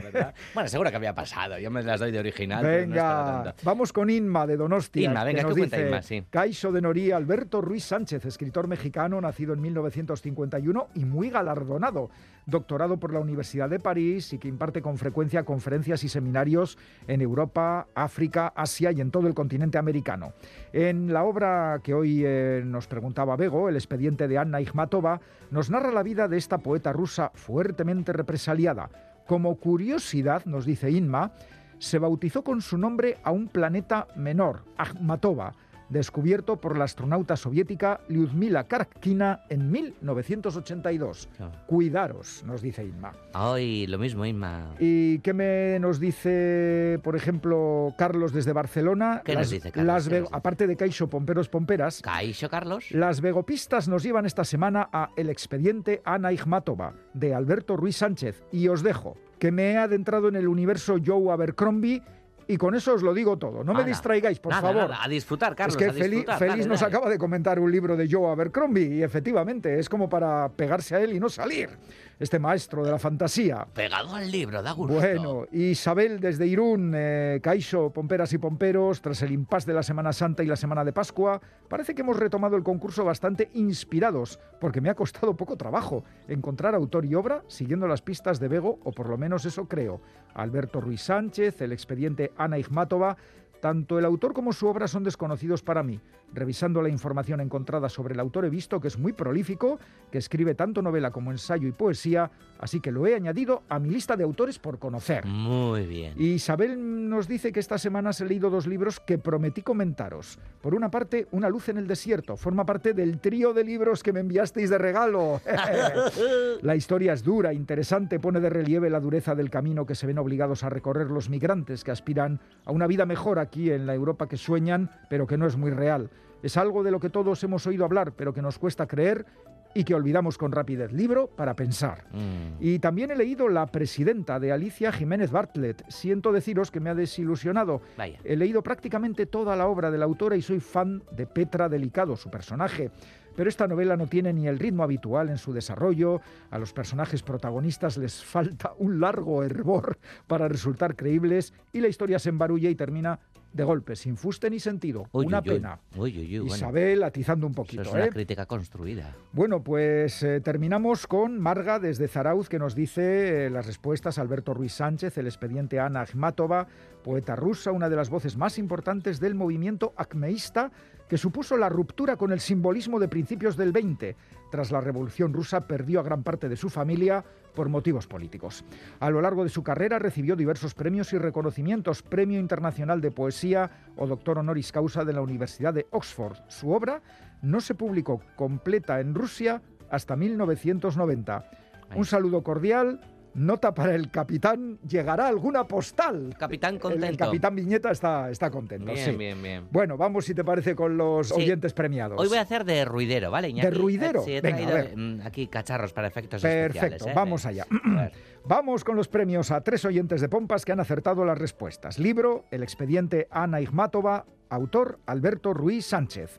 bueno, 0.55 0.69
seguro 0.69 0.91
que 0.91 0.97
había 0.97 1.15
pasado. 1.15 1.59
Yo 1.59 1.71
me 1.71 1.83
las 1.83 2.01
doy 2.01 2.13
de 2.13 2.19
original. 2.19 2.65
Venga, 2.65 3.55
vamos 3.63 3.93
con 3.93 4.11
Inma 4.11 4.47
de 4.47 4.57
Donostia. 4.57 5.11
Inma, 5.11 5.25
venga, 5.25 5.41
que 5.41 5.47
nos 5.47 5.55
dice, 5.55 5.87
Inma, 5.87 6.03
sí. 6.03 6.25
Caiso 6.31 6.73
de 6.73 6.81
Noría, 6.81 7.17
Alberto 7.17 7.61
Ruiz 7.61 7.85
Sánchez, 7.85 8.25
escritor 8.25 8.69
mexicano, 8.69 9.21
nacido 9.21 9.55
en 9.55 9.61
1951 9.61 10.89
y 10.95 11.05
muy 11.05 11.31
galardonado 11.31 12.11
doctorado 12.47 12.97
por 12.99 13.13
la 13.13 13.21
Universidad 13.21 13.46
de 13.55 13.79
París 13.79 14.33
y 14.33 14.39
que 14.39 14.49
imparte 14.49 14.83
con 14.83 14.99
frecuencia 14.99 15.45
conferencias 15.45 16.03
y 16.03 16.09
seminarios 16.09 16.77
en 17.07 17.21
Europa, 17.21 17.87
África, 17.95 18.49
Asia 18.49 18.91
y 18.91 19.01
en 19.01 19.13
todo 19.13 19.29
el 19.29 19.35
continente 19.35 19.79
americano. 19.79 20.33
En 20.73 21.13
la 21.13 21.23
obra 21.23 21.81
que 21.83 21.95
hoy 21.95 22.25
eh, 22.27 22.63
nos 22.65 22.89
preguntaba 22.89 23.37
Bego, 23.37 23.69
El 23.69 23.77
expediente 23.77 24.27
de 24.27 24.39
Anna 24.39 24.61
Ikhmatova, 24.61 25.21
nos 25.53 25.71
narra 25.71 25.93
la 25.93 26.03
vida 26.03 26.27
de 26.27 26.39
esta 26.39 26.59
poeta 26.59 26.93
rusa 26.93 27.31
fuertemente 27.35 28.13
represaliada. 28.13 28.91
Como 29.27 29.57
curiosidad, 29.57 30.45
nos 30.45 30.67
dice 30.67 30.91
Inma, 30.91 31.33
se 31.79 31.99
bautizó 31.99 32.43
con 32.43 32.61
su 32.63 32.79
nombre 32.79 33.19
a 33.23 33.31
un 33.31 33.49
planeta 33.49 34.09
menor, 34.17 34.65
Akhmatova, 34.77 35.55
descubierto 35.89 36.57
por 36.57 36.77
la 36.77 36.85
astronauta 36.85 37.37
soviética 37.37 38.01
Lyudmila 38.09 38.65
Karkina 38.65 39.45
en 39.49 39.71
1982. 39.71 41.29
Cuidaros, 41.67 42.43
nos 42.45 42.63
dice 42.63 42.85
Inma. 42.85 43.13
Ay, 43.33 43.87
lo 43.87 43.99
mismo, 43.99 44.25
Inma. 44.25 44.75
¿Y 44.79 45.19
qué 45.21 45.33
me 45.33 45.79
nos 45.81 46.01
dice, 46.01 46.99
por 47.03 47.17
ejemplo, 47.17 47.95
Carlos 47.97 48.33
desde 48.33 48.53
Barcelona? 48.53 49.23
¿Qué 49.25 49.35
nos 49.35 49.51
dice 49.51 49.73
Carlos? 49.73 50.07
aparte 50.33 50.67
de 50.67 50.77
Caixo 50.77 51.09
Pomperos 51.09 51.49
Pomperas. 51.49 52.03
¿Caixo, 52.03 52.49
Carlos? 52.49 52.91
Las 52.91 53.21
vegopistas 53.21 53.89
nos 53.89 54.03
llevan 54.03 54.27
esta 54.27 54.45
semana 54.45 54.89
a 54.93 55.11
El 55.17 55.31
expediente 55.31 56.03
Ana 56.05 56.33
Igmatova, 56.33 56.95
de 57.15 57.35
Alberto 57.35 57.77
Ruiz 57.77 57.97
Sánchez. 57.97 58.43
Y 58.53 58.69
os 58.69 58.83
dejo 58.83 59.17
que 59.39 59.53
me 59.53 59.73
he 59.73 59.77
adentrado 59.77 60.29
en 60.29 60.37
el 60.37 60.49
universo 60.49 60.97
Joe 61.05 61.31
Abercrombie 61.33 62.03
y 62.49 62.57
con 62.57 62.75
eso 62.75 62.95
os 62.95 63.03
lo 63.03 63.13
digo 63.13 63.37
todo. 63.37 63.65
No 63.65 63.75
me 63.75 63.85
distraigáis, 63.85 64.39
por 64.39 64.53
favor. 64.53 64.91
A 64.99 65.09
disfrutar, 65.09 65.55
Carlos. 65.55 65.77
Es 65.81 65.93
que 65.93 65.93
Feliz, 65.93 66.67
nos 66.67 66.83
acaba 66.83 67.09
de 67.09 67.19
comentar 67.19 67.59
un 67.59 67.71
libro 67.71 67.97
de 67.97 68.09
Joe 68.11 68.31
Abercrombie 68.31 68.97
y 68.97 69.03
efectivamente 69.03 69.79
es 69.79 69.89
como 69.89 70.09
para 70.09 70.49
pegarse 70.51 70.97
a 70.97 71.01
él 71.01 71.13
y 71.13 71.21
no 71.21 71.29
salir 71.29 71.71
este 72.19 72.39
maestro 72.39 72.85
de 72.85 72.91
la 72.91 72.99
fantasía. 72.99 73.67
Pegado 73.75 74.15
al 74.15 74.31
libro, 74.31 74.63
da 74.63 74.73
gusto. 74.73 74.95
Bueno, 74.95 75.47
Isabel 75.53 76.21
desde 76.21 76.47
Irún, 76.47 76.93
eh, 76.95 77.41
Caixo, 77.43 77.91
Pomperas 77.91 78.33
y 78.33 78.39
Pomperos, 78.39 79.03
tras 79.03 79.23
el 79.23 79.33
impasse 79.33 79.67
de 79.67 79.75
la 79.75 79.83
Semana 79.83 80.13
Santa 80.13 80.43
y 80.43 80.47
la 80.47 80.57
Semana 80.57 80.85
de 80.85 80.93
Pascua, 80.93 81.41
parece 81.69 81.95
que 81.95 82.03
hemos 82.03 82.17
retomado 82.17 82.57
el 82.57 82.63
concurso 82.63 83.05
bastante 83.05 83.51
inspirados, 83.55 84.39
porque 84.61 84.81
me 84.81 84.91
ha 84.91 84.95
costado 84.95 85.37
poco 85.37 85.57
trabajo 85.57 86.05
encontrar 86.29 86.75
autor 86.75 87.05
y 87.05 87.15
obra 87.15 87.43
siguiendo 87.49 87.87
las 87.87 88.03
pistas 88.03 88.41
de 88.41 88.49
Bego, 88.49 88.79
o 88.85 88.93
por 88.93 89.09
lo 89.09 89.19
menos 89.19 89.45
eso 89.45 89.67
creo. 89.69 90.01
Alberto 90.35 90.81
Ruiz 90.81 91.03
Sánchez, 91.03 91.61
el 91.61 91.73
expediente 91.73 92.33
Ana 92.37 92.59
Igmatova, 92.59 93.17
tanto 93.61 93.99
el 93.99 94.05
autor 94.05 94.33
como 94.33 94.53
su 94.53 94.67
obra 94.67 94.87
son 94.87 95.03
desconocidos 95.03 95.63
para 95.63 95.83
mí. 95.83 96.01
Revisando 96.37 96.83
la 96.83 96.91
información 96.91 97.41
encontrada 97.41 97.89
sobre 97.89 98.13
el 98.13 98.21
autor 98.21 98.45
he 98.45 98.51
visto 98.51 98.79
que 98.79 98.89
es 98.89 98.99
muy 98.99 99.15
prolífico, 99.15 99.79
que 100.13 100.19
escribe 100.19 100.55
tanto 100.55 100.83
novela 100.83 101.11
como 101.11 101.31
ensayo 101.31 101.67
y 101.67 101.73
poesía, 101.73 102.31
así 102.59 102.79
que 102.79 102.93
lo 102.93 103.07
he 103.07 103.15
añadido 103.15 103.63
a 103.71 103.79
mi 103.79 103.89
lista 103.89 104.17
de 104.17 104.25
autores 104.25 104.59
por 104.59 104.79
conocer. 104.79 105.25
Muy 105.25 105.87
bien. 105.87 106.13
Isabel 106.21 107.09
nos 107.09 107.27
dice 107.27 107.53
que 107.53 107.61
esta 107.61 107.79
semana 107.79 108.11
he 108.21 108.25
leído 108.27 108.51
dos 108.51 108.67
libros 108.67 109.01
que 109.01 109.17
prometí 109.17 109.63
comentaros. 109.63 110.39
Por 110.61 110.75
una 110.75 110.91
parte, 110.91 111.27
Una 111.31 111.49
luz 111.49 111.71
en 111.71 111.79
el 111.79 111.87
desierto. 111.87 112.37
Forma 112.37 112.67
parte 112.67 112.93
del 112.93 113.19
trío 113.19 113.55
de 113.55 113.65
libros 113.65 114.03
que 114.03 114.13
me 114.13 114.21
enviasteis 114.21 114.69
de 114.69 114.77
regalo. 114.77 115.41
la 116.61 116.77
historia 116.77 117.15
es 117.15 117.23
dura, 117.23 117.55
interesante, 117.55 118.21
pone 118.21 118.41
de 118.41 118.51
relieve 118.51 118.91
la 118.91 119.01
dureza 119.01 119.35
del 119.35 119.49
camino 119.49 119.87
que 119.87 119.95
se 119.95 120.07
ven 120.07 120.19
obligados 120.19 120.65
a 120.65 120.69
recorrer 120.69 121.11
los 121.11 121.31
migrantes 121.31 121.83
que 121.83 121.93
aspiran 121.93 122.41
a 122.67 122.73
una 122.73 122.87
vida 122.87 123.07
mejor 123.07 123.39
aquí 123.39 123.71
en 123.71 123.87
la 123.87 123.95
Europa 123.95 124.29
que 124.29 124.37
sueñan, 124.37 124.91
pero 125.09 125.27
que 125.27 125.39
no 125.39 125.47
es 125.47 125.57
muy 125.57 125.71
real. 125.71 126.11
Es 126.47 126.57
algo 126.57 126.85
de 126.85 126.93
lo 126.93 127.01
que 127.01 127.11
todos 127.11 127.43
hemos 127.43 127.67
oído 127.67 127.85
hablar, 127.85 128.13
pero 128.13 128.33
que 128.33 128.41
nos 128.41 128.57
cuesta 128.57 128.87
creer 128.87 129.27
y 129.75 129.83
que 129.83 129.97
olvidamos 129.97 130.39
con 130.39 130.53
rapidez. 130.53 130.93
Libro 130.93 131.27
para 131.27 131.57
pensar. 131.57 132.05
Mm. 132.13 132.59
Y 132.61 132.79
también 132.79 133.11
he 133.11 133.17
leído 133.17 133.49
La 133.49 133.67
Presidenta 133.67 134.39
de 134.39 134.53
Alicia 134.53 134.93
Jiménez 134.93 135.33
Bartlett. 135.33 135.85
Siento 135.89 136.31
deciros 136.31 136.71
que 136.71 136.79
me 136.79 136.89
ha 136.89 136.95
desilusionado. 136.95 137.83
Vaya. 137.99 138.21
He 138.23 138.37
leído 138.37 138.63
prácticamente 138.63 139.27
toda 139.27 139.57
la 139.57 139.67
obra 139.67 139.91
de 139.91 139.99
la 139.99 140.05
autora 140.05 140.37
y 140.37 140.43
soy 140.43 140.61
fan 140.61 141.03
de 141.11 141.27
Petra 141.27 141.69
Delicado, 141.69 142.15
su 142.15 142.31
personaje. 142.31 142.93
Pero 143.35 143.51
esta 143.51 143.67
novela 143.67 143.97
no 143.97 144.07
tiene 144.07 144.33
ni 144.33 144.47
el 144.47 144.61
ritmo 144.61 144.85
habitual 144.85 145.29
en 145.29 145.39
su 145.39 145.53
desarrollo, 145.53 146.21
a 146.51 146.59
los 146.59 146.73
personajes 146.73 147.25
protagonistas 147.25 147.97
les 147.97 148.25
falta 148.25 148.73
un 148.79 149.01
largo 149.01 149.43
hervor 149.43 149.99
para 150.29 150.47
resultar 150.47 150.95
creíbles 150.95 151.53
y 151.73 151.81
la 151.81 151.89
historia 151.89 152.21
se 152.21 152.29
embarulla 152.29 152.71
y 152.71 152.77
termina 152.77 153.19
de 153.57 153.65
golpe, 153.65 153.97
sin 153.97 154.17
fuste 154.17 154.51
ni 154.51 154.61
sentido. 154.61 155.09
Uy, 155.13 155.27
una 155.27 155.39
uy, 155.41 155.45
pena. 155.49 155.81
Uy, 155.97 156.19
uy, 156.19 156.19
uy, 156.19 156.39
bueno. 156.41 156.55
Isabel 156.55 157.03
atizando 157.03 157.47
un 157.47 157.53
Eso 157.53 157.63
poquito. 157.63 157.83
es 157.83 157.93
una 157.93 158.05
¿eh? 158.05 158.11
crítica 158.11 158.47
construida. 158.47 159.15
Bueno, 159.33 159.65
pues 159.65 160.23
eh, 160.23 160.41
terminamos 160.41 161.07
con 161.07 161.41
Marga 161.41 161.79
desde 161.79 162.09
Zarauz, 162.09 162.49
que 162.49 162.59
nos 162.59 162.75
dice 162.75 163.47
eh, 163.47 163.51
las 163.51 163.67
respuestas. 163.67 164.19
Alberto 164.19 164.55
Ruiz 164.55 164.73
Sánchez, 164.73 165.17
el 165.19 165.27
expediente 165.27 165.81
Ana 165.81 166.03
Akhmatova, 166.03 166.69
poeta 167.03 167.35
rusa, 167.37 167.73
una 167.73 167.89
de 167.89 167.97
las 167.97 168.11
voces 168.11 168.37
más 168.37 168.59
importantes 168.59 169.21
del 169.21 169.35
movimiento 169.35 169.95
acmeísta, 169.97 170.71
que 171.09 171.19
supuso 171.19 171.57
la 171.57 171.69
ruptura 171.69 172.17
con 172.17 172.33
el 172.33 172.41
simbolismo 172.41 172.99
de 172.99 173.09
principios 173.09 173.57
del 173.57 173.73
20. 173.73 174.17
Tras 174.51 174.71
la 174.71 174.81
Revolución 174.81 175.33
rusa 175.33 175.67
perdió 175.67 176.01
a 176.01 176.03
gran 176.03 176.23
parte 176.23 176.49
de 176.49 176.57
su 176.57 176.69
familia 176.69 177.25
por 177.55 177.69
motivos 177.69 178.07
políticos. 178.07 178.65
A 179.01 179.11
lo 179.11 179.21
largo 179.21 179.43
de 179.43 179.51
su 179.51 179.63
carrera 179.63 179.99
recibió 179.99 180.37
diversos 180.37 180.75
premios 180.75 181.13
y 181.13 181.19
reconocimientos, 181.19 182.03
Premio 182.03 182.39
Internacional 182.39 183.01
de 183.01 183.11
Poesía 183.11 183.71
o 183.97 184.07
Doctor 184.07 184.39
Honoris 184.39 184.73
Causa 184.73 185.05
de 185.05 185.13
la 185.13 185.23
Universidad 185.23 185.75
de 185.75 185.87
Oxford. 185.91 186.37
Su 186.49 186.71
obra 186.73 187.03
no 187.43 187.61
se 187.61 187.75
publicó 187.75 188.21
completa 188.37 189.01
en 189.01 189.15
Rusia 189.15 189.63
hasta 189.91 190.17
1990. 190.17 191.37
Ahí. 191.37 191.99
Un 191.99 192.05
saludo 192.05 192.43
cordial. 192.43 193.01
Nota 193.37 193.75
para 193.75 193.95
el 193.95 194.11
capitán. 194.11 194.79
Llegará 194.89 195.29
alguna 195.29 195.69
postal. 195.69 196.35
Capitán 196.39 196.75
El- 196.77 196.81
contento. 196.81 197.07
El, 197.07 197.17
capitán 197.19 197.55
Viñeta 197.55 197.91
está, 197.91 198.31
está 198.31 198.51
contento. 198.51 198.93
Bien, 198.93 199.05
sí. 199.05 199.17
bien, 199.17 199.43
bien. 199.43 199.69
Bueno, 199.71 199.99
vamos 199.99 200.25
si 200.25 200.35
te 200.35 200.43
parece 200.43 200.75
con 200.75 200.97
los 200.97 201.29
Sí. 201.29 201.35
oyentes 201.35 201.75
premiados. 201.75 202.19
Hoy 202.19 202.29
voy 202.29 202.39
a 202.39 202.41
hacer 202.41 202.65
de 202.65 202.85
ruidero, 202.87 203.31
¿vale, 203.31 203.51
Iñaki? 203.51 203.69
¿De 203.69 203.75
ruidero? 203.75 204.23
Sí, 204.25 204.33
he 204.37 204.41
Venga, 204.41 204.81
a 204.81 204.97
mm, 204.97 205.21
aquí 205.23 205.49
cacharros 205.49 205.93
para 205.93 206.09
efectos 206.09 206.41
Perfecto, 206.41 206.79
especiales. 206.87 207.07
¿eh? 207.07 207.13
vamos 207.15 207.45
allá. 207.47 207.67
Vamos 208.49 208.85
con 208.85 208.95
los 208.95 209.09
premios 209.09 209.51
a 209.51 209.61
tres 209.63 209.85
oyentes 209.85 210.21
de 210.21 210.29
Pompas 210.29 210.65
que 210.65 210.71
han 210.71 210.79
acertado 210.79 211.25
las 211.25 211.37
respuestas. 211.37 211.99
Libro, 211.99 212.45
El 212.53 212.63
expediente 212.63 213.27
Ana 213.29 213.61
Igmátova, 213.61 214.25
autor 214.51 215.01
Alberto 215.05 215.53
Ruiz 215.53 215.85
Sánchez. 215.87 216.39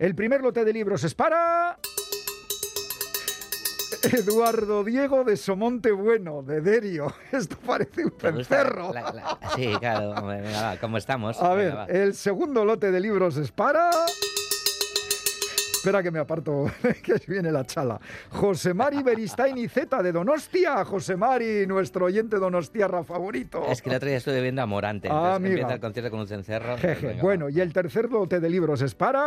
El 0.00 0.16
primer 0.16 0.40
lote 0.42 0.64
de 0.64 0.72
libros 0.72 1.04
es 1.04 1.14
para... 1.14 1.78
Eduardo 4.12 4.84
Diego 4.84 5.24
de 5.24 5.36
Somonte 5.36 5.92
Bueno, 5.92 6.42
de 6.42 6.60
Derio. 6.60 7.12
Esto 7.32 7.56
parece 7.66 8.04
un 8.04 8.10
¿Te 8.12 8.30
gusta 8.30 8.56
cencerro. 8.56 8.92
la- 8.92 9.12
la- 9.12 9.38
Sí, 9.54 9.72
claro. 9.78 10.26
Venga, 10.26 10.62
va, 10.62 10.76
¿cómo 10.78 10.98
estamos? 10.98 11.40
A 11.40 11.54
ver, 11.54 11.74
el 11.88 12.14
segundo 12.14 12.64
lote 12.64 12.90
de 12.90 13.00
libros 13.00 13.36
es 13.36 13.50
para... 13.52 13.90
Espera 15.72 16.02
que 16.02 16.10
me 16.10 16.18
aparto, 16.18 16.66
que 17.02 17.14
viene 17.28 17.52
la 17.52 17.64
chala. 17.64 18.00
José 18.30 18.74
Mari 18.74 19.04
Beristain 19.04 19.68
Z 19.68 20.02
de 20.02 20.10
Donostia. 20.10 20.84
José 20.84 21.16
Mari, 21.16 21.64
nuestro 21.68 22.06
oyente 22.06 22.38
donostiarra 22.38 23.04
favorito. 23.04 23.64
Es 23.70 23.82
que 23.82 23.90
el 23.90 23.96
otro 23.96 24.08
día 24.08 24.18
estuve 24.18 24.40
viendo 24.40 24.62
a 24.62 24.66
Morante. 24.66 25.06
Ah, 25.08 25.34
Entonces 25.36 25.50
empieza 25.52 25.74
el 25.74 25.80
concierto 25.80 26.10
con 26.10 26.20
un 26.20 26.26
cencerro. 26.26 26.76
Jeje. 26.76 27.06
Venga, 27.06 27.22
Bueno, 27.22 27.44
va. 27.44 27.50
y 27.52 27.60
el 27.60 27.72
tercer 27.72 28.10
lote 28.10 28.40
de 28.40 28.50
libros 28.50 28.80
es 28.82 28.96
para... 28.96 29.26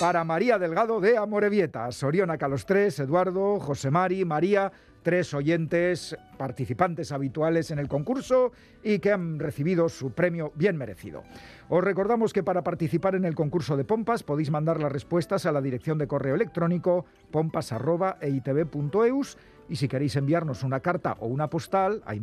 Para 0.00 0.24
María 0.24 0.58
Delgado 0.58 1.00
de 1.00 1.16
Amorebieta. 1.16 1.92
Soriona 1.92 2.36
Calostres, 2.36 2.98
Eduardo, 2.98 3.60
José 3.60 3.90
Mari, 3.90 4.24
María, 4.24 4.72
tres 5.02 5.32
oyentes 5.34 6.16
participantes 6.36 7.12
habituales 7.12 7.70
en 7.70 7.78
el 7.78 7.86
concurso 7.86 8.50
y 8.82 8.98
que 8.98 9.12
han 9.12 9.38
recibido 9.38 9.88
su 9.88 10.10
premio 10.10 10.50
bien 10.56 10.76
merecido. 10.76 11.22
Os 11.68 11.84
recordamos 11.84 12.32
que 12.32 12.42
para 12.42 12.64
participar 12.64 13.14
en 13.14 13.24
el 13.24 13.36
concurso 13.36 13.76
de 13.76 13.84
pompas 13.84 14.24
podéis 14.24 14.50
mandar 14.50 14.80
las 14.80 14.90
respuestas 14.90 15.46
a 15.46 15.52
la 15.52 15.60
dirección 15.60 15.96
de 15.98 16.08
correo 16.08 16.34
electrónico 16.34 17.04
pompas.eitv.eus 17.30 19.38
y 19.68 19.76
si 19.76 19.86
queréis 19.88 20.16
enviarnos 20.16 20.64
una 20.64 20.80
carta 20.80 21.16
o 21.20 21.26
una 21.26 21.48
postal 21.48 22.02
a 22.04 22.14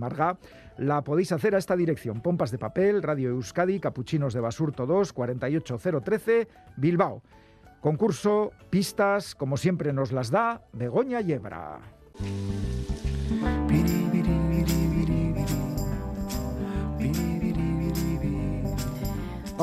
la 0.78 1.04
podéis 1.04 1.32
hacer 1.32 1.56
a 1.56 1.60
esta 1.60 1.78
dirección: 1.78 2.22
Pompas 2.22 2.52
de 2.52 2.58
Papel, 2.58 3.02
Radio 3.02 3.30
Euskadi, 3.30 3.80
Capuchinos 3.80 4.34
de 4.34 4.42
Basurto 4.42 4.86
2, 4.86 5.14
48013, 5.14 6.50
Bilbao. 6.78 7.22
Concurso, 7.82 8.52
pistas, 8.70 9.34
como 9.34 9.58
siempre 9.58 9.92
nos 9.92 10.12
las 10.12 10.30
da 10.30 10.62
Begoña 10.72 11.20
Yebra. 11.20 11.80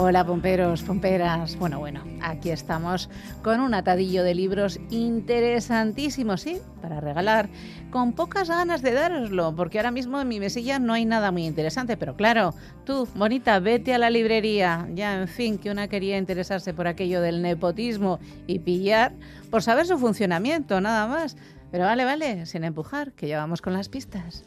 Hola 0.01 0.25
pomperos, 0.25 0.85
pomperas. 0.85 1.59
Bueno, 1.59 1.81
bueno, 1.81 2.05
aquí 2.23 2.51
estamos 2.51 3.11
con 3.43 3.59
un 3.59 3.75
atadillo 3.75 4.23
de 4.23 4.33
libros 4.33 4.79
interesantísimos, 4.91 6.43
sí, 6.43 6.59
para 6.81 7.01
regalar, 7.01 7.49
con 7.91 8.13
pocas 8.13 8.49
ganas 8.49 8.81
de 8.81 8.93
daroslo, 8.93 9.57
porque 9.57 9.81
ahora 9.81 9.91
mismo 9.91 10.21
en 10.21 10.29
mi 10.29 10.39
mesilla 10.39 10.79
no 10.79 10.93
hay 10.93 11.05
nada 11.05 11.33
muy 11.33 11.47
interesante, 11.47 11.97
pero 11.97 12.15
claro, 12.15 12.55
tú, 12.85 13.09
bonita, 13.17 13.59
vete 13.59 13.93
a 13.93 13.99
la 13.99 14.09
librería. 14.09 14.87
Ya, 14.95 15.21
en 15.21 15.27
fin, 15.27 15.59
que 15.59 15.69
una 15.69 15.89
quería 15.89 16.17
interesarse 16.17 16.73
por 16.73 16.87
aquello 16.87 17.21
del 17.21 17.43
nepotismo 17.43 18.21
y 18.47 18.61
pillar, 18.61 19.15
por 19.51 19.65
saber 19.65 19.85
su 19.87 19.99
funcionamiento, 19.99 20.81
nada 20.81 21.09
más. 21.09 21.37
Pero 21.73 21.87
vale, 21.87 22.05
vale, 22.05 22.47
sin 22.47 22.63
empujar, 22.63 23.11
que 23.15 23.27
ya 23.27 23.39
vamos 23.39 23.61
con 23.61 23.73
las 23.73 23.89
pistas. 23.89 24.45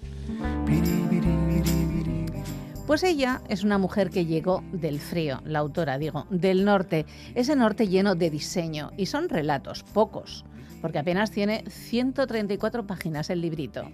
Pues 2.92 3.04
ella 3.04 3.42
es 3.48 3.64
una 3.64 3.78
mujer 3.78 4.10
que 4.10 4.26
llegó 4.26 4.66
del 4.74 5.00
frío, 5.00 5.39
la 5.46 5.60
autora, 5.60 5.98
digo, 5.98 6.28
del 6.30 6.66
norte, 6.66 7.06
ese 7.36 7.56
norte 7.56 7.88
lleno 7.88 8.16
de 8.16 8.30
diseño, 8.30 8.92
y 8.98 9.06
son 9.06 9.30
relatos, 9.30 9.84
pocos, 9.94 10.44
porque 10.82 11.00
apenas 11.00 11.32
tiene 11.32 11.64
134 11.70 12.86
páginas 12.86 13.30
el 13.30 13.39
librito. 13.39 13.86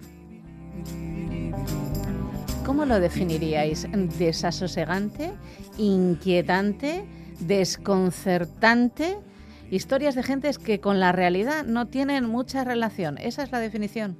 ¿Cómo 2.66 2.86
lo 2.86 2.98
definiríais? 2.98 3.86
¿Desasosegante? 4.18 5.30
¿Inquietante? 5.76 7.04
¿Desconcertante? 7.38 9.16
Historias 9.70 10.16
de 10.16 10.24
gentes 10.24 10.58
que 10.58 10.80
con 10.80 10.98
la 10.98 11.12
realidad 11.12 11.64
no 11.64 11.86
tienen 11.86 12.26
mucha 12.26 12.64
relación. 12.64 13.16
Esa 13.18 13.44
es 13.44 13.52
la 13.52 13.60
definición 13.60 14.18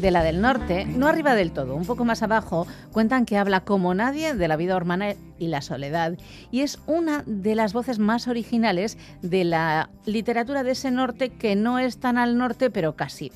de 0.00 0.10
la 0.10 0.22
del 0.22 0.40
norte, 0.40 0.84
no 0.86 1.06
arriba 1.06 1.34
del 1.34 1.52
todo, 1.52 1.74
un 1.74 1.84
poco 1.84 2.04
más 2.04 2.22
abajo, 2.22 2.66
cuentan 2.92 3.26
que 3.26 3.36
habla 3.36 3.60
como 3.60 3.94
nadie 3.94 4.34
de 4.34 4.48
la 4.48 4.56
vida 4.56 4.76
humana 4.76 5.14
y 5.38 5.48
la 5.48 5.62
soledad. 5.62 6.16
Y 6.50 6.60
es 6.60 6.78
una 6.86 7.22
de 7.26 7.54
las 7.54 7.72
voces 7.72 7.98
más 7.98 8.28
originales 8.28 8.98
de 9.22 9.44
la 9.44 9.90
literatura 10.06 10.62
de 10.62 10.72
ese 10.72 10.90
norte 10.90 11.30
que 11.30 11.56
no 11.56 11.78
es 11.78 11.98
tan 11.98 12.18
al 12.18 12.38
norte, 12.38 12.70
pero 12.70 12.96
casi. 12.96 13.30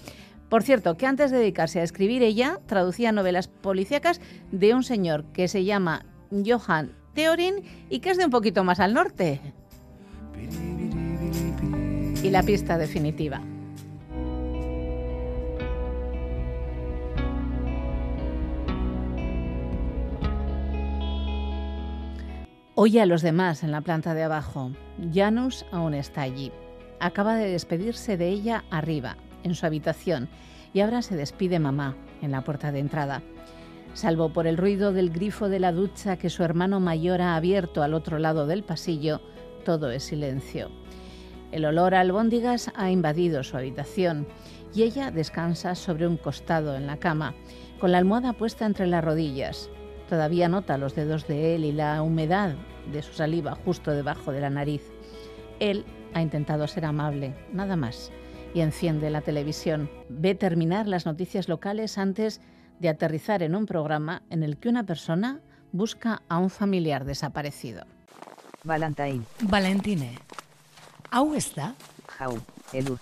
Por 0.49 0.63
cierto, 0.63 0.97
que 0.97 1.07
antes 1.07 1.31
de 1.31 1.39
dedicarse 1.39 1.81
a 1.81 1.83
escribir 1.83 2.23
ella, 2.23 2.61
traducía 2.67 3.13
novelas 3.13 3.49
policíacas 3.49 4.21
de 4.53 4.75
un 4.75 4.85
señor 4.85 5.25
que 5.33 5.49
se 5.49 5.65
llama 5.65 6.07
Johann 6.31 6.93
Theorin 7.15 7.57
y 7.91 8.01
que 8.01 8.11
es 8.11 8.19
de 8.19 8.25
un 8.25 8.31
poquito 8.31 8.65
más 8.65 8.81
al 8.81 8.95
norte. 8.95 9.41
Y 12.23 12.31
la 12.31 12.43
pista 12.43 12.79
definitiva. 12.79 13.43
Oye 22.77 23.01
a 23.01 23.07
los 23.07 23.23
demás 23.23 23.63
en 23.63 23.71
la 23.71 23.83
planta 23.83 24.15
de 24.15 24.25
abajo. 24.25 24.73
Janus 25.13 25.65
aún 25.71 25.95
está 25.95 26.23
allí. 26.23 26.51
Acaba 26.99 27.37
de 27.37 27.49
despedirse 27.49 28.17
de 28.17 28.29
ella 28.31 28.65
arriba, 28.69 29.17
en 29.45 29.55
su 29.55 29.65
habitación, 29.65 30.29
y 30.73 30.81
ahora 30.81 31.01
se 31.01 31.15
despide 31.15 31.61
mamá 31.61 31.97
en 32.21 32.33
la 32.33 32.43
puerta 32.43 32.73
de 32.73 32.81
entrada. 32.81 33.23
Salvo 33.93 34.33
por 34.33 34.49
el 34.49 34.57
ruido 34.57 34.93
del 34.93 35.11
grifo 35.11 35.49
de 35.49 35.61
la 35.61 35.71
ducha 35.71 36.17
que 36.17 36.31
su 36.31 36.43
hermano 36.43 36.81
mayor 36.81 37.23
ha 37.23 37.37
abierto 37.37 37.81
al 37.85 37.95
otro 37.95 38.19
lado 38.19 38.49
del 38.49 38.65
pasillo, 38.65 39.21
todo 39.65 39.93
es 39.93 40.03
silencio. 40.03 40.69
El 41.53 41.67
olor 41.67 41.95
a 41.95 42.01
albóndigas 42.01 42.73
ha 42.75 42.91
invadido 42.91 43.45
su 43.45 43.57
habitación 43.57 44.27
y 44.75 44.83
ella 44.83 45.13
descansa 45.13 45.77
sobre 45.77 46.09
un 46.09 46.17
costado 46.17 46.75
en 46.75 46.89
la 46.89 46.97
cama, 46.97 47.35
con 47.79 47.93
la 47.93 47.99
almohada 47.99 48.33
puesta 48.33 48.67
entre 48.67 48.89
las 48.89 49.05
rodillas. 49.05 49.71
Todavía 50.09 50.49
nota 50.49 50.79
los 50.79 50.95
dedos 50.95 51.27
de 51.27 51.55
él 51.55 51.65
y 51.65 51.73
la 51.73 52.03
humedad 52.03 52.55
de 52.93 53.03
su 53.03 53.13
saliva 53.15 53.57
justo 53.65 53.91
debajo 53.91 54.33
de 54.33 54.41
la 54.41 54.51
nariz. 54.51 54.83
Él 55.61 55.85
ha 56.13 56.21
intentado 56.21 56.67
ser 56.67 56.85
amable, 56.85 57.35
nada 57.53 57.77
más, 57.77 58.13
y 58.55 58.61
enciende 58.61 59.11
la 59.11 59.23
televisión. 59.23 59.91
Ve 60.09 60.35
terminar 60.35 60.87
las 60.87 61.07
noticias 61.07 61.49
locales 61.49 61.99
antes 61.99 62.41
de 62.81 62.89
aterrizar 62.89 63.43
en 63.43 63.55
un 63.55 63.67
programa 63.67 64.23
en 64.31 64.43
el 64.43 64.59
que 64.59 64.69
una 64.69 64.85
persona 64.85 65.41
busca 65.73 66.23
a 66.29 66.39
un 66.39 66.51
familiar 66.51 67.05
desaparecido. 67.05 67.85
Valentine. 68.63 69.23
Valentine. 69.41 70.19
Hau 71.11 71.35
ez 71.35 71.55
da? 71.55 71.75
Jau, 72.19 72.39
elur. 72.73 72.99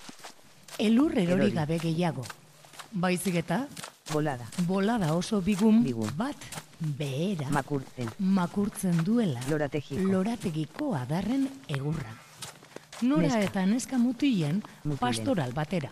Elur 0.79 1.19
erori 1.19 1.51
gabe 1.51 1.79
gehiago. 1.79 2.25
Baizik 2.93 3.37
eta? 3.37 3.67
Bolada. 4.13 4.47
Bolada 4.67 5.15
oso 5.15 5.41
bigun, 5.41 5.83
Bigun. 5.85 6.11
bat 6.17 6.37
behera 6.99 7.49
Makurtzen. 7.51 8.09
makurtzen 8.19 9.05
duela 9.05 9.41
Lorategiko. 9.49 10.03
lorategiko 10.03 10.95
adarren 10.95 11.49
egurra. 11.69 12.17
Nora 13.03 13.23
Neska. 13.23 13.41
eta 13.43 13.67
neska 13.67 13.99
mutilen 13.99 14.63
Mutilen. 14.85 14.99
pastoral 14.99 15.53
batera. 15.53 15.91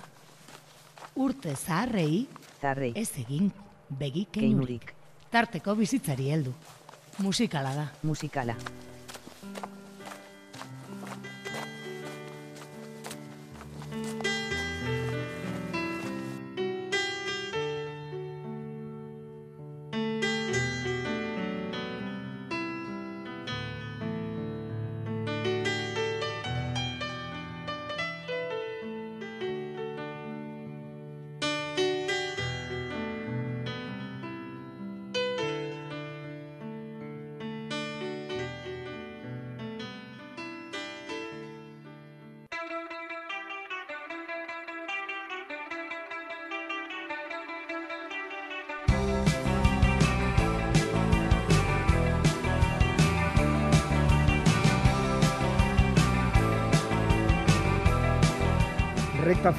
Urte 1.15 1.55
zaharrei 1.57 2.27
Zarrei. 2.61 2.93
ez 2.95 3.11
egin 3.19 3.53
begi 3.89 4.27
keinurik. 4.31 4.81
Keinurik. 4.91 4.95
Tarteko 5.31 5.75
bizitzari 5.77 6.31
heldu. 6.31 6.53
Musikala 7.19 7.75
da. 7.75 7.93
Musikala. 8.03 8.55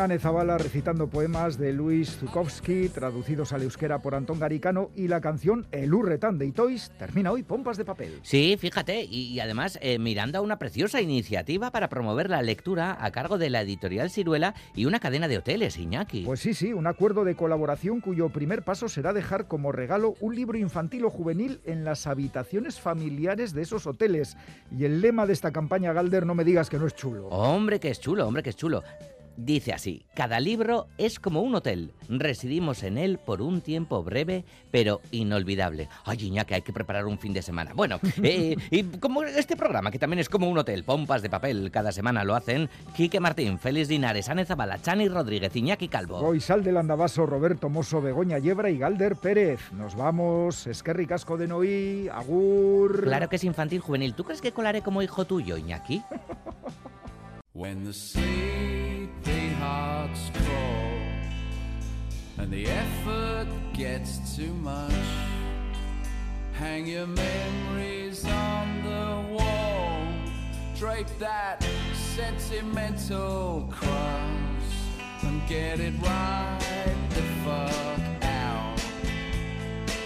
Anne 0.00 0.18
Zabala 0.18 0.56
recitando 0.56 1.08
poemas 1.08 1.58
de 1.58 1.74
Luis 1.74 2.16
Zukovsky, 2.16 2.88
traducidos 2.88 3.52
al 3.52 3.62
euskera 3.62 4.00
por 4.00 4.14
Antón 4.14 4.40
Garicano, 4.40 4.90
y 4.96 5.08
la 5.08 5.20
canción 5.20 5.66
El 5.72 5.92
Urretán 5.92 6.38
de 6.38 6.46
Itois 6.46 6.90
termina 6.98 7.30
hoy 7.30 7.42
Pompas 7.42 7.76
de 7.76 7.84
Papel. 7.84 8.18
Sí, 8.22 8.56
fíjate, 8.58 9.04
y, 9.04 9.26
y 9.26 9.40
además 9.40 9.78
eh, 9.82 9.98
Miranda 9.98 10.40
una 10.40 10.58
preciosa 10.58 11.02
iniciativa 11.02 11.70
para 11.70 11.90
promover 11.90 12.30
la 12.30 12.40
lectura 12.40 12.96
a 12.98 13.10
cargo 13.10 13.36
de 13.36 13.50
la 13.50 13.60
editorial 13.60 14.10
Ciruela 14.10 14.54
y 14.74 14.86
una 14.86 15.00
cadena 15.00 15.28
de 15.28 15.36
hoteles, 15.36 15.76
Iñaki. 15.76 16.22
Pues 16.24 16.40
sí, 16.40 16.54
sí, 16.54 16.72
un 16.72 16.86
acuerdo 16.86 17.24
de 17.24 17.34
colaboración 17.34 18.00
cuyo 18.00 18.30
primer 18.30 18.62
paso 18.62 18.88
será 18.88 19.12
dejar 19.12 19.48
como 19.48 19.70
regalo 19.70 20.14
un 20.20 20.34
libro 20.34 20.56
infantil 20.56 21.04
o 21.04 21.10
juvenil 21.10 21.60
en 21.66 21.84
las 21.84 22.06
habitaciones 22.06 22.80
familiares 22.80 23.52
de 23.52 23.62
esos 23.62 23.86
hoteles. 23.86 24.38
Y 24.74 24.86
el 24.86 25.02
lema 25.02 25.26
de 25.26 25.34
esta 25.34 25.52
campaña, 25.52 25.92
Galder, 25.92 26.24
no 26.24 26.34
me 26.34 26.44
digas 26.44 26.70
que 26.70 26.78
no 26.78 26.86
es 26.86 26.94
chulo. 26.94 27.28
Hombre, 27.28 27.78
que 27.78 27.90
es 27.90 28.00
chulo, 28.00 28.26
hombre, 28.26 28.42
que 28.42 28.50
es 28.50 28.56
chulo. 28.56 28.82
Dice 29.42 29.72
así, 29.72 30.04
cada 30.14 30.38
libro 30.38 30.86
es 30.98 31.18
como 31.18 31.40
un 31.40 31.54
hotel. 31.54 31.92
Residimos 32.10 32.82
en 32.82 32.98
él 32.98 33.18
por 33.18 33.40
un 33.40 33.62
tiempo 33.62 34.02
breve, 34.02 34.44
pero 34.70 35.00
inolvidable. 35.12 35.88
Ay, 36.04 36.18
Iñaki, 36.20 36.52
hay 36.52 36.60
que 36.60 36.74
preparar 36.74 37.06
un 37.06 37.18
fin 37.18 37.32
de 37.32 37.40
semana. 37.40 37.72
Bueno, 37.72 38.00
eh, 38.22 38.54
y 38.70 38.82
como 38.82 39.22
este 39.22 39.56
programa, 39.56 39.90
que 39.90 39.98
también 39.98 40.20
es 40.20 40.28
como 40.28 40.46
un 40.46 40.58
hotel, 40.58 40.84
pompas 40.84 41.22
de 41.22 41.30
papel, 41.30 41.70
cada 41.70 41.90
semana 41.90 42.22
lo 42.22 42.34
hacen 42.34 42.68
Quique 42.94 43.18
Martín, 43.18 43.58
Félix 43.58 43.88
Linares, 43.88 44.28
Ane 44.28 44.44
Zabala, 44.44 44.82
Chani 44.82 45.08
Rodríguez, 45.08 45.56
Iñaki 45.56 45.88
Calvo. 45.88 46.20
Goizal 46.20 46.62
del 46.62 46.76
Andabaso, 46.76 47.24
Roberto 47.24 47.70
Mosso, 47.70 48.02
Begoña 48.02 48.38
Yebra 48.38 48.68
y 48.68 48.76
Galder 48.76 49.16
Pérez. 49.16 49.72
Nos 49.72 49.96
vamos, 49.96 50.66
Esquerri 50.66 51.06
Casco 51.06 51.38
de 51.38 51.48
Noí, 51.48 52.10
Agur. 52.12 53.04
Claro 53.04 53.30
que 53.30 53.36
es 53.36 53.44
infantil 53.44 53.80
juvenil. 53.80 54.12
¿Tú 54.12 54.24
crees 54.24 54.42
que 54.42 54.52
colaré 54.52 54.82
como 54.82 55.00
hijo 55.00 55.24
tuyo, 55.24 55.56
Iñaki? 55.56 56.02
When 57.52 57.82
the 57.82 57.92
sleepy 57.92 59.48
hearts 59.58 60.30
call 60.46 60.92
and 62.38 62.52
the 62.52 62.68
effort 62.68 63.48
gets 63.72 64.36
too 64.36 64.54
much, 64.54 64.92
hang 66.52 66.86
your 66.86 67.08
memories 67.08 68.24
on 68.24 68.84
the 68.84 69.34
wall, 69.34 70.06
drape 70.78 71.08
that 71.18 71.66
sentimental 72.14 73.68
cross 73.68 74.30
and 75.22 75.44
get 75.48 75.80
it 75.80 75.94
right 76.00 76.96
the 77.08 77.22
fuck 77.44 78.00
out. 78.22 78.80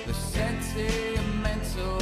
The 0.07 0.15
sentimental 0.15 2.01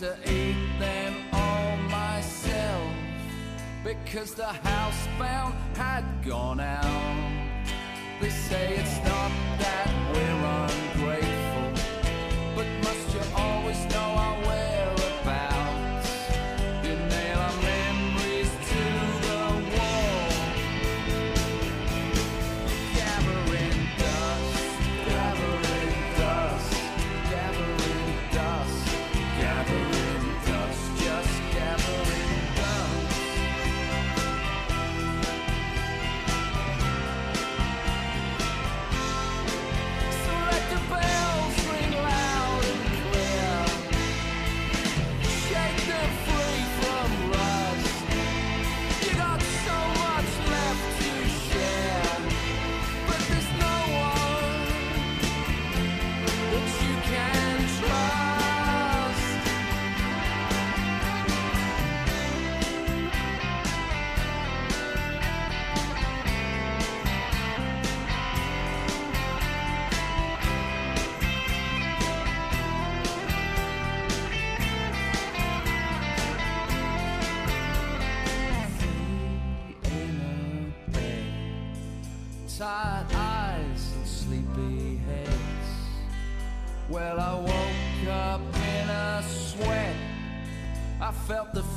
to 0.00 0.16
eat 0.28 0.56
them 0.80 1.14
all 1.32 1.76
myself 1.76 2.92
because 3.84 4.34
the 4.34 4.42
housebound 4.42 5.54
had 5.76 6.04
gone 6.26 6.58
out. 6.58 7.62
They 8.20 8.30
say 8.30 8.74
it's 8.74 8.98
not 9.08 9.30
that 9.60 9.88
we're 10.12 10.44
ungrateful, 10.66 11.23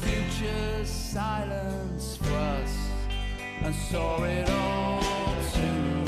future's 0.08 0.89
silence 0.89 2.18
thrust 2.24 2.80
and 3.62 3.76
saw 3.76 4.24
it 4.24 4.49
all 4.49 5.36
too 5.53 6.07